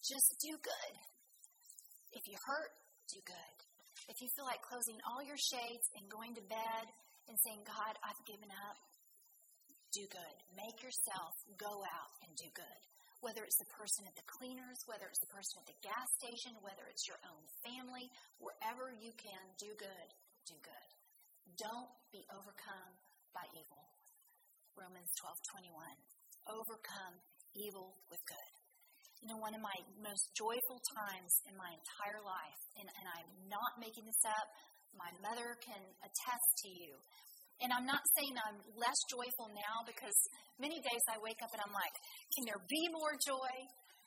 Just 0.04 0.30
do 0.38 0.54
good. 0.62 0.94
If 2.14 2.22
you 2.30 2.38
hurt, 2.46 2.72
do 3.10 3.18
good. 3.26 3.54
If 4.06 4.22
you 4.22 4.28
feel 4.38 4.46
like 4.46 4.62
closing 4.62 4.98
all 5.10 5.22
your 5.26 5.40
shades 5.40 5.86
and 5.98 6.06
going 6.06 6.30
to 6.38 6.44
bed 6.46 6.84
and 7.26 7.34
saying, 7.42 7.66
God, 7.66 7.94
I've 8.06 8.22
given 8.30 8.50
up, 8.70 8.78
do 9.90 10.06
good. 10.06 10.36
Make 10.54 10.78
yourself 10.86 11.34
go 11.58 11.82
out 11.82 12.12
and 12.22 12.30
do 12.38 12.46
good 12.54 12.95
whether 13.24 13.42
it's 13.44 13.58
the 13.58 13.70
person 13.72 14.04
at 14.04 14.16
the 14.16 14.26
cleaners, 14.28 14.78
whether 14.86 15.08
it's 15.08 15.22
the 15.24 15.32
person 15.32 15.54
at 15.62 15.68
the 15.68 15.78
gas 15.80 16.08
station, 16.20 16.52
whether 16.60 16.84
it's 16.88 17.04
your 17.08 17.20
own 17.24 17.42
family, 17.64 18.06
wherever 18.38 18.92
you 18.92 19.12
can 19.16 19.44
do 19.56 19.70
good, 19.80 20.08
do 20.44 20.56
good. 20.60 20.88
Don't 21.56 21.92
be 22.12 22.20
overcome 22.32 22.92
by 23.32 23.44
evil. 23.56 23.84
Romans 24.76 25.08
12:21. 25.16 25.96
Overcome 26.46 27.16
evil 27.56 27.96
with 28.12 28.20
good. 28.28 28.52
You 29.24 29.32
know, 29.32 29.40
one 29.40 29.56
of 29.56 29.62
my 29.64 29.78
most 30.04 30.24
joyful 30.36 30.78
times 30.92 31.32
in 31.48 31.56
my 31.56 31.72
entire 31.72 32.20
life, 32.20 32.60
and, 32.76 32.84
and 32.84 33.06
I'm 33.16 33.30
not 33.48 33.80
making 33.80 34.04
this 34.04 34.22
up, 34.28 34.46
my 34.92 35.08
mother 35.24 35.56
can 35.64 35.82
attest 36.04 36.48
to 36.62 36.68
you, 36.68 37.00
and 37.64 37.72
I'm 37.72 37.88
not 37.88 38.04
saying 38.16 38.34
I'm 38.36 38.60
less 38.76 39.00
joyful 39.08 39.48
now 39.56 39.82
because 39.88 40.16
many 40.60 40.76
days 40.80 41.04
I 41.08 41.16
wake 41.20 41.40
up 41.40 41.50
and 41.52 41.62
I'm 41.64 41.72
like, 41.72 41.94
can 42.36 42.44
there 42.44 42.60
be 42.68 42.82
more 42.92 43.16
joy? 43.24 43.52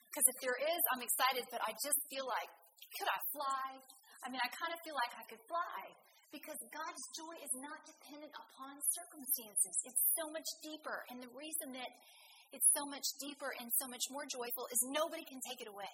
Because 0.10 0.26
if 0.30 0.38
there 0.42 0.58
is, 0.58 0.82
I'm 0.94 1.02
excited, 1.02 1.46
but 1.50 1.62
I 1.66 1.74
just 1.82 2.00
feel 2.10 2.26
like, 2.26 2.50
could 2.98 3.10
I 3.10 3.20
fly? 3.34 3.68
I 4.26 4.34
mean, 4.34 4.42
I 4.42 4.50
kind 4.50 4.74
of 4.74 4.80
feel 4.82 4.98
like 4.98 5.14
I 5.18 5.24
could 5.30 5.42
fly 5.46 5.80
because 6.30 6.58
God's 6.70 7.04
joy 7.18 7.36
is 7.42 7.54
not 7.58 7.80
dependent 7.86 8.34
upon 8.34 8.74
circumstances. 8.94 9.76
It's 9.86 10.04
so 10.18 10.30
much 10.30 10.46
deeper. 10.62 11.06
And 11.10 11.18
the 11.22 11.32
reason 11.34 11.74
that 11.74 11.90
it's 12.54 12.70
so 12.74 12.86
much 12.90 13.06
deeper 13.22 13.50
and 13.62 13.70
so 13.78 13.86
much 13.90 14.06
more 14.10 14.26
joyful 14.26 14.66
is 14.74 14.80
nobody 14.94 15.26
can 15.26 15.42
take 15.46 15.62
it 15.62 15.70
away. 15.70 15.94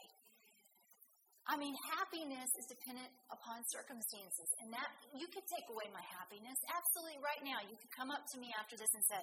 I 1.46 1.62
mean, 1.62 1.78
happiness 1.94 2.50
is 2.58 2.66
dependent 2.66 3.14
upon 3.30 3.62
circumstances, 3.70 4.50
and 4.66 4.74
that 4.74 4.90
you 5.14 5.30
could 5.30 5.46
take 5.46 5.70
away 5.70 5.86
my 5.94 6.02
happiness 6.02 6.58
absolutely 6.74 7.22
right 7.22 7.42
now. 7.46 7.62
You 7.62 7.78
could 7.78 7.94
come 7.94 8.10
up 8.10 8.26
to 8.34 8.42
me 8.42 8.50
after 8.58 8.74
this 8.74 8.90
and 8.98 9.06
say, 9.06 9.22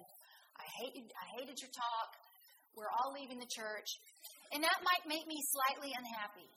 "I 0.55 0.67
hated, 0.79 1.11
I 1.11 1.27
hated 1.43 1.59
your 1.59 1.75
talk. 1.75 2.11
We're 2.79 2.95
all 3.03 3.11
leaving 3.11 3.43
the 3.43 3.51
church," 3.51 3.91
and 4.55 4.63
that 4.63 4.79
might 4.87 5.05
make 5.11 5.27
me 5.27 5.35
slightly 5.51 5.91
unhappy. 5.91 6.51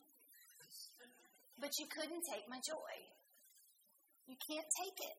But 1.58 1.74
you 1.82 1.88
couldn't 1.88 2.24
take 2.30 2.46
my 2.48 2.62
joy. 2.62 2.96
You 4.28 4.38
can't 4.38 4.70
take 4.86 5.00
it. 5.02 5.18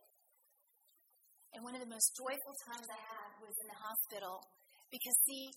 And 1.55 1.65
one 1.65 1.75
of 1.75 1.81
the 1.81 1.91
most 1.91 2.15
joyful 2.15 2.55
times 2.71 2.87
I 2.87 3.01
had 3.01 3.31
was 3.41 3.57
in 3.59 3.67
the 3.67 3.81
hospital 3.81 4.45
because, 4.91 5.17
see, 5.25 5.51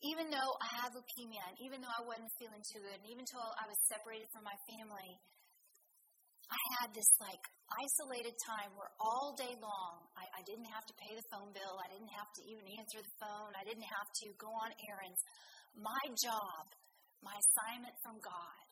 even 0.00 0.32
though 0.32 0.52
I 0.64 0.68
had 0.80 0.96
leukemia, 0.96 1.44
and 1.44 1.56
even 1.60 1.84
though 1.84 1.92
I 1.92 2.02
wasn't 2.08 2.32
feeling 2.40 2.64
too 2.72 2.80
good, 2.80 2.96
and 2.96 3.08
even 3.12 3.24
though 3.28 3.52
I 3.60 3.68
was 3.68 3.78
separated 3.92 4.28
from 4.32 4.48
my 4.48 4.56
family, 4.64 5.12
I 6.50 6.62
had 6.80 6.90
this 6.96 7.06
like 7.22 7.44
isolated 7.70 8.34
time 8.42 8.74
where 8.74 8.90
all 8.98 9.36
day 9.38 9.54
long 9.60 10.02
I, 10.18 10.26
I 10.34 10.42
didn't 10.42 10.66
have 10.66 10.82
to 10.88 10.94
pay 10.98 11.14
the 11.14 11.26
phone 11.30 11.52
bill, 11.54 11.76
I 11.78 11.88
didn't 11.92 12.10
have 12.16 12.30
to 12.32 12.42
even 12.48 12.64
answer 12.80 12.98
the 12.98 13.16
phone, 13.22 13.52
I 13.54 13.62
didn't 13.62 13.86
have 13.86 14.10
to 14.24 14.26
go 14.40 14.50
on 14.50 14.72
errands. 14.90 15.20
My 15.78 16.04
job, 16.18 16.64
my 17.22 17.36
assignment 17.36 17.94
from 18.02 18.18
God 18.18 18.64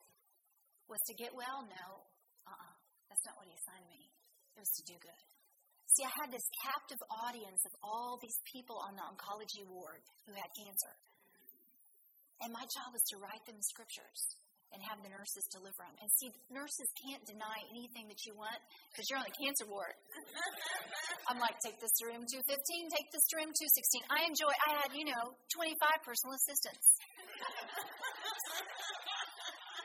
was 0.91 0.99
to 1.07 1.13
get 1.15 1.31
well? 1.31 1.63
No, 1.69 1.87
uh 2.43 2.51
uh-uh. 2.51 2.73
That's 3.07 3.23
not 3.29 3.37
what 3.37 3.47
He 3.47 3.53
assigned 3.53 3.87
me. 3.87 4.01
It 4.57 4.59
was 4.59 4.73
to 4.81 4.83
do 4.89 4.97
good. 4.99 5.23
See, 5.95 6.05
I 6.05 6.13
had 6.21 6.29
this 6.33 6.45
captive 6.65 7.01
audience 7.25 7.61
of 7.65 7.73
all 7.81 8.19
these 8.21 8.39
people 8.49 8.77
on 8.85 8.93
the 8.93 9.05
oncology 9.07 9.65
ward 9.65 10.03
who 10.27 10.33
had 10.35 10.49
cancer. 10.53 10.93
And 12.39 12.55
my 12.55 12.63
job 12.71 12.95
was 12.95 13.03
to 13.11 13.19
write 13.19 13.43
them 13.43 13.59
scriptures 13.59 14.39
and 14.71 14.79
have 14.85 15.01
the 15.01 15.09
nurses 15.09 15.43
deliver 15.49 15.81
them. 15.81 15.97
And 15.99 16.09
see, 16.21 16.29
nurses 16.53 16.87
can't 17.01 17.25
deny 17.25 17.57
anything 17.73 18.05
that 18.07 18.21
you 18.23 18.37
want 18.37 18.57
because 18.93 19.09
you're 19.09 19.17
on 19.17 19.25
the 19.25 19.33
cancer 19.33 19.65
ward. 19.65 19.97
I'm 21.29 21.41
like, 21.41 21.57
take 21.65 21.81
this 21.81 21.91
to 21.99 22.09
room 22.09 22.23
215, 22.23 22.45
take 22.93 23.09
this 23.09 23.25
to 23.33 23.41
room 23.41 23.49
216. 23.49 24.13
I 24.13 24.29
enjoy, 24.29 24.53
I 24.69 24.85
had, 24.85 24.93
you 24.93 25.09
know, 25.09 25.33
25 25.51 26.05
personal 26.05 26.37
assistants 26.37 26.87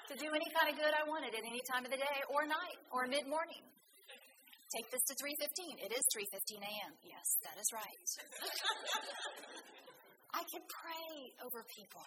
to 0.12 0.14
do 0.20 0.28
any 0.28 0.48
kind 0.52 0.68
of 0.68 0.76
good 0.76 0.92
I 0.92 1.08
wanted 1.08 1.32
at 1.32 1.44
any 1.44 1.64
time 1.64 1.88
of 1.88 1.90
the 1.90 2.00
day 2.00 2.18
or 2.28 2.44
night 2.44 2.78
or 2.92 3.08
mid 3.08 3.24
morning. 3.24 3.64
Take 4.72 4.90
this 4.90 5.04
to 5.06 5.14
315. 5.14 5.86
It 5.86 5.94
is 5.94 6.02
3:15 6.10 6.58
a.m. 6.66 6.92
Yes, 7.06 7.26
that 7.46 7.54
is 7.62 7.68
right. 7.70 8.08
I 10.34 10.42
could 10.50 10.66
pray 10.66 11.30
over 11.46 11.62
people. 11.70 12.02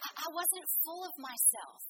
I 0.00 0.28
wasn't 0.32 0.66
full 0.84 1.02
of 1.04 1.14
myself. 1.20 1.80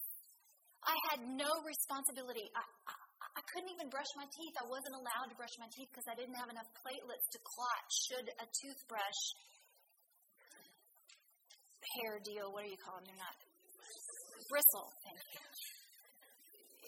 I 0.83 0.97
had 1.13 1.21
no 1.37 1.51
responsibility. 1.63 2.47
I, 2.57 2.65
I, 2.89 2.95
I 3.39 3.43
couldn't 3.53 3.71
even 3.71 3.93
brush 3.93 4.09
my 4.17 4.27
teeth. 4.27 4.55
I 4.59 4.67
wasn't 4.67 4.97
allowed 4.97 5.29
to 5.31 5.37
brush 5.37 5.55
my 5.61 5.69
teeth 5.71 5.93
because 5.93 6.09
I 6.09 6.17
didn't 6.17 6.35
have 6.41 6.51
enough 6.51 6.67
platelets 6.81 7.27
to 7.37 7.39
clot 7.45 7.85
should 8.09 8.27
a 8.41 8.47
toothbrush 8.49 9.23
hair 11.99 12.23
deal, 12.23 12.53
what 12.55 12.63
do 12.63 12.71
you 12.71 12.79
call 12.79 13.03
them? 13.03 13.07
They're 13.11 13.19
not 13.19 13.37
bristle. 14.47 14.89
Thank 15.03 15.21
you. 15.35 15.43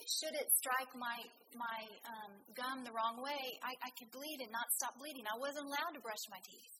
Should 0.03 0.35
it 0.35 0.47
strike 0.59 0.91
my 0.99 1.17
my 1.55 1.79
um, 2.07 2.31
gum 2.57 2.83
the 2.83 2.91
wrong 2.91 3.21
way, 3.21 3.43
I, 3.61 3.71
I 3.77 3.89
could 3.99 4.09
bleed 4.09 4.41
and 4.41 4.51
not 4.51 4.65
stop 4.81 4.97
bleeding. 4.97 5.23
I 5.29 5.37
wasn't 5.37 5.69
allowed 5.69 5.93
to 5.95 6.01
brush 6.01 6.25
my 6.33 6.41
teeth. 6.41 6.73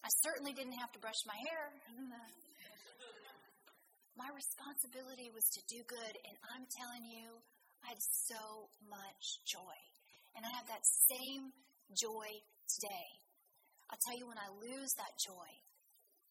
I 0.00 0.10
certainly 0.24 0.56
didn't 0.56 0.78
have 0.80 0.90
to 0.96 1.00
brush 1.02 1.20
my 1.28 1.36
hair. 1.36 1.64
my 4.18 4.26
responsibility 4.34 5.30
was 5.30 5.46
to 5.54 5.62
do 5.70 5.78
good, 5.86 6.14
and 6.26 6.34
I'm 6.50 6.66
telling 6.74 7.06
you, 7.06 7.38
I 7.86 7.94
had 7.94 8.02
so 8.02 8.66
much 8.90 9.24
joy. 9.46 9.78
And 10.34 10.42
I 10.42 10.50
have 10.58 10.66
that 10.66 10.82
same 11.06 11.54
joy 11.94 12.28
today. 12.66 13.08
I'll 13.86 14.02
tell 14.10 14.18
you, 14.18 14.26
when 14.26 14.42
I 14.42 14.50
lose 14.58 14.90
that 14.98 15.14
joy, 15.22 15.50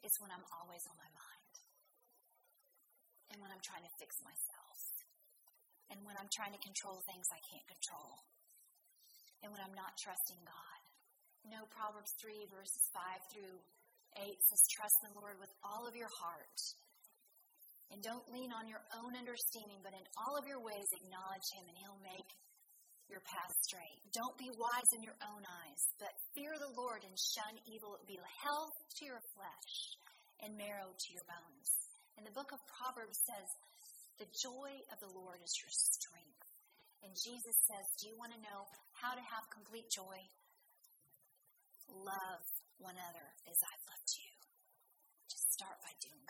it's 0.03 0.19
when 0.19 0.35
I'm 0.35 0.43
always 0.59 0.83
on 0.91 0.99
my 0.99 1.11
mind. 1.15 1.53
And 3.31 3.39
when 3.39 3.55
I'm 3.55 3.63
trying 3.63 3.87
to 3.87 3.93
fix 3.95 4.19
myself. 4.19 4.77
And 5.87 6.03
when 6.03 6.19
I'm 6.19 6.27
trying 6.35 6.51
to 6.51 6.61
control 6.61 6.99
things 7.07 7.25
I 7.31 7.39
can't 7.39 7.67
control. 7.71 8.27
And 9.47 9.49
when 9.55 9.63
I'm 9.63 9.75
not 9.79 9.95
trusting 10.03 10.43
God. 10.43 10.79
No, 11.47 11.63
Proverbs 11.71 12.11
3, 12.19 12.51
verses 12.51 12.83
5 12.91 13.31
through 13.31 13.55
8 14.19 14.27
says, 14.27 14.61
Trust 14.75 14.97
the 15.07 15.15
Lord 15.15 15.39
with 15.39 15.51
all 15.63 15.87
of 15.87 15.95
your 15.95 16.11
heart 16.19 16.59
and 17.91 18.03
don't 18.03 18.27
lean 18.31 18.51
on 18.51 18.67
your 18.67 18.83
own 18.99 19.15
understanding, 19.15 19.79
but 19.79 19.95
in 19.95 20.03
all 20.19 20.35
of 20.35 20.47
your 20.47 20.59
ways 20.59 20.87
acknowledge 20.91 21.47
Him, 21.55 21.65
and 21.71 21.77
He'll 21.79 22.03
make 22.03 22.29
your 23.07 23.23
path 23.23 23.53
straight. 23.63 24.03
Don't 24.11 24.35
be 24.35 24.51
wise 24.51 24.91
in 24.99 25.03
your 25.03 25.15
own 25.23 25.43
eyes, 25.43 25.81
but 25.95 26.11
fear 26.35 26.51
the 26.59 26.75
Lord 26.75 27.07
and 27.07 27.15
shun 27.15 27.55
evil. 27.63 27.95
It 27.95 28.03
will 28.03 28.11
be 28.11 28.19
health 28.43 28.75
to 28.99 29.01
your 29.07 29.23
flesh 29.31 29.75
and 30.43 30.59
marrow 30.59 30.91
to 30.91 31.09
your 31.15 31.23
bones. 31.27 31.69
And 32.19 32.27
the 32.27 32.35
book 32.35 32.51
of 32.51 32.59
Proverbs 32.67 33.19
says, 33.23 33.47
The 34.19 34.29
joy 34.43 34.71
of 34.91 34.99
the 34.99 35.13
Lord 35.15 35.39
is 35.39 35.53
your 35.63 35.71
strength. 35.71 36.43
And 37.05 37.13
Jesus 37.15 37.57
says, 37.71 37.85
Do 38.03 38.11
you 38.11 38.15
want 38.19 38.35
to 38.35 38.43
know 38.43 38.67
how 38.99 39.15
to 39.15 39.23
have 39.23 39.55
complete 39.55 39.87
joy? 39.87 40.19
Love 41.87 42.43
one 42.83 42.99
another 42.99 43.27
as 43.47 43.57
I've 43.63 43.85
loved 43.87 44.11
you. 44.19 44.31
Just 45.31 45.47
start 45.55 45.79
by 45.79 45.95
doing. 46.03 46.26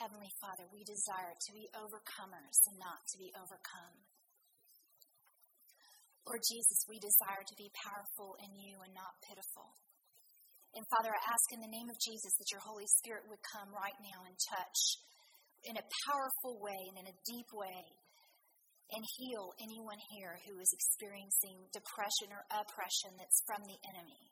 Heavenly 0.00 0.32
Father, 0.40 0.66
we 0.72 0.82
desire 0.84 1.34
to 1.34 1.52
be 1.52 1.68
overcomers 1.76 2.58
and 2.68 2.76
not 2.80 3.00
to 3.12 3.16
be 3.18 3.30
overcome. 3.36 3.96
Lord 6.24 6.42
Jesus, 6.46 6.86
we 6.86 7.02
desire 7.02 7.42
to 7.42 7.56
be 7.58 7.70
powerful 7.82 8.38
in 8.40 8.54
you 8.54 8.78
and 8.82 8.94
not 8.94 9.18
pitiful. 9.26 9.74
And 10.72 10.86
Father, 10.88 11.12
I 11.12 11.20
ask 11.28 11.46
in 11.52 11.60
the 11.60 11.74
name 11.74 11.90
of 11.92 12.00
Jesus 12.00 12.32
that 12.40 12.48
your 12.48 12.64
Holy 12.64 12.88
Spirit 13.02 13.28
would 13.28 13.42
come 13.52 13.68
right 13.74 13.98
now 14.00 14.24
and 14.24 14.36
touch 14.56 14.80
in 15.68 15.76
a 15.76 15.88
powerful 16.08 16.56
way 16.64 16.80
and 16.90 17.04
in 17.04 17.12
a 17.12 17.20
deep 17.28 17.50
way 17.52 17.82
and 18.92 19.04
heal 19.20 19.52
anyone 19.60 20.00
here 20.12 20.36
who 20.48 20.56
is 20.60 20.72
experiencing 20.72 21.68
depression 21.72 22.32
or 22.32 22.44
oppression 22.48 23.12
that's 23.16 23.44
from 23.44 23.60
the 23.64 23.78
enemy. 23.92 24.31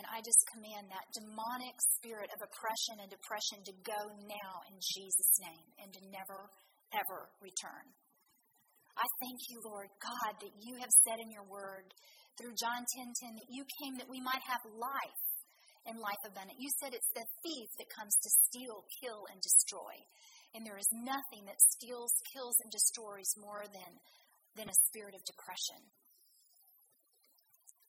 And 0.00 0.08
I 0.08 0.24
just 0.24 0.40
command 0.48 0.88
that 0.88 1.12
demonic 1.12 1.76
spirit 2.00 2.32
of 2.32 2.40
oppression 2.40 3.04
and 3.04 3.12
depression 3.12 3.60
to 3.68 3.74
go 3.84 4.00
now 4.24 4.52
in 4.72 4.76
Jesus' 4.80 5.36
name 5.44 5.66
and 5.84 5.92
to 5.92 6.00
never, 6.08 6.48
ever 6.96 7.28
return. 7.44 7.84
I 8.96 9.06
thank 9.20 9.40
you, 9.48 9.60
Lord 9.64 9.88
God, 10.00 10.32
that 10.40 10.54
you 10.60 10.76
have 10.80 10.92
said 11.04 11.20
in 11.20 11.32
your 11.32 11.44
word 11.48 11.92
through 12.36 12.56
John 12.56 12.84
10:10 12.84 13.36
that 13.36 13.52
you 13.52 13.64
came 13.80 13.96
that 14.00 14.08
we 14.08 14.20
might 14.20 14.42
have 14.48 14.64
life 14.64 15.24
and 15.86 15.98
life 15.98 16.22
abundant. 16.24 16.60
You 16.60 16.70
said 16.80 16.94
it's 16.94 17.12
the 17.12 17.26
thief 17.42 17.68
that 17.78 17.96
comes 17.96 18.14
to 18.16 18.30
steal, 18.48 18.84
kill, 19.02 19.26
and 19.32 19.40
destroy. 19.40 19.94
And 20.54 20.64
there 20.64 20.78
is 20.78 20.88
nothing 20.92 21.44
that 21.48 21.60
steals, 21.60 22.12
kills, 22.32 22.56
and 22.60 22.70
destroys 22.70 23.30
more 23.40 23.64
than, 23.72 23.92
than 24.54 24.68
a 24.68 24.80
spirit 24.88 25.16
of 25.16 25.24
depression. 25.24 25.80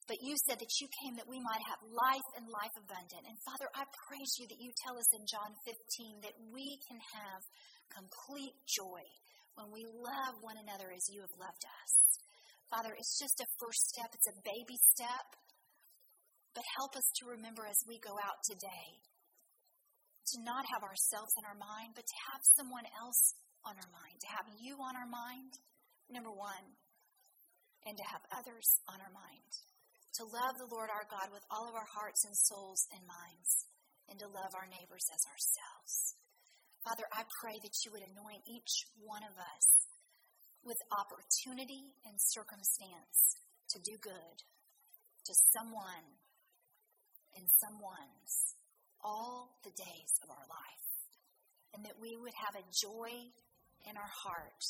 But 0.03 0.19
you 0.19 0.35
said 0.43 0.59
that 0.59 0.75
you 0.83 0.87
came 0.99 1.15
that 1.15 1.31
we 1.31 1.39
might 1.39 1.63
have 1.71 1.79
life 1.87 2.29
and 2.35 2.43
life 2.51 2.75
abundant. 2.75 3.23
And 3.23 3.39
Father, 3.47 3.71
I 3.71 3.87
praise 4.11 4.35
you 4.35 4.51
that 4.51 4.59
you 4.59 4.75
tell 4.83 4.99
us 4.99 5.09
in 5.15 5.23
John 5.23 5.51
15 5.63 6.27
that 6.27 6.35
we 6.51 6.75
can 6.83 6.99
have 6.99 7.41
complete 7.87 8.57
joy 8.67 9.03
when 9.55 9.71
we 9.71 9.87
love 9.87 10.43
one 10.43 10.59
another 10.59 10.91
as 10.91 11.07
you 11.07 11.23
have 11.23 11.35
loved 11.39 11.63
us. 11.63 11.93
Father, 12.67 12.91
it's 12.97 13.15
just 13.15 13.39
a 13.39 13.47
first 13.61 13.95
step, 13.95 14.11
it's 14.11 14.27
a 14.27 14.41
baby 14.43 14.75
step. 14.91 15.27
But 16.51 16.67
help 16.77 16.93
us 16.99 17.07
to 17.21 17.33
remember 17.33 17.65
as 17.65 17.79
we 17.87 17.97
go 18.03 18.13
out 18.19 18.37
today 18.45 18.89
to 20.33 20.35
not 20.43 20.63
have 20.69 20.83
ourselves 20.83 21.33
in 21.39 21.43
our 21.47 21.57
mind, 21.57 21.95
but 21.95 22.05
to 22.05 22.17
have 22.31 22.41
someone 22.55 22.87
else 23.01 23.35
on 23.65 23.75
our 23.75 23.91
mind, 23.91 24.15
to 24.21 24.29
have 24.35 24.47
you 24.61 24.77
on 24.79 24.93
our 24.95 25.09
mind, 25.09 25.51
number 26.11 26.31
one, 26.31 26.65
and 27.85 27.95
to 27.97 28.05
have 28.11 28.23
others 28.31 28.67
on 28.87 29.01
our 29.01 29.11
mind. 29.11 29.51
To 30.21 30.29
love 30.29 30.61
the 30.61 30.69
Lord 30.69 30.93
our 30.93 31.09
God 31.09 31.33
with 31.33 31.41
all 31.49 31.65
of 31.65 31.73
our 31.73 31.89
hearts 31.89 32.21
and 32.21 32.37
souls 32.37 32.85
and 32.93 33.01
minds, 33.09 33.65
and 34.05 34.21
to 34.21 34.29
love 34.29 34.53
our 34.53 34.69
neighbors 34.69 35.09
as 35.09 35.25
ourselves. 35.25 36.13
Father, 36.85 37.09
I 37.09 37.25
pray 37.41 37.57
that 37.57 37.81
you 37.81 37.89
would 37.97 38.05
anoint 38.05 38.45
each 38.45 38.85
one 39.01 39.25
of 39.25 39.33
us 39.33 39.67
with 40.61 40.77
opportunity 40.93 41.97
and 42.05 42.13
circumstance 42.21 43.41
to 43.73 43.81
do 43.81 43.97
good 43.97 44.37
to 45.25 45.33
someone 45.55 46.05
and 47.33 47.45
someone's 47.57 48.53
all 49.01 49.57
the 49.63 49.73
days 49.73 50.13
of 50.21 50.29
our 50.29 50.45
life. 50.45 50.87
And 51.73 51.83
that 51.85 51.97
we 51.99 52.15
would 52.21 52.37
have 52.37 52.53
a 52.53 52.69
joy 52.69 53.33
in 53.89 53.97
our 53.97 54.13
heart 54.13 54.63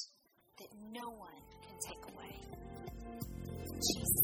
that 0.59 0.71
no 0.91 1.09
one 1.09 1.43
can 1.67 1.75
take 1.83 2.03
away. 2.15 3.52
Jesus'. 3.83 4.23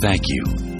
Thank 0.00 0.22
you 0.28 0.71